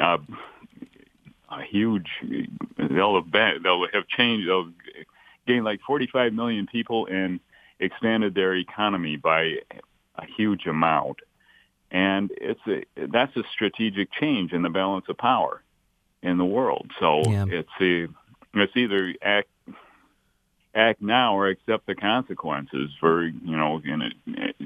uh, 0.00 0.18
a 1.50 1.62
huge 1.62 2.08
they'll 2.76 3.14
have 3.16 3.30
been, 3.30 3.60
they'll 3.62 3.86
have 3.92 4.06
changed 4.08 4.48
they'll 4.48 4.70
gain 5.46 5.64
like 5.64 5.80
45 5.86 6.32
million 6.32 6.66
people 6.66 7.06
and 7.06 7.40
expanded 7.78 8.34
their 8.34 8.54
economy 8.54 9.16
by 9.16 9.56
a 10.16 10.26
huge 10.36 10.66
amount 10.66 11.20
and 11.90 12.30
it's 12.36 12.60
a 12.66 12.84
that's 13.08 13.36
a 13.36 13.42
strategic 13.52 14.12
change 14.12 14.52
in 14.52 14.62
the 14.62 14.70
balance 14.70 15.06
of 15.08 15.18
power 15.18 15.62
in 16.22 16.38
the 16.38 16.44
world. 16.44 16.90
So 17.00 17.22
yeah. 17.26 17.46
it's 17.48 17.68
a 17.80 18.08
it's 18.54 18.76
either 18.76 19.14
act 19.22 19.48
act 20.74 21.02
now 21.02 21.36
or 21.36 21.48
accept 21.48 21.86
the 21.86 21.94
consequences 21.94 22.90
for 23.00 23.24
you 23.24 23.56
know 23.56 23.80
in 23.84 24.12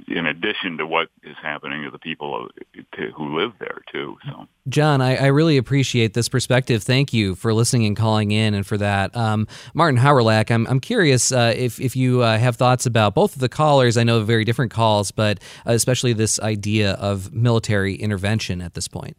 in 0.07 0.27
addition 0.27 0.77
to 0.77 0.87
what 0.87 1.09
is 1.23 1.37
happening 1.43 1.83
to 1.83 1.91
the 1.91 1.99
people 1.99 2.49
to, 2.93 3.11
who 3.13 3.39
live 3.39 3.53
there 3.59 3.81
too 3.91 4.17
so. 4.27 4.47
John 4.69 5.01
I, 5.01 5.17
I, 5.17 5.27
really 5.27 5.57
appreciate 5.57 6.15
this 6.15 6.29
perspective. 6.29 6.83
Thank 6.83 7.13
you 7.13 7.35
for 7.35 7.55
listening 7.55 7.87
and 7.87 7.97
calling 7.97 8.33
in 8.33 8.55
and 8.55 8.67
for 8.67 8.77
that. 8.79 9.17
Um, 9.17 9.49
martin 9.73 9.99
Howrylak, 9.99 10.51
i'm, 10.51 10.67
I'm 10.67 10.81
curious 10.81 11.33
uh, 11.33 11.55
if, 11.57 11.81
if 11.81 11.97
you 11.97 12.23
uh, 12.23 12.39
have 12.39 12.57
thoughts 12.57 12.85
about 12.85 13.15
both 13.15 13.35
of 13.35 13.41
the 13.41 13.49
callers. 13.49 13.97
I 13.97 14.05
know 14.05 14.23
very 14.25 14.45
different 14.45 14.73
calls 14.73 15.11
but 15.11 15.39
uh, 15.67 15.73
especially 15.73 16.13
this 16.13 16.39
idea 16.41 16.93
of 16.93 17.33
military 17.33 17.95
intervention 17.95 18.61
at 18.61 18.75
this 18.75 18.89
point. 18.89 19.17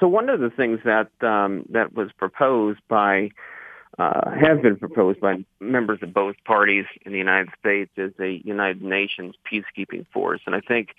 So 0.00 0.08
one 0.08 0.28
of 0.28 0.40
the 0.40 0.50
things 0.50 0.80
that 0.84 1.10
um, 1.20 1.64
that 1.70 1.94
was 1.94 2.10
proposed 2.18 2.80
by 2.88 3.30
uh, 3.98 4.30
have 4.30 4.62
been 4.62 4.76
proposed 4.76 5.20
by 5.20 5.44
members 5.60 5.98
of 6.02 6.12
both 6.12 6.36
parties 6.44 6.84
in 7.04 7.12
the 7.12 7.18
United 7.18 7.48
States 7.58 7.90
as 7.96 8.10
a 8.20 8.42
United 8.44 8.82
Nations 8.82 9.34
peacekeeping 9.50 10.06
force. 10.12 10.40
And 10.46 10.54
I 10.54 10.60
think 10.60 10.94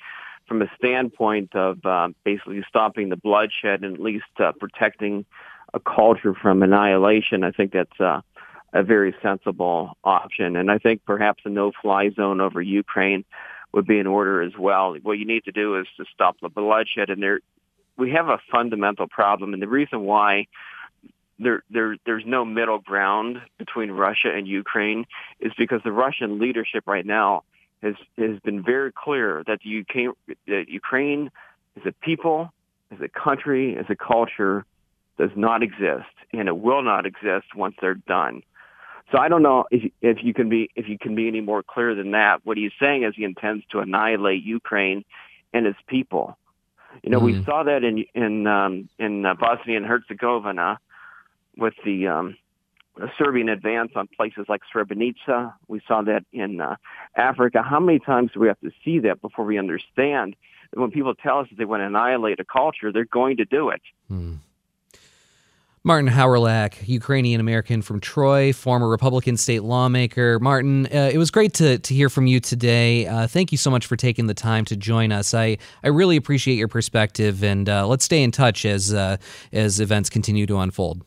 from 0.48 0.62
a 0.62 0.72
standpoint 0.78 1.56
of 1.56 1.86
uh, 1.86 2.10
basically 2.24 2.64
stopping 2.68 3.10
the 3.10 3.18
bloodshed 3.18 3.84
and 3.84 3.96
at 3.96 4.02
least 4.02 4.26
uh, 4.40 4.52
protecting 4.60 5.26
a 5.74 5.80
culture 5.80 6.34
from 6.34 6.64
annihilation, 6.64 7.44
I 7.44 7.52
think 7.52 7.74
that's 7.74 8.00
uh, 8.00 8.22
a 8.74 8.84
very 8.84 9.14
sensible 9.22 9.98
option. 10.04 10.56
And 10.56 10.72
I 10.72 10.78
think 10.78 11.06
perhaps 11.06 11.44
a 11.46 11.50
no-fly 11.50 12.10
zone 12.12 12.42
over 12.42 12.62
Ukraine 12.62 13.26
would 13.74 13.86
be 13.86 14.00
in 14.00 14.08
order 14.08 14.42
as 14.42 14.54
well. 14.58 14.96
What 15.04 15.20
you 15.20 15.26
need 15.26 15.44
to 15.44 15.52
do 15.52 15.78
is 15.78 15.88
to 15.98 16.06
stop 16.14 16.38
the 16.42 16.50
bloodshed. 16.50 17.10
And 17.10 17.22
there, 17.22 17.42
we 17.98 18.12
have 18.12 18.30
a 18.30 18.40
fundamental 18.52 19.08
problem. 19.08 19.54
And 19.54 19.62
the 19.62 19.68
reason 19.68 20.02
why 20.02 20.48
there, 21.40 21.64
there, 21.70 21.98
there's 22.06 22.24
no 22.26 22.46
middle 22.46 22.80
ground 22.80 23.42
between 23.58 23.92
Russia 23.92 24.30
and 24.36 24.48
Ukraine 24.48 25.06
is 25.40 25.52
because 25.58 25.82
the 25.84 25.92
Russian 25.92 26.40
leadership 26.40 26.84
right 26.88 27.06
now 27.06 27.44
has 27.84 27.96
has 28.18 28.40
been 28.40 28.64
very 28.64 28.92
clear 28.92 29.44
that 29.46 29.60
the 29.64 29.82
UK, 29.82 30.16
that 30.48 30.66
Ukraine 30.68 31.30
as 31.78 31.86
a 31.86 31.92
people, 31.92 32.52
as 32.92 33.00
a 33.02 33.08
country, 33.08 33.78
as 33.78 33.86
a 33.90 33.96
culture, 33.96 34.66
does 35.18 35.30
not 35.36 35.62
exist, 35.62 36.10
and 36.34 36.48
it 36.48 36.58
will 36.58 36.82
not 36.82 37.06
exist 37.06 37.56
once 37.56 37.76
they're 37.80 37.94
done. 37.94 38.42
So 39.12 39.18
I 39.20 39.30
don't 39.30 39.44
know 39.44 39.66
if 39.72 39.92
if 40.02 40.18
you 40.24 40.34
can 40.34 40.50
be 40.50 40.70
if 40.76 40.90
you 40.90 40.98
can 40.98 41.16
be 41.16 41.28
any 41.28 41.42
more 41.42 41.64
clear 41.64 41.96
than 41.96 42.12
that. 42.12 42.46
What 42.46 42.58
he's 42.58 42.74
saying 42.80 43.04
is 43.04 43.14
he 43.16 43.24
intends 43.24 43.64
to 43.72 43.80
annihilate 43.80 44.44
Ukraine 44.44 45.06
and 45.54 45.66
its 45.66 45.80
people. 45.88 46.38
You 47.04 47.12
know, 47.12 47.20
mm. 47.20 47.26
we 47.26 47.44
saw 47.44 47.64
that 47.64 47.84
in 47.84 48.06
in 48.14 48.48
um, 48.48 48.90
in 49.00 49.26
uh, 49.26 49.36
Bosnia 49.36 49.78
and 49.78 49.86
Herzegovina 49.86 50.80
with 51.58 51.74
the 51.84 52.08
um, 52.08 52.38
Serbian 53.18 53.50
advance 53.50 53.92
on 53.96 54.08
places 54.16 54.46
like 54.48 54.62
Srebrenica. 54.74 55.54
We 55.68 55.82
saw 55.88 56.02
that 56.04 56.24
in 56.32 56.62
uh, 56.62 56.76
Africa. 57.16 57.62
How 57.62 57.80
many 57.80 58.00
times 58.00 58.32
do 58.34 58.40
we 58.40 58.48
have 58.48 58.60
to 58.62 58.72
see 58.84 59.00
that 59.00 59.22
before 59.22 59.46
we 59.46 59.58
understand 59.58 60.36
that 60.72 60.80
when 60.80 60.92
people 60.92 61.14
tell 61.16 61.40
us 61.40 61.48
that 61.50 61.58
they 61.58 61.66
want 61.66 61.82
to 61.82 61.86
annihilate 61.86 62.40
a 62.40 62.46
culture, 62.46 62.92
they're 62.92 63.06
going 63.06 63.38
to 63.38 63.46
do 63.46 63.70
it? 63.70 63.82
Hmm. 64.08 64.36
Martin 65.84 66.12
Howrylak, 66.12 66.86
Ukrainian 66.86 67.40
American 67.40 67.82
from 67.82 68.02
Troy, 68.02 68.52
former 68.52 68.90
Republican 68.90 69.38
state 69.38 69.64
lawmaker. 69.64 70.38
Martin, 70.38 70.86
uh, 70.88 71.10
it 71.14 71.18
was 71.18 71.32
great 71.32 71.54
to, 71.54 71.78
to 71.78 71.94
hear 71.94 72.10
from 72.10 72.28
you 72.28 72.42
today. 72.42 73.08
Uh, 73.08 73.26
thank 73.26 73.54
you 73.54 73.58
so 73.58 73.72
much 73.72 73.86
for 73.86 73.96
taking 73.96 74.28
the 74.28 74.34
time 74.34 74.66
to 74.66 74.76
join 74.76 75.14
us. 75.14 75.34
I, 75.34 75.58
I 75.86 75.88
really 75.88 76.18
appreciate 76.18 76.56
your 76.56 76.68
perspective, 76.68 77.42
and 77.42 77.70
uh, 77.70 77.88
let's 77.88 78.04
stay 78.04 78.22
in 78.22 78.32
touch 78.32 78.66
as 78.66 78.94
uh, 78.94 79.16
as 79.54 79.80
events 79.80 80.10
continue 80.10 80.46
to 80.48 80.58
unfold. 80.58 81.06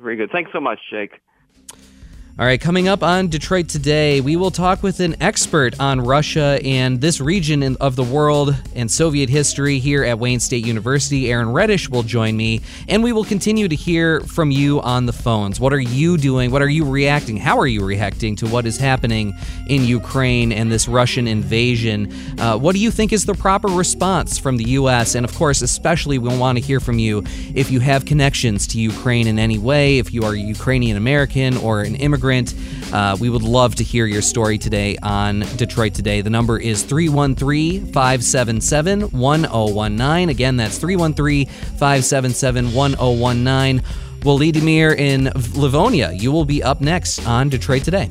Very 0.00 0.16
good. 0.16 0.30
Thanks 0.30 0.50
so 0.52 0.60
much, 0.60 0.78
Jake. 0.90 1.20
All 2.40 2.46
right, 2.46 2.60
coming 2.60 2.86
up 2.86 3.02
on 3.02 3.26
Detroit 3.26 3.68
Today, 3.68 4.20
we 4.20 4.36
will 4.36 4.52
talk 4.52 4.80
with 4.80 5.00
an 5.00 5.20
expert 5.20 5.74
on 5.80 6.00
Russia 6.00 6.60
and 6.62 7.00
this 7.00 7.20
region 7.20 7.76
of 7.80 7.96
the 7.96 8.04
world 8.04 8.54
and 8.76 8.88
Soviet 8.88 9.28
history 9.28 9.80
here 9.80 10.04
at 10.04 10.20
Wayne 10.20 10.38
State 10.38 10.64
University. 10.64 11.32
Aaron 11.32 11.48
Retish 11.48 11.88
will 11.88 12.04
join 12.04 12.36
me, 12.36 12.60
and 12.86 13.02
we 13.02 13.12
will 13.12 13.24
continue 13.24 13.66
to 13.66 13.74
hear 13.74 14.20
from 14.20 14.52
you 14.52 14.80
on 14.82 15.06
the 15.06 15.12
phones. 15.12 15.58
What 15.58 15.72
are 15.72 15.80
you 15.80 16.16
doing? 16.16 16.52
What 16.52 16.62
are 16.62 16.68
you 16.68 16.84
reacting? 16.84 17.38
How 17.38 17.58
are 17.58 17.66
you 17.66 17.84
reacting 17.84 18.36
to 18.36 18.46
what 18.46 18.66
is 18.66 18.78
happening 18.78 19.34
in 19.66 19.82
Ukraine 19.82 20.52
and 20.52 20.70
this 20.70 20.86
Russian 20.86 21.26
invasion? 21.26 22.14
Uh, 22.38 22.56
what 22.56 22.76
do 22.76 22.80
you 22.80 22.92
think 22.92 23.12
is 23.12 23.24
the 23.24 23.34
proper 23.34 23.66
response 23.66 24.38
from 24.38 24.58
the 24.58 24.64
U.S.? 24.78 25.16
And 25.16 25.24
of 25.24 25.34
course, 25.34 25.60
especially, 25.60 26.18
we 26.18 26.38
want 26.38 26.56
to 26.56 26.64
hear 26.64 26.78
from 26.78 27.00
you 27.00 27.24
if 27.52 27.72
you 27.72 27.80
have 27.80 28.04
connections 28.04 28.68
to 28.68 28.80
Ukraine 28.80 29.26
in 29.26 29.40
any 29.40 29.58
way, 29.58 29.98
if 29.98 30.14
you 30.14 30.22
are 30.22 30.36
Ukrainian 30.36 30.96
American 30.96 31.56
or 31.56 31.80
an 31.80 31.96
immigrant 31.96 32.27
immigrant. 32.28 32.54
Uh, 32.92 33.16
we 33.20 33.30
would 33.30 33.42
love 33.42 33.74
to 33.76 33.84
hear 33.84 34.06
your 34.06 34.22
story 34.22 34.58
today 34.58 34.96
on 35.02 35.40
Detroit 35.56 35.94
Today. 35.94 36.20
The 36.20 36.30
number 36.30 36.58
is 36.58 36.82
313 36.82 37.86
577 37.92 39.10
1019. 39.10 40.28
Again, 40.28 40.56
that's 40.56 40.78
313 40.78 41.46
577 41.46 42.72
1019. 42.72 43.84
Volodymyr 44.20 44.96
in 44.96 45.30
Livonia, 45.54 46.12
you 46.12 46.32
will 46.32 46.44
be 46.44 46.62
up 46.62 46.80
next 46.80 47.24
on 47.26 47.48
Detroit 47.48 47.84
Today. 47.84 48.10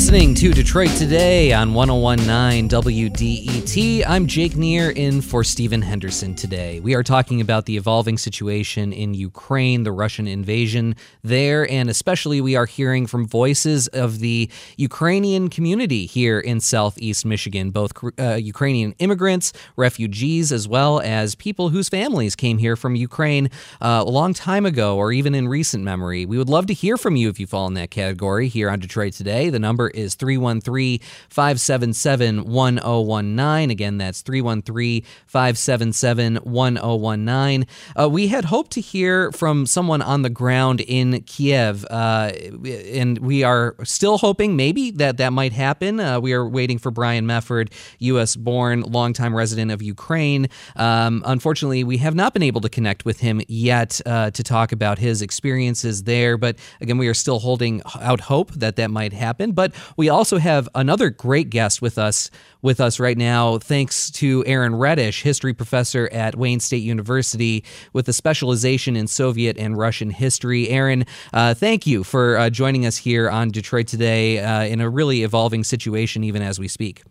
Listening 0.00 0.34
to 0.36 0.54
Detroit 0.54 0.88
Today 0.92 1.52
on 1.52 1.74
1019 1.74 2.70
WDET. 2.70 4.02
I'm 4.08 4.26
Jake 4.26 4.56
Neher 4.56 4.90
in 4.92 5.20
for 5.20 5.44
Stephen 5.44 5.82
Henderson 5.82 6.34
today. 6.34 6.80
We 6.80 6.94
are 6.94 7.02
talking 7.02 7.42
about 7.42 7.66
the 7.66 7.76
evolving 7.76 8.16
situation 8.16 8.94
in 8.94 9.12
Ukraine, 9.12 9.82
the 9.82 9.92
Russian 9.92 10.26
invasion 10.26 10.96
there, 11.22 11.70
and 11.70 11.90
especially 11.90 12.40
we 12.40 12.56
are 12.56 12.64
hearing 12.64 13.06
from 13.06 13.26
voices 13.26 13.88
of 13.88 14.20
the 14.20 14.50
Ukrainian 14.78 15.50
community 15.50 16.06
here 16.06 16.40
in 16.40 16.60
Southeast 16.60 17.26
Michigan, 17.26 17.70
both 17.70 17.92
uh, 18.18 18.36
Ukrainian 18.36 18.92
immigrants, 19.00 19.52
refugees, 19.76 20.50
as 20.50 20.66
well 20.66 21.00
as 21.02 21.34
people 21.34 21.68
whose 21.68 21.90
families 21.90 22.34
came 22.34 22.56
here 22.56 22.74
from 22.74 22.94
Ukraine 22.94 23.50
uh, 23.82 24.02
a 24.04 24.10
long 24.10 24.32
time 24.32 24.64
ago 24.64 24.96
or 24.96 25.12
even 25.12 25.34
in 25.34 25.46
recent 25.46 25.84
memory. 25.84 26.24
We 26.24 26.38
would 26.38 26.48
love 26.48 26.64
to 26.68 26.74
hear 26.74 26.96
from 26.96 27.16
you 27.16 27.28
if 27.28 27.38
you 27.38 27.46
fall 27.46 27.66
in 27.66 27.74
that 27.74 27.90
category 27.90 28.48
here 28.48 28.70
on 28.70 28.78
Detroit 28.78 29.12
Today. 29.12 29.50
The 29.50 29.58
number 29.58 29.89
is 29.90 30.14
313 30.14 31.00
577 31.28 32.44
1019. 32.44 33.70
Again, 33.70 33.98
that's 33.98 34.22
313 34.22 35.02
577 35.26 36.36
1019. 36.36 37.66
Uh, 37.98 38.08
we 38.08 38.28
had 38.28 38.46
hoped 38.46 38.72
to 38.72 38.80
hear 38.80 39.32
from 39.32 39.66
someone 39.66 40.02
on 40.02 40.22
the 40.22 40.30
ground 40.30 40.80
in 40.80 41.22
Kiev, 41.22 41.84
uh, 41.90 42.32
and 42.64 43.18
we 43.18 43.42
are 43.42 43.76
still 43.84 44.18
hoping 44.18 44.56
maybe 44.56 44.90
that 44.92 45.16
that 45.18 45.32
might 45.32 45.52
happen. 45.52 46.00
Uh, 46.00 46.20
we 46.20 46.32
are 46.32 46.48
waiting 46.48 46.78
for 46.78 46.90
Brian 46.90 47.26
Mefford, 47.26 47.72
U.S. 47.98 48.36
born, 48.36 48.82
longtime 48.82 49.34
resident 49.34 49.70
of 49.70 49.82
Ukraine. 49.82 50.48
Um, 50.76 51.22
unfortunately, 51.26 51.84
we 51.84 51.98
have 51.98 52.14
not 52.14 52.32
been 52.32 52.42
able 52.42 52.60
to 52.62 52.68
connect 52.68 53.04
with 53.04 53.20
him 53.20 53.40
yet 53.48 54.00
uh, 54.06 54.30
to 54.30 54.42
talk 54.42 54.72
about 54.72 54.98
his 54.98 55.22
experiences 55.22 56.04
there, 56.04 56.36
but 56.36 56.56
again, 56.80 56.98
we 56.98 57.08
are 57.08 57.14
still 57.14 57.38
holding 57.38 57.82
out 58.00 58.20
hope 58.20 58.52
that 58.52 58.76
that 58.76 58.90
might 58.90 59.12
happen. 59.12 59.52
But 59.52 59.74
we 59.96 60.08
also 60.08 60.38
have 60.38 60.68
another 60.74 61.10
great 61.10 61.50
guest 61.50 61.82
with 61.82 61.98
us 61.98 62.30
with 62.62 62.80
us 62.80 63.00
right 63.00 63.16
now, 63.16 63.58
thanks 63.58 64.10
to 64.10 64.44
Aaron 64.46 64.74
Retish, 64.74 65.22
history 65.22 65.54
professor 65.54 66.08
at 66.12 66.36
Wayne 66.36 66.60
State 66.60 66.82
University 66.82 67.64
with 67.92 68.08
a 68.08 68.12
specialization 68.12 68.96
in 68.96 69.06
Soviet 69.06 69.56
and 69.56 69.76
Russian 69.76 70.10
history. 70.10 70.68
Aaron, 70.68 71.04
uh, 71.32 71.54
thank 71.54 71.86
you 71.86 72.04
for 72.04 72.36
uh, 72.36 72.50
joining 72.50 72.84
us 72.84 72.98
here 72.98 73.30
on 73.30 73.50
Detroit 73.50 73.86
Today 73.86 74.40
uh, 74.40 74.64
in 74.64 74.80
a 74.80 74.90
really 74.90 75.22
evolving 75.22 75.64
situation, 75.64 76.22
even 76.22 76.42
as 76.42 76.58
we 76.58 76.68
speak. 76.68 77.02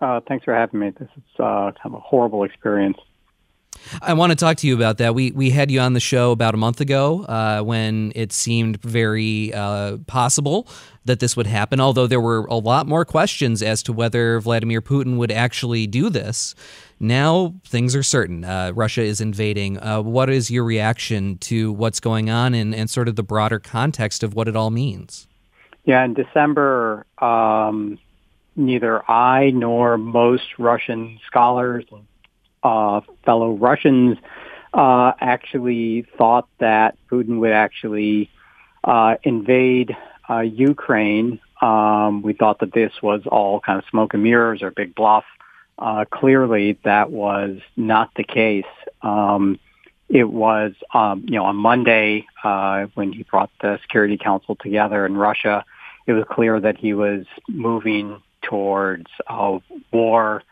Uh, 0.00 0.20
thanks 0.28 0.44
for 0.44 0.54
having 0.54 0.80
me. 0.80 0.90
This 0.90 1.08
is 1.16 1.22
uh, 1.38 1.72
kind 1.72 1.86
of 1.86 1.94
a 1.94 2.00
horrible 2.00 2.44
experience. 2.44 2.98
I 4.06 4.12
want 4.12 4.30
to 4.30 4.36
talk 4.36 4.58
to 4.58 4.66
you 4.66 4.74
about 4.74 4.98
that. 4.98 5.14
We 5.14 5.30
we 5.30 5.50
had 5.50 5.70
you 5.70 5.80
on 5.80 5.94
the 5.94 6.00
show 6.00 6.30
about 6.30 6.54
a 6.54 6.58
month 6.58 6.80
ago 6.80 7.24
uh, 7.24 7.62
when 7.62 8.12
it 8.14 8.32
seemed 8.32 8.80
very 8.82 9.52
uh, 9.54 9.96
possible 10.06 10.68
that 11.06 11.20
this 11.20 11.36
would 11.36 11.46
happen. 11.46 11.80
Although 11.80 12.06
there 12.06 12.20
were 12.20 12.44
a 12.46 12.56
lot 12.56 12.86
more 12.86 13.04
questions 13.04 13.62
as 13.62 13.82
to 13.84 13.92
whether 13.92 14.40
Vladimir 14.40 14.82
Putin 14.82 15.16
would 15.16 15.32
actually 15.32 15.86
do 15.86 16.10
this. 16.10 16.54
Now 17.00 17.54
things 17.66 17.96
are 17.96 18.02
certain. 18.02 18.44
Uh, 18.44 18.72
Russia 18.74 19.02
is 19.02 19.20
invading. 19.20 19.78
Uh, 19.78 20.02
what 20.02 20.28
is 20.28 20.50
your 20.50 20.64
reaction 20.64 21.38
to 21.38 21.72
what's 21.72 22.00
going 22.00 22.30
on 22.30 22.54
and, 22.54 22.74
and 22.74 22.90
sort 22.90 23.08
of 23.08 23.16
the 23.16 23.22
broader 23.22 23.58
context 23.58 24.22
of 24.22 24.34
what 24.34 24.48
it 24.48 24.56
all 24.56 24.70
means? 24.70 25.26
Yeah, 25.84 26.04
in 26.04 26.14
December, 26.14 27.04
um, 27.18 27.98
neither 28.56 29.08
I 29.10 29.50
nor 29.50 29.98
most 29.98 30.58
Russian 30.58 31.18
scholars 31.26 31.84
uh, 32.64 33.02
fellow 33.24 33.52
Russians 33.52 34.18
uh, 34.72 35.12
actually 35.20 36.06
thought 36.18 36.48
that 36.58 36.96
Putin 37.10 37.38
would 37.38 37.52
actually 37.52 38.30
uh, 38.82 39.16
invade 39.22 39.96
uh, 40.28 40.40
Ukraine. 40.40 41.40
Um, 41.62 42.22
we 42.22 42.32
thought 42.32 42.58
that 42.60 42.72
this 42.72 42.92
was 43.02 43.22
all 43.26 43.60
kind 43.60 43.78
of 43.78 43.84
smoke 43.88 44.14
and 44.14 44.22
mirrors 44.22 44.62
or 44.62 44.70
big 44.70 44.94
bluff. 44.94 45.24
Uh, 45.78 46.04
clearly, 46.10 46.78
that 46.84 47.10
was 47.10 47.58
not 47.76 48.10
the 48.16 48.24
case. 48.24 48.64
Um, 49.02 49.58
it 50.08 50.28
was, 50.28 50.72
um, 50.92 51.24
you 51.26 51.36
know, 51.36 51.44
on 51.44 51.56
Monday 51.56 52.26
uh, 52.42 52.86
when 52.94 53.12
he 53.12 53.22
brought 53.22 53.50
the 53.60 53.78
Security 53.82 54.18
Council 54.18 54.56
together 54.56 55.06
in 55.06 55.16
Russia. 55.16 55.64
It 56.06 56.12
was 56.12 56.24
clear 56.30 56.60
that 56.60 56.76
he 56.76 56.94
was 56.94 57.24
moving 57.48 58.22
towards 58.42 59.06
uh, 59.26 59.58
war 59.90 60.42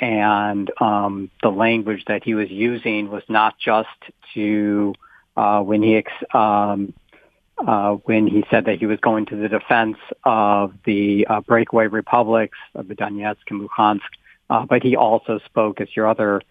and 0.00 0.70
um, 0.80 1.30
the 1.42 1.50
language 1.50 2.04
that 2.08 2.24
he 2.24 2.34
was 2.34 2.50
using 2.50 3.10
was 3.10 3.22
not 3.28 3.58
just 3.58 3.88
to 4.34 4.94
uh, 5.36 5.60
when 5.60 5.82
he 5.82 5.96
ex- 5.96 6.34
um, 6.34 6.92
uh, 7.66 7.92
when 8.04 8.26
he 8.26 8.44
said 8.50 8.64
that 8.64 8.78
he 8.78 8.86
was 8.86 8.98
going 9.00 9.26
to 9.26 9.36
the 9.36 9.48
defense 9.48 9.96
of 10.24 10.74
the 10.84 11.26
uh, 11.28 11.40
breakaway 11.40 11.86
republics 11.86 12.58
of 12.74 12.88
the 12.88 12.94
Donetsk 12.94 13.36
and 13.48 13.68
Luhansk, 13.68 14.00
uh, 14.50 14.66
but 14.66 14.82
he 14.82 14.96
also 14.96 15.38
spoke, 15.46 15.80
as 15.80 15.88
your 15.94 16.08
other 16.08 16.42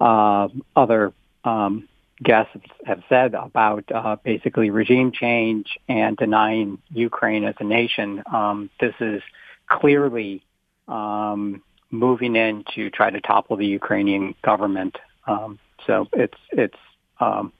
uh, 0.00 0.48
other 0.76 1.12
um, 1.44 1.88
guests 2.22 2.56
have 2.84 3.02
said, 3.08 3.34
about 3.34 3.90
uh, 3.92 4.16
basically 4.22 4.70
regime 4.70 5.12
change 5.12 5.78
and 5.88 6.16
denying 6.16 6.78
Ukraine 6.90 7.44
as 7.44 7.54
a 7.58 7.64
nation. 7.64 8.22
Um, 8.30 8.70
this 8.80 8.94
is 9.00 9.22
clearly 9.68 10.42
um, 10.88 11.62
moving 11.92 12.34
in 12.34 12.64
to 12.74 12.90
try 12.90 13.10
to 13.10 13.20
topple 13.20 13.56
the 13.56 13.66
Ukrainian 13.66 14.34
government. 14.42 14.96
Um, 15.26 15.58
so 15.86 16.08
it's 16.12 16.38
it's 16.50 16.78
um, 17.20 17.52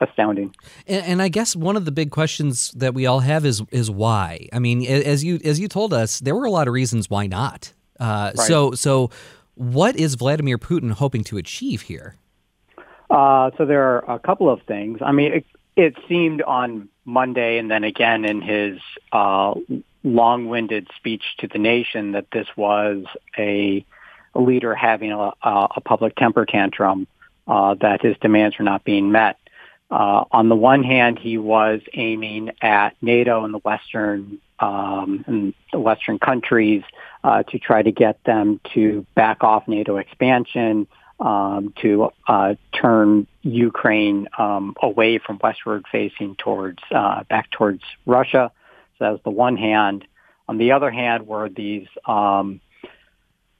astounding. 0.00 0.54
And, 0.86 1.06
and, 1.06 1.22
I 1.22 1.28
guess 1.28 1.56
one 1.56 1.76
of 1.76 1.84
the 1.84 1.92
big 1.92 2.10
questions 2.10 2.72
that 2.72 2.92
we 2.92 3.06
all 3.06 3.20
have 3.20 3.46
is 3.46 3.62
is 3.70 3.90
why. 3.90 4.48
I 4.52 4.58
mean, 4.58 4.84
as 4.84 5.24
you 5.24 5.40
as 5.44 5.58
you 5.58 5.68
told 5.68 5.94
us, 5.94 6.20
there 6.20 6.34
were 6.34 6.44
a 6.44 6.50
lot 6.50 6.68
of 6.68 6.74
reasons 6.74 7.08
why 7.08 7.26
not. 7.26 7.72
Uh, 7.98 8.32
right. 8.36 8.46
So 8.46 8.72
so, 8.72 9.10
what 9.54 9.96
is 9.96 10.16
Vladimir 10.16 10.58
Putin 10.58 10.90
hoping 10.92 11.24
to 11.24 11.38
achieve 11.38 11.82
here? 11.82 12.16
Uh, 13.10 13.50
so 13.58 13.64
there 13.66 13.82
are 13.82 14.16
a 14.16 14.18
couple 14.18 14.48
of 14.48 14.62
things. 14.62 15.00
I 15.02 15.12
mean, 15.12 15.32
it, 15.34 15.46
it 15.76 15.94
seemed 16.08 16.40
on 16.42 16.88
Monday, 17.04 17.58
and 17.58 17.70
then 17.70 17.84
again 17.84 18.24
in 18.24 18.40
his 18.40 18.80
uh, 19.12 19.54
long-winded 20.04 20.88
speech 20.96 21.22
to 21.38 21.48
the 21.48 21.58
nation 21.58 22.12
that 22.12 22.26
this 22.32 22.46
was 22.56 23.04
a, 23.38 23.84
leader 24.34 24.74
having 24.74 25.12
a, 25.12 25.32
a, 25.42 25.80
public 25.84 26.16
temper 26.16 26.46
tantrum, 26.46 27.06
uh, 27.46 27.74
that 27.74 28.00
his 28.00 28.16
demands 28.22 28.58
were 28.58 28.64
not 28.64 28.82
being 28.82 29.12
met. 29.12 29.38
Uh, 29.90 30.24
on 30.32 30.48
the 30.48 30.56
one 30.56 30.82
hand, 30.82 31.18
he 31.18 31.36
was 31.36 31.82
aiming 31.92 32.50
at 32.62 32.96
NATO 33.02 33.44
and 33.44 33.52
the 33.52 33.58
Western 33.58 34.38
um, 34.58 35.24
and 35.26 35.54
the 35.72 35.80
Western 35.80 36.18
countries 36.18 36.82
uh, 37.24 37.42
to 37.42 37.58
try 37.58 37.82
to 37.82 37.92
get 37.92 38.22
them 38.24 38.60
to 38.72 39.04
back 39.14 39.44
off 39.44 39.68
NATO 39.68 39.98
expansion, 39.98 40.86
um, 41.20 41.74
to 41.82 42.10
uh, 42.26 42.54
turn 42.72 43.26
Ukraine 43.42 44.28
um, 44.38 44.74
away 44.80 45.18
from 45.18 45.38
westward 45.42 45.84
facing 45.90 46.36
towards 46.36 46.78
uh, 46.90 47.24
back 47.24 47.50
towards 47.50 47.82
Russia. 48.06 48.50
Was 49.10 49.20
the 49.24 49.30
one 49.30 49.56
hand. 49.56 50.06
On 50.48 50.58
the 50.58 50.72
other 50.72 50.90
hand, 50.90 51.26
were 51.26 51.48
these 51.48 51.88
um, 52.06 52.60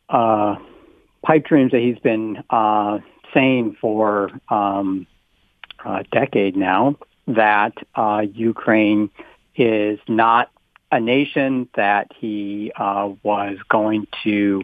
uh, 0.09 0.57
pipe 1.23 1.47
dreams 1.47 1.73
that 1.73 1.81
he's 1.81 1.99
been 1.99 2.43
uh, 2.49 2.99
saying 3.35 3.77
for 3.81 4.31
um, 4.49 5.07
a 5.85 6.05
decade 6.13 6.57
now 6.57 6.97
that 7.27 7.73
uh, 7.95 8.25
Ukraine 8.33 9.11
is 9.57 9.99
not 10.09 10.51
a 10.93 11.01
nation 11.01 11.69
that 11.75 12.09
he 12.19 12.71
uh, 12.77 13.11
was 13.23 13.57
going 13.69 14.07
to 14.23 14.63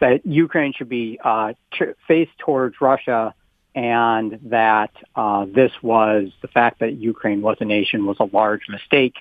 that 0.00 0.26
Ukraine 0.26 0.72
should 0.72 0.88
be 0.88 1.18
uh, 1.22 1.52
t- 1.72 1.92
faced 2.08 2.36
towards 2.38 2.80
Russia 2.80 3.34
and 3.74 4.38
that 4.44 4.90
uh, 5.14 5.46
this 5.46 5.72
was 5.82 6.30
the 6.42 6.48
fact 6.48 6.80
that 6.80 6.94
Ukraine 6.94 7.42
was 7.42 7.58
a 7.60 7.64
nation 7.64 8.06
was 8.06 8.16
a 8.18 8.24
large 8.24 8.68
mistake 8.68 9.14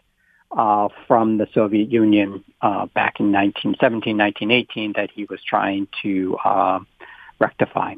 uh, 0.52 0.90
from 1.08 1.38
the 1.38 1.48
Soviet 1.54 1.92
Union 1.92 2.44
uh, 2.62 2.88
back 2.88 3.20
in 3.20 3.32
1917, 3.32 4.18
1918 4.18 4.94
that 4.94 5.12
he 5.12 5.26
was 5.26 5.44
trying 5.44 5.88
to 6.02 6.38
uh, 6.44 6.80
rectify. 7.40 7.96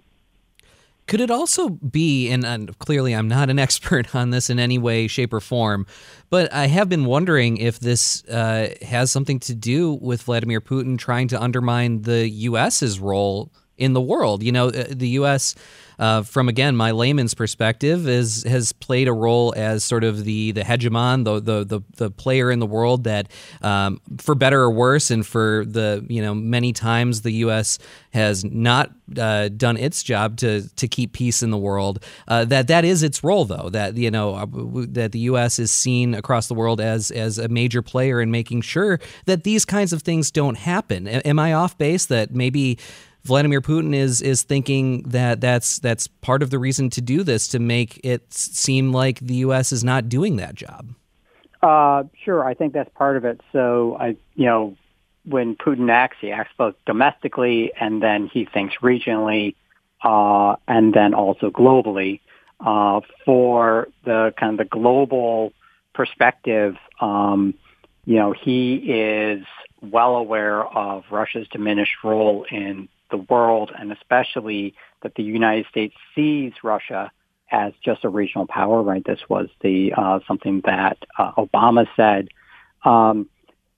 Could 1.07 1.19
it 1.19 1.31
also 1.31 1.69
be, 1.69 2.29
and, 2.29 2.45
and, 2.45 2.77
clearly 2.79 3.13
I'm 3.13 3.27
not 3.27 3.49
an 3.49 3.59
expert 3.67 4.15
on 4.15 4.29
this 4.29 4.49
in 4.49 4.59
any 4.59 4.77
way, 4.77 5.07
shape, 5.07 5.33
or 5.33 5.39
form, 5.39 5.85
but 6.29 6.51
I 6.53 6.67
have 6.67 6.87
been 6.89 7.05
wondering 7.05 7.57
if 7.57 7.79
this 7.79 8.23
uh, 8.25 8.73
has 8.81 9.11
something 9.11 9.39
to 9.41 9.55
do 9.55 9.93
with 9.93 10.23
Vladimir 10.23 10.61
Putin 10.61 10.97
trying 10.97 11.27
to 11.29 11.41
undermine 11.41 12.03
the 12.03 12.29
U.S.'s 12.29 12.99
role 12.99 13.51
in 13.77 13.93
the 13.93 14.01
world. 14.01 14.43
You 14.43 14.51
know, 14.51 14.67
uh, 14.67 14.85
the 14.89 15.09
U.S. 15.09 15.55
Uh, 16.01 16.23
from 16.23 16.49
again 16.49 16.75
my 16.75 16.89
layman's 16.89 17.35
perspective, 17.35 18.07
is 18.07 18.43
has 18.43 18.73
played 18.73 19.07
a 19.07 19.13
role 19.13 19.53
as 19.55 19.83
sort 19.83 20.03
of 20.03 20.25
the 20.25 20.51
the 20.51 20.61
hegemon, 20.61 21.23
the 21.25 21.39
the 21.39 21.63
the, 21.63 21.81
the 21.97 22.09
player 22.09 22.49
in 22.49 22.57
the 22.57 22.65
world 22.65 23.03
that, 23.03 23.29
um, 23.61 24.01
for 24.17 24.33
better 24.33 24.61
or 24.61 24.71
worse, 24.71 25.11
and 25.11 25.23
for 25.23 25.63
the 25.67 26.03
you 26.09 26.19
know 26.19 26.33
many 26.33 26.73
times 26.73 27.21
the 27.21 27.31
U.S. 27.31 27.77
has 28.13 28.43
not 28.43 28.89
uh, 29.15 29.49
done 29.49 29.77
its 29.77 30.01
job 30.01 30.37
to 30.37 30.67
to 30.75 30.87
keep 30.87 31.13
peace 31.13 31.43
in 31.43 31.51
the 31.51 31.57
world. 31.57 32.03
Uh, 32.27 32.45
that 32.45 32.67
that 32.67 32.83
is 32.83 33.03
its 33.03 33.23
role, 33.23 33.45
though. 33.45 33.69
That 33.69 33.95
you 33.95 34.09
know 34.09 34.33
uh, 34.33 34.47
that 34.89 35.11
the 35.11 35.19
U.S. 35.19 35.59
is 35.59 35.69
seen 35.69 36.15
across 36.15 36.47
the 36.47 36.55
world 36.55 36.81
as 36.81 37.11
as 37.11 37.37
a 37.37 37.47
major 37.47 37.83
player 37.83 38.19
in 38.19 38.31
making 38.31 38.61
sure 38.61 38.99
that 39.25 39.43
these 39.43 39.65
kinds 39.65 39.93
of 39.93 40.01
things 40.01 40.31
don't 40.31 40.57
happen. 40.57 41.07
Am 41.07 41.37
I 41.37 41.53
off 41.53 41.77
base? 41.77 42.07
That 42.07 42.33
maybe 42.33 42.79
Vladimir 43.23 43.61
Putin 43.61 43.93
is 43.95 44.21
is 44.21 44.43
thinking 44.43 45.03
that 45.03 45.41
that's 45.41 45.79
that's 45.79 46.07
part 46.07 46.41
of 46.41 46.49
the 46.49 46.59
reason 46.59 46.89
to 46.91 47.01
do 47.01 47.23
this 47.23 47.47
to 47.49 47.59
make 47.59 47.99
it 48.03 48.33
seem 48.33 48.91
like 48.91 49.19
the 49.19 49.35
U.S. 49.35 49.71
is 49.71 49.83
not 49.83 50.09
doing 50.09 50.37
that 50.37 50.55
job. 50.55 50.93
Uh, 51.61 52.03
sure, 52.23 52.43
I 52.43 52.55
think 52.55 52.73
that's 52.73 52.89
part 52.95 53.17
of 53.17 53.25
it. 53.25 53.39
So 53.51 53.95
I, 53.99 54.17
you 54.35 54.45
know, 54.45 54.75
when 55.25 55.55
Putin 55.55 55.91
acts, 55.91 56.17
he 56.19 56.31
acts 56.31 56.51
both 56.57 56.75
domestically 56.85 57.71
and 57.79 58.01
then 58.01 58.27
he 58.27 58.45
thinks 58.45 58.75
regionally, 58.81 59.55
uh, 60.03 60.55
and 60.67 60.93
then 60.93 61.13
also 61.13 61.51
globally. 61.51 62.21
Uh, 62.59 63.01
for 63.25 63.87
the 64.05 64.33
kind 64.37 64.53
of 64.53 64.57
the 64.59 64.69
global 64.69 65.51
perspective, 65.93 66.75
um, 66.99 67.55
you 68.05 68.15
know, 68.15 68.33
he 68.33 68.75
is 68.75 69.43
well 69.81 70.15
aware 70.15 70.63
of 70.63 71.03
Russia's 71.09 71.47
diminished 71.47 72.03
role 72.03 72.45
in 72.51 72.87
the 73.11 73.17
world, 73.17 73.71
and 73.77 73.91
especially 73.91 74.73
that 75.03 75.15
the 75.15 75.23
United 75.23 75.65
States 75.67 75.95
sees 76.15 76.53
Russia 76.63 77.11
as 77.51 77.73
just 77.83 78.03
a 78.03 78.09
regional 78.09 78.47
power. 78.47 78.81
Right? 78.81 79.03
This 79.05 79.19
was 79.29 79.49
the 79.61 79.93
uh, 79.95 80.19
something 80.27 80.61
that 80.65 80.97
uh, 81.17 81.31
Obama 81.33 81.87
said, 81.95 82.29
um, 82.83 83.29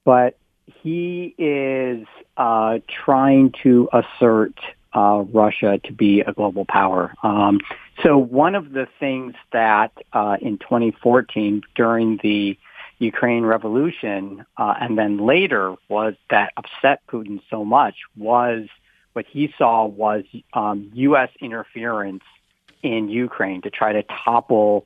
but 0.06 0.38
he 0.66 1.36
is 1.38 2.08
uh, 2.38 2.80
trying 2.88 3.54
to 3.64 3.90
assert 3.92 4.54
uh, 4.96 5.24
Russia 5.34 5.80
to 5.84 5.94
be 5.94 6.22
a 6.22 6.34
global 6.34 6.66
power. 6.66 7.14
Um, 7.24 7.60
so 8.04 8.18
one 8.18 8.56
of 8.56 8.72
the 8.72 8.88
things 9.00 9.34
that 9.52 9.92
uh, 10.14 10.38
in 10.42 10.58
2014 10.58 11.64
during 11.76 12.20
the 12.22 12.58
Ukraine 13.00 13.44
revolution, 13.44 14.46
uh, 14.58 14.76
and 14.80 14.98
then 14.98 15.18
later 15.18 15.76
was 15.90 16.14
that 16.30 16.54
upset 16.58 17.02
Putin 17.08 17.42
so 17.50 17.66
much 17.66 17.96
was 18.18 18.68
what 19.14 19.26
he 19.28 19.54
saw 19.58 19.86
was 19.86 20.24
um, 20.54 20.92
U.S. 20.94 21.30
interference 21.40 22.24
in 22.82 23.10
Ukraine 23.10 23.62
to 23.62 23.70
try 23.70 23.94
to 23.94 24.04
topple 24.04 24.86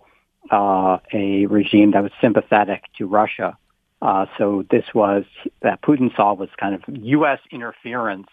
uh, 0.52 1.00
a 1.12 1.46
regime 1.48 1.92
that 1.92 2.04
was 2.04 2.12
sympathetic 2.22 2.84
to 2.98 3.08
Russia. 3.08 3.58
Uh, 4.02 4.28
so 4.38 4.64
this 4.70 4.86
was 4.94 5.26
that 5.62 5.82
Putin 5.82 6.16
saw 6.16 6.34
was 6.34 6.50
kind 6.58 6.76
of 6.76 6.82
U.S. 6.88 7.40
interference 7.52 8.28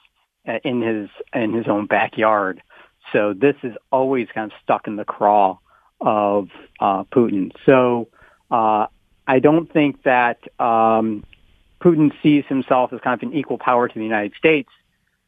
uh, 0.46 0.58
in 0.62 0.82
his 0.82 1.08
in 1.32 1.54
his 1.54 1.66
own 1.66 1.86
backyard. 1.86 2.62
So 3.12 3.32
this 3.32 3.56
is 3.62 3.74
always 3.90 4.28
kind 4.34 4.50
of 4.50 4.58
stuck 4.62 4.86
in 4.86 4.96
the 4.96 5.04
craw 5.04 5.58
of 6.00 6.48
uh, 6.80 7.04
Putin. 7.04 7.52
So 7.64 8.08
uh, 8.50 8.86
I 9.26 9.38
don't 9.38 9.72
think 9.72 10.02
that 10.02 10.38
um, 10.60 11.24
Putin 11.80 12.12
sees 12.22 12.44
himself 12.46 12.92
as 12.92 13.00
kind 13.00 13.22
of 13.22 13.28
an 13.28 13.36
equal 13.36 13.58
power 13.58 13.88
to 13.88 13.94
the 13.94 14.04
United 14.04 14.34
States. 14.36 14.68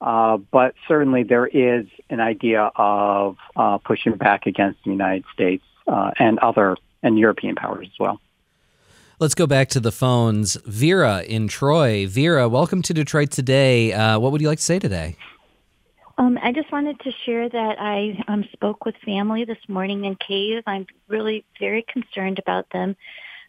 Uh, 0.01 0.37
but 0.37 0.75
certainly 0.87 1.23
there 1.23 1.47
is 1.47 1.87
an 2.11 2.21
idea 2.21 2.71
of 2.77 3.37
uh, 3.57 3.79
pushing 3.79 4.17
back 4.17 4.47
against 4.47 4.83
the 4.85 4.91
United 4.91 5.25
States 5.33 5.65
uh, 5.87 6.11
and 6.19 6.39
other 6.41 6.77
and 7.03 7.19
European 7.19 7.55
powers 7.55 7.89
as 7.91 7.99
well. 7.99 8.21
Let's 9.19 9.35
go 9.35 9.47
back 9.47 9.69
to 9.71 9.81
the 9.81 9.93
phones. 9.93 10.57
Vera 10.67 11.23
in 11.23 11.49
Troy. 11.49 12.07
Vera, 12.07 12.49
welcome 12.49 12.83
to 12.83 12.93
Detroit 12.93 13.31
today. 13.31 13.93
Uh, 13.93 14.19
what 14.19 14.33
would 14.33 14.43
you 14.43 14.49
like 14.49 14.59
to 14.59 14.65
say 14.65 14.79
today? 14.79 15.17
Um, 16.19 16.39
I 16.43 16.53
just 16.53 16.71
wanted 16.73 17.01
to 17.01 17.13
share 17.25 17.49
that 17.49 17.77
I 17.79 18.23
um, 18.29 18.45
spoke 18.53 18.85
with 18.85 18.95
family 19.05 19.45
this 19.45 19.59
morning 19.69 20.05
in 20.05 20.17
Kiev. 20.17 20.65
I'm 20.67 20.87
really 21.09 21.45
very 21.59 21.85
concerned 21.91 22.39
about 22.39 22.69
them. 22.71 22.97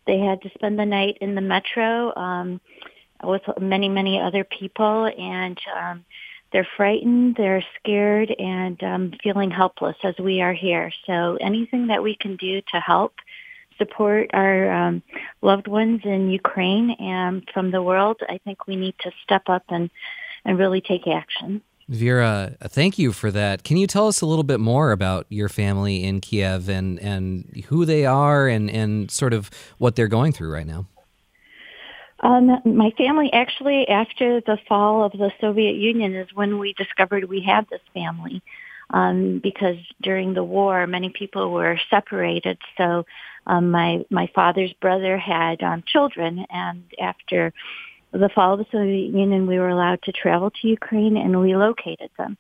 They 0.06 0.20
had 0.20 0.42
to 0.44 0.50
spend 0.54 0.80
the 0.80 0.86
night 0.86 1.18
in 1.20 1.36
the 1.36 1.42
metro 1.42 2.16
um, 2.16 2.62
with 3.24 3.42
many, 3.60 3.90
many 3.90 4.22
other 4.22 4.46
people, 4.46 5.06
and 5.18 5.58
um, 5.78 6.06
they're 6.52 6.68
frightened, 6.78 7.36
they're 7.36 7.64
scared, 7.80 8.34
and 8.40 8.82
um, 8.84 9.14
feeling 9.22 9.52
helpless 9.52 9.98
as 10.04 10.16
we 10.18 10.42
are 10.42 10.54
here. 10.54 10.92
So 11.06 11.38
anything 11.42 11.88
that 11.88 12.04
we 12.04 12.16
can 12.16 12.36
do 12.36 12.62
to 12.74 12.80
help 12.80 13.16
support 13.78 14.30
our 14.34 14.72
um, 14.72 15.04
loved 15.42 15.68
ones 15.68 16.02
in 16.04 16.30
Ukraine 16.30 16.92
and 17.00 17.48
from 17.54 17.72
the 17.72 17.84
world, 17.84 18.18
I 18.28 18.40
think 18.40 18.68
we 18.68 18.76
need 18.76 18.96
to 19.02 19.12
step 19.24 19.44
up 19.48 19.64
and, 19.70 19.90
and 20.46 20.58
really 20.58 20.82
take 20.82 21.08
action. 21.08 21.62
Vera, 21.90 22.56
thank 22.64 23.00
you 23.00 23.14
for 23.14 23.32
that. 23.32 23.64
Can 23.64 23.78
you 23.78 23.88
tell 23.88 24.08
us 24.08 24.20
a 24.20 24.26
little 24.26 24.44
bit 24.44 24.60
more 24.60 24.92
about 24.92 25.26
your 25.30 25.48
family 25.48 26.04
in 26.04 26.20
Kiev 26.20 26.68
and, 26.68 27.00
and 27.00 27.64
who 27.68 27.86
they 27.86 28.06
are 28.06 28.48
and, 28.48 28.70
and 28.70 29.10
sort 29.10 29.34
of 29.34 29.50
what 29.78 29.96
they're 29.96 30.10
going 30.10 30.34
through 30.34 30.52
right 30.52 30.68
now? 30.68 30.88
Um, 32.20 32.62
my 32.66 32.92
family 32.98 33.32
actually, 33.32 33.88
after 33.88 34.42
the 34.42 34.58
fall 34.68 35.04
of 35.04 35.12
the 35.12 35.32
Soviet 35.40 35.76
Union, 35.76 36.16
is 36.16 36.28
when 36.34 36.58
we 36.60 36.74
discovered 36.74 37.26
we 37.26 37.42
had 37.42 37.68
this 37.70 37.82
family. 37.94 38.42
Um, 38.90 39.40
because 39.44 39.76
during 40.02 40.34
the 40.34 40.46
war, 40.46 40.88
many 40.88 41.10
people 41.10 41.52
were 41.52 41.78
separated. 41.90 42.58
So, 42.78 43.06
um, 43.46 43.70
my 43.70 44.06
my 44.10 44.30
father's 44.34 44.72
brother 44.74 45.18
had 45.18 45.62
um, 45.62 45.84
children, 45.86 46.46
and 46.50 46.84
after 46.98 47.54
the 48.12 48.30
fall 48.30 48.54
of 48.54 48.60
the 48.60 48.66
Soviet 48.72 49.14
Union, 49.14 49.46
we 49.46 49.60
were 49.60 49.70
allowed 49.70 50.02
to 50.04 50.14
travel 50.14 50.52
to 50.52 50.68
Ukraine, 50.68 51.18
and 51.18 51.42
we 51.42 51.56
located 51.56 52.12
them. 52.18 52.38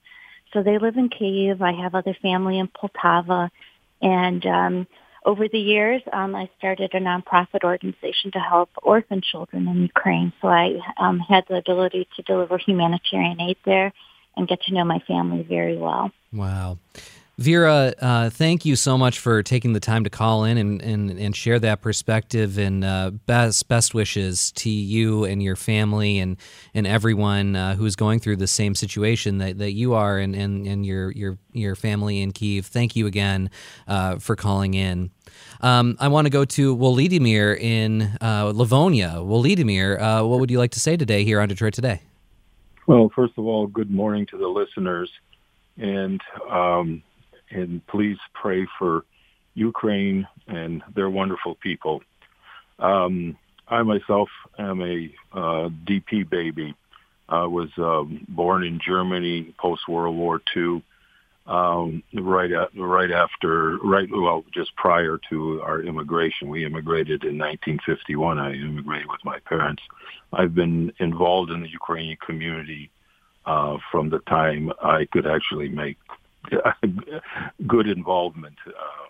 So 0.53 0.63
they 0.63 0.77
live 0.77 0.97
in 0.97 1.09
Kiev. 1.09 1.61
I 1.61 1.73
have 1.73 1.95
other 1.95 2.15
family 2.21 2.59
in 2.59 2.69
Poltava, 2.69 3.49
and 4.01 4.45
um, 4.45 4.87
over 5.27 5.49
the 5.49 5.59
years, 5.59 6.01
um, 6.13 6.33
I 6.35 6.49
started 6.57 6.93
a 6.93 7.01
nonprofit 7.01 7.65
organization 7.65 8.31
to 8.31 8.39
help 8.39 8.69
orphan 8.81 9.21
children 9.21 9.67
in 9.67 9.81
Ukraine. 9.81 10.31
So 10.41 10.47
I 10.47 10.79
um, 10.97 11.19
had 11.19 11.43
the 11.49 11.57
ability 11.57 12.07
to 12.15 12.21
deliver 12.21 12.57
humanitarian 12.57 13.39
aid 13.41 13.57
there 13.65 13.91
and 14.37 14.47
get 14.47 14.61
to 14.63 14.73
know 14.73 14.85
my 14.85 14.99
family 14.99 15.43
very 15.43 15.77
well. 15.77 16.11
Wow. 16.31 16.77
Vera, 17.39 17.93
uh, 18.01 18.29
thank 18.31 18.65
you 18.65 18.75
so 18.75 18.97
much 18.97 19.19
for 19.19 19.43
taking 19.43 19.73
the 19.73 19.79
time 19.79 20.05
to 20.05 20.09
call 20.09 20.43
in 20.43 20.57
and, 20.57 20.81
and, 20.81 21.11
and 21.11 21.35
share 21.35 21.59
that 21.59 21.81
perspective. 21.81 22.57
And 22.57 22.83
uh, 22.83 23.11
best 23.27 23.67
best 23.67 23.93
wishes 23.93 24.51
to 24.53 24.69
you 24.71 25.25
and 25.25 25.43
your 25.43 25.55
family 25.55 26.17
and 26.17 26.37
and 26.73 26.87
everyone 26.87 27.55
uh, 27.55 27.75
who's 27.75 27.95
going 27.95 28.21
through 28.21 28.37
the 28.37 28.47
same 28.47 28.73
situation 28.73 29.37
that, 29.37 29.59
that 29.59 29.73
you 29.73 29.93
are 29.93 30.17
and, 30.17 30.35
and, 30.35 30.65
and 30.65 30.83
your 30.83 31.11
your 31.11 31.37
your 31.51 31.75
family 31.75 32.21
in 32.21 32.31
Kiev. 32.31 32.65
Thank 32.65 32.95
you 32.95 33.05
again 33.05 33.51
uh, 33.87 34.17
for 34.17 34.35
calling 34.35 34.73
in. 34.73 35.11
Um, 35.61 35.97
I 35.99 36.07
want 36.07 36.25
to 36.25 36.29
go 36.29 36.45
to 36.45 36.75
Wolodymyr 36.75 37.59
in 37.59 38.17
uh, 38.21 38.51
Livonia. 38.53 39.15
Wolodymyr, 39.17 39.99
uh, 39.99 40.25
what 40.25 40.39
would 40.39 40.51
you 40.51 40.59
like 40.59 40.71
to 40.71 40.79
say 40.79 40.97
today 40.97 41.23
here 41.23 41.41
on 41.41 41.49
Detroit 41.49 41.73
Today? 41.73 42.01
Well, 42.85 43.11
first 43.13 43.33
of 43.37 43.45
all, 43.45 43.67
good 43.67 43.91
morning 43.91 44.25
to 44.27 44.37
the 44.37 44.47
listeners, 44.47 45.09
and 45.77 46.21
um, 46.49 47.03
and 47.49 47.85
please 47.87 48.17
pray 48.33 48.67
for 48.79 49.03
Ukraine 49.55 50.27
and 50.47 50.83
their 50.95 51.09
wonderful 51.09 51.55
people. 51.55 52.01
Um, 52.79 53.37
I 53.67 53.83
myself 53.83 54.29
am 54.57 54.81
a 54.81 55.13
uh, 55.33 55.69
DP 55.85 56.29
baby. 56.29 56.75
I 57.27 57.45
was 57.45 57.69
um, 57.77 58.25
born 58.29 58.63
in 58.63 58.79
Germany 58.79 59.53
post 59.59 59.87
World 59.89 60.15
War 60.15 60.41
II, 60.55 60.81
um, 61.47 62.03
right 62.13 62.51
at, 62.51 62.69
right 62.77 63.11
after, 63.11 63.77
right 63.77 64.07
well, 64.11 64.43
just 64.53 64.75
prior 64.75 65.17
to 65.29 65.61
our 65.61 65.81
immigration. 65.81 66.49
We 66.49 66.65
immigrated 66.65 67.23
in 67.23 67.37
1951. 67.37 68.37
I 68.37 68.53
immigrated 68.53 69.07
with 69.07 69.23
my 69.23 69.39
parents. 69.39 69.81
I've 70.33 70.53
been 70.53 70.91
involved 70.99 71.51
in 71.51 71.61
the 71.61 71.69
Ukrainian 71.69 72.17
community 72.25 72.91
uh, 73.45 73.77
from 73.91 74.09
the 74.09 74.19
time 74.19 74.71
I 74.83 75.05
could 75.05 75.25
actually 75.25 75.69
make 75.69 75.97
good 77.67 77.87
involvement. 77.87 78.57
Uh, 78.67 79.05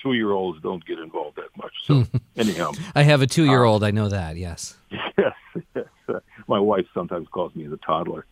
two-year-olds 0.00 0.62
don't 0.62 0.84
get 0.86 1.00
involved 1.00 1.36
that 1.36 1.56
much. 1.56 1.72
So 1.82 2.04
anyhow, 2.36 2.70
I 2.94 3.02
have 3.02 3.20
a 3.20 3.26
two-year-old. 3.26 3.82
Um, 3.82 3.88
I 3.88 3.90
know 3.90 4.08
that. 4.08 4.36
Yes. 4.36 4.76
Yes. 5.16 5.64
yes. 5.76 6.20
My 6.48 6.58
wife 6.58 6.86
sometimes 6.92 7.28
calls 7.28 7.54
me 7.54 7.68
the 7.68 7.76
toddler. 7.76 8.26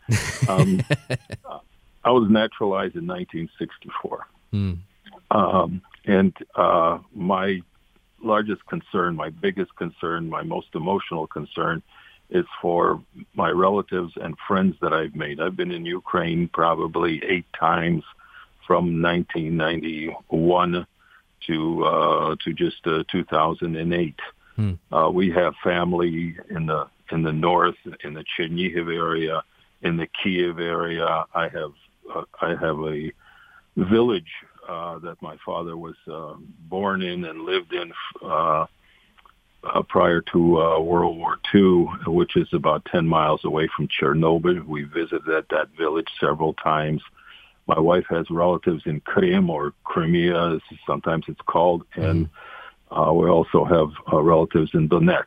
Um, 0.49 0.83
I 2.05 2.11
was 2.11 2.29
naturalized 2.29 2.97
in 2.97 3.07
1964, 3.07 4.27
mm. 4.53 4.79
um, 5.31 5.83
and 6.05 6.33
uh, 6.55 6.99
my 7.15 7.61
largest 8.23 8.65
concern, 8.67 9.17
my 9.17 9.31
biggest 9.31 9.75
concern, 9.77 10.29
my 10.29 10.43
most 10.43 10.69
emotional 10.75 11.27
concern 11.27 11.83
is 12.31 12.47
for 12.61 13.03
my 13.35 13.51
relatives 13.51 14.13
and 14.17 14.37
friends 14.49 14.75
that 14.81 14.93
I've 14.93 15.15
made. 15.15 15.41
I've 15.41 15.57
been 15.57 15.71
in 15.71 15.85
Ukraine 15.85 16.49
probably 16.53 17.23
eight 17.29 17.47
times 17.59 18.03
from 18.67 19.03
1991 19.03 20.87
to 21.47 21.85
uh, 21.85 22.37
to 22.45 22.53
just 22.53 22.87
uh, 22.87 23.03
2008. 23.11 24.15
Hmm. 24.57 24.73
Uh, 24.93 25.11
we 25.11 25.31
have 25.31 25.55
family 25.63 26.37
in 26.51 26.67
the 26.67 26.87
in 27.11 27.23
the 27.23 27.33
north, 27.33 27.77
in 28.05 28.15
the 28.15 28.25
Chernihiv 28.39 28.95
area, 28.95 29.43
in 29.83 29.97
the 29.97 30.07
Kiev 30.23 30.59
area. 30.59 31.25
I 31.35 31.49
have 31.49 31.73
I 32.41 32.51
have 32.51 32.79
a 32.81 33.13
village 33.77 34.31
uh, 34.69 34.99
that 35.01 35.21
my 35.23 35.37
father 35.45 35.77
was 35.77 35.97
uh, 36.11 36.35
born 36.69 37.03
in 37.03 37.25
and 37.25 37.43
lived 37.43 37.73
in 37.73 37.93
uh, 38.23 38.67
uh, 39.65 39.83
prior 39.83 40.21
to 40.21 40.61
uh, 40.61 40.81
World 40.81 41.17
War 41.17 41.39
II, 41.55 41.87
which 42.07 42.37
is 42.37 42.49
about 42.53 42.85
10 42.87 43.07
miles 43.07 43.45
away 43.45 43.69
from 43.75 43.89
Chernobyl. 43.89 44.65
We 44.67 44.85
visited 44.85 45.47
that 45.51 45.69
village 45.77 46.09
several 46.21 46.55
times. 46.55 47.03
My 47.67 47.79
wife 47.79 48.07
has 48.11 48.29
relatives 48.29 48.83
in 48.87 49.01
Krim 49.01 49.49
or 49.49 49.73
Crimea, 49.85 50.59
sometimes 50.85 51.27
it's 51.29 51.41
called, 51.47 51.85
and 51.95 52.29
uh, 52.91 53.13
we 53.13 53.29
also 53.29 53.65
have 53.65 53.91
uh, 54.13 54.21
relatives 54.21 54.73
in 54.75 54.89
Donetsk 54.89 55.25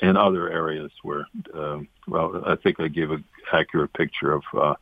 and 0.00 0.16
other 0.16 0.50
areas 0.50 0.90
where, 1.02 1.26
uh, 1.54 1.78
well, 2.08 2.42
I 2.46 2.56
think 2.56 2.80
I 2.80 2.88
gave 2.88 3.10
an 3.10 3.24
accurate 3.52 3.92
picture 3.92 4.32
of 4.32 4.42
uh, 4.54 4.74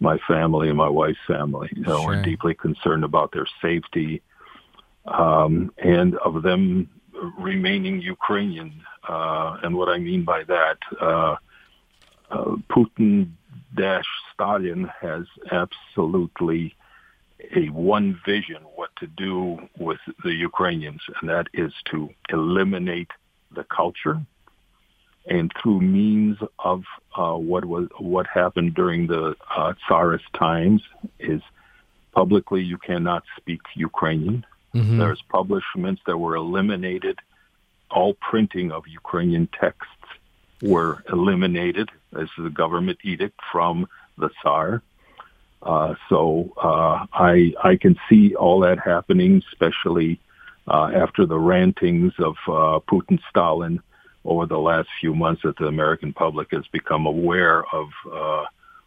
my 0.00 0.18
family 0.28 0.68
and 0.68 0.76
my 0.76 0.88
wife's 0.88 1.18
family. 1.26 1.68
You 1.74 1.82
know, 1.82 1.98
sure. 1.98 2.06
We're 2.06 2.22
deeply 2.22 2.54
concerned 2.54 3.04
about 3.04 3.32
their 3.32 3.46
safety 3.62 4.22
um, 5.06 5.72
and 5.78 6.16
of 6.16 6.42
them 6.42 6.90
remaining 7.38 8.00
Ukrainian. 8.00 8.82
Uh, 9.08 9.58
and 9.62 9.76
what 9.76 9.88
I 9.88 9.98
mean 9.98 10.24
by 10.24 10.44
that, 10.44 10.78
uh, 11.00 11.36
uh, 12.30 12.56
Putin 12.68 13.30
dash 13.74 14.04
Stalin 14.32 14.90
has 15.00 15.24
absolutely 15.50 16.74
a 17.54 17.66
one 17.68 18.18
vision 18.26 18.62
what 18.74 18.90
to 18.96 19.06
do 19.06 19.58
with 19.78 20.00
the 20.24 20.32
Ukrainians, 20.32 21.02
and 21.20 21.30
that 21.30 21.46
is 21.52 21.72
to 21.90 22.10
eliminate 22.30 23.10
the 23.54 23.64
culture 23.64 24.20
and 25.28 25.52
through 25.60 25.80
means 25.80 26.38
of 26.58 26.84
uh, 27.16 27.34
what 27.34 27.64
was 27.64 27.88
what 27.98 28.26
happened 28.26 28.74
during 28.74 29.06
the 29.06 29.34
uh, 29.54 29.74
Tsarist 29.86 30.32
times 30.34 30.82
is 31.18 31.42
publicly 32.12 32.62
you 32.62 32.78
cannot 32.78 33.24
speak 33.36 33.60
Ukrainian. 33.74 34.44
Mm-hmm. 34.74 34.98
There's 34.98 35.22
publishments 35.22 36.02
that 36.06 36.18
were 36.18 36.36
eliminated. 36.36 37.18
All 37.90 38.14
printing 38.14 38.72
of 38.72 38.84
Ukrainian 38.86 39.48
texts 39.58 39.92
were 40.62 41.04
eliminated 41.12 41.90
as 42.18 42.28
the 42.38 42.50
government 42.50 42.98
edict 43.02 43.38
from 43.52 43.86
the 44.18 44.30
Tsar. 44.40 44.82
Uh, 45.62 45.94
so 46.08 46.52
uh, 46.62 47.06
I 47.12 47.54
I 47.62 47.76
can 47.76 47.96
see 48.08 48.34
all 48.34 48.60
that 48.60 48.78
happening, 48.78 49.42
especially 49.52 50.20
uh, 50.68 50.90
after 50.94 51.26
the 51.26 51.38
rantings 51.38 52.12
of 52.18 52.36
uh, 52.46 52.78
Putin, 52.90 53.18
Stalin 53.30 53.80
over 54.26 54.46
the 54.46 54.58
last 54.58 54.88
few 55.00 55.14
months, 55.14 55.42
that 55.44 55.56
the 55.56 55.66
American 55.66 56.12
public 56.12 56.48
has 56.52 56.66
become 56.72 57.06
aware 57.06 57.64
of 57.74 57.88
uh, 58.12 58.44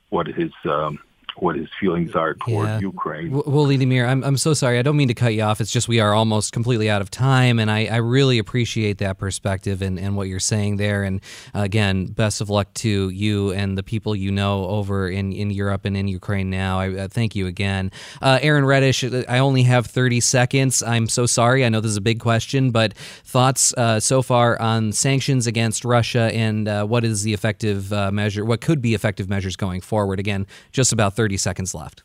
what 0.09 0.27
his 0.27 0.51
um, 0.65 0.99
what 1.41 1.55
his 1.55 1.67
feelings 1.79 2.15
are 2.15 2.33
toward 2.33 2.67
yeah. 2.67 2.79
Ukraine. 2.79 3.31
Well, 3.31 3.65
Lidimir, 3.65 4.07
I'm, 4.07 4.23
I'm 4.23 4.37
so 4.37 4.53
sorry. 4.53 4.79
I 4.79 4.81
don't 4.81 4.97
mean 4.97 5.07
to 5.07 5.13
cut 5.13 5.33
you 5.33 5.43
off. 5.43 5.61
It's 5.61 5.71
just 5.71 5.87
we 5.87 5.99
are 5.99 6.13
almost 6.13 6.53
completely 6.53 6.89
out 6.89 7.01
of 7.01 7.09
time, 7.09 7.59
and 7.59 7.69
I, 7.69 7.85
I 7.85 7.97
really 7.97 8.37
appreciate 8.37 8.97
that 8.99 9.17
perspective 9.17 9.81
and, 9.81 9.99
and 9.99 10.15
what 10.15 10.27
you're 10.27 10.39
saying 10.39 10.77
there. 10.77 11.03
And 11.03 11.21
again, 11.53 12.05
best 12.05 12.41
of 12.41 12.49
luck 12.49 12.73
to 12.75 13.09
you 13.09 13.51
and 13.51 13.77
the 13.77 13.83
people 13.83 14.15
you 14.15 14.31
know 14.31 14.65
over 14.65 15.09
in, 15.09 15.31
in 15.31 15.51
Europe 15.51 15.85
and 15.85 15.95
in 15.95 16.07
Ukraine 16.07 16.49
now. 16.49 16.79
I 16.79 16.93
uh, 16.93 17.07
thank 17.07 17.35
you 17.35 17.47
again. 17.47 17.91
Uh, 18.21 18.39
Aaron 18.41 18.65
Retish, 18.65 19.25
I 19.27 19.39
only 19.39 19.63
have 19.63 19.85
30 19.85 20.19
seconds. 20.19 20.83
I'm 20.83 21.07
so 21.07 21.25
sorry. 21.25 21.65
I 21.65 21.69
know 21.69 21.81
this 21.81 21.91
is 21.91 21.97
a 21.97 22.01
big 22.01 22.19
question, 22.19 22.71
but 22.71 22.93
thoughts 22.95 23.73
uh, 23.77 23.99
so 23.99 24.21
far 24.21 24.59
on 24.61 24.91
sanctions 24.91 25.47
against 25.47 25.85
Russia 25.85 26.31
and 26.33 26.67
uh, 26.67 26.85
what 26.85 27.03
is 27.03 27.23
the 27.23 27.33
effective 27.33 27.91
uh, 27.93 28.11
measure, 28.11 28.43
what 28.45 28.61
could 28.61 28.81
be 28.81 28.93
effective 28.93 29.29
measures 29.29 29.55
going 29.55 29.81
forward? 29.81 30.19
Again, 30.19 30.47
just 30.71 30.91
about 30.91 31.15
30 31.15 31.28
30 31.29 31.37
seconds 31.37 31.75
left. 31.75 32.01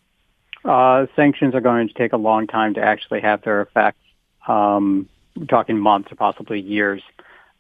Uh, 0.67 1.07
sanctions 1.17 1.55
are 1.55 1.63
going 1.63 1.89
to 1.89 1.95
take 1.95 2.13
a 2.13 2.19
long 2.19 2.47
time 2.47 2.75
to 2.75 2.81
actually 2.81 3.23
have 3.23 3.41
their 3.43 3.63
effect. 3.63 3.99
Um, 4.47 5.09
we're 5.35 5.47
talking 5.47 5.79
months 5.79 6.13
or 6.13 6.17
possibly 6.17 6.61
years. 6.61 7.03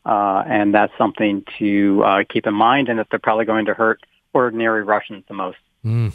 Uh, 0.04 0.44
and 0.46 0.74
that's 0.74 0.92
something 0.98 1.42
to 1.58 2.02
uh, 2.04 2.24
keep 2.28 2.46
in 2.46 2.52
mind, 2.52 2.90
and 2.90 2.98
that 2.98 3.06
they're 3.10 3.18
probably 3.18 3.46
going 3.46 3.64
to 3.64 3.72
hurt 3.72 4.00
ordinary 4.34 4.84
Russians 4.84 5.24
the 5.28 5.32
most. 5.32 5.56
Mm. 5.82 6.12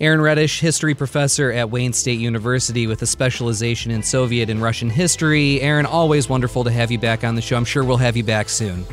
Aaron 0.00 0.20
Retish, 0.20 0.60
history 0.60 0.94
professor 0.94 1.52
at 1.52 1.68
Wayne 1.68 1.92
State 1.92 2.18
University 2.18 2.86
with 2.86 3.02
a 3.02 3.06
specialization 3.06 3.90
in 3.90 4.02
Soviet 4.02 4.48
and 4.48 4.62
Russian 4.62 4.88
history. 4.88 5.60
Aaron, 5.60 5.84
always 5.84 6.30
wonderful 6.30 6.64
to 6.64 6.70
have 6.70 6.90
you 6.90 6.98
back 6.98 7.22
on 7.22 7.34
the 7.34 7.42
show. 7.42 7.58
I'm 7.58 7.66
sure 7.66 7.84
we'll 7.84 7.98
have 7.98 8.16
you 8.16 8.24
back 8.24 8.48
soon. 8.48 8.86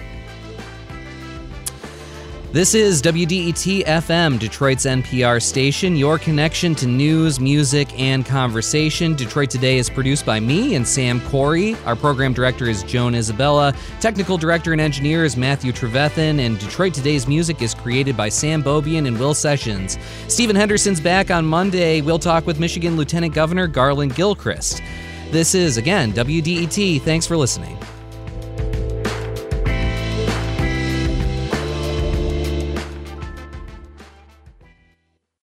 This 2.52 2.74
is 2.74 3.00
WDET 3.04 3.86
FM, 3.86 4.40
Detroit's 4.40 4.88
NPR 4.88 5.40
station, 5.40 5.96
your 5.96 6.18
connection 6.18 6.74
to 6.76 6.88
news, 6.88 7.40
music, 7.40 7.88
and 8.00 8.26
conversation. 8.26 9.14
Detroit 9.14 9.52
Today 9.52 9.78
is 9.78 9.88
produced 9.88 10.26
by 10.26 10.40
me 10.40 10.74
and 10.74 10.88
Sam 10.88 11.22
Corey. 11.28 11.76
Our 11.86 11.96
program 11.96 12.34
director 12.34 12.68
is 12.68 12.82
Joan 12.82 13.14
Isabella. 13.14 13.76
Technical 14.00 14.36
director 14.36 14.72
and 14.72 14.82
engineer 14.82 15.26
is 15.26 15.38
Matthew 15.38 15.72
Trevethan. 15.72 16.40
And 16.40 16.58
Detroit 16.58 16.96
Today's 16.96 17.28
music 17.28 17.62
is 17.62 17.76
created 17.76 18.18
by 18.18 18.30
Sam 18.30 18.64
Beaubien 18.64 19.06
and 19.06 19.20
Will 19.20 19.36
Sessions. 19.36 20.00
Stephen 20.28 20.56
Henderson's 20.56 21.00
back 21.00 21.30
on 21.30 21.46
Monday. 21.46 22.02
We'll 22.02 22.18
talk 22.18 22.48
with 22.48 22.60
Michigan 22.60 22.98
Lieutenant 22.98 23.36
Governor 23.36 23.68
Garland 23.68 24.16
Gilchrist. 24.16 24.82
This 25.30 25.54
is, 25.54 25.78
again, 25.78 26.14
WDET. 26.14 27.04
Thanks 27.04 27.28
for 27.28 27.38
listening. 27.38 27.78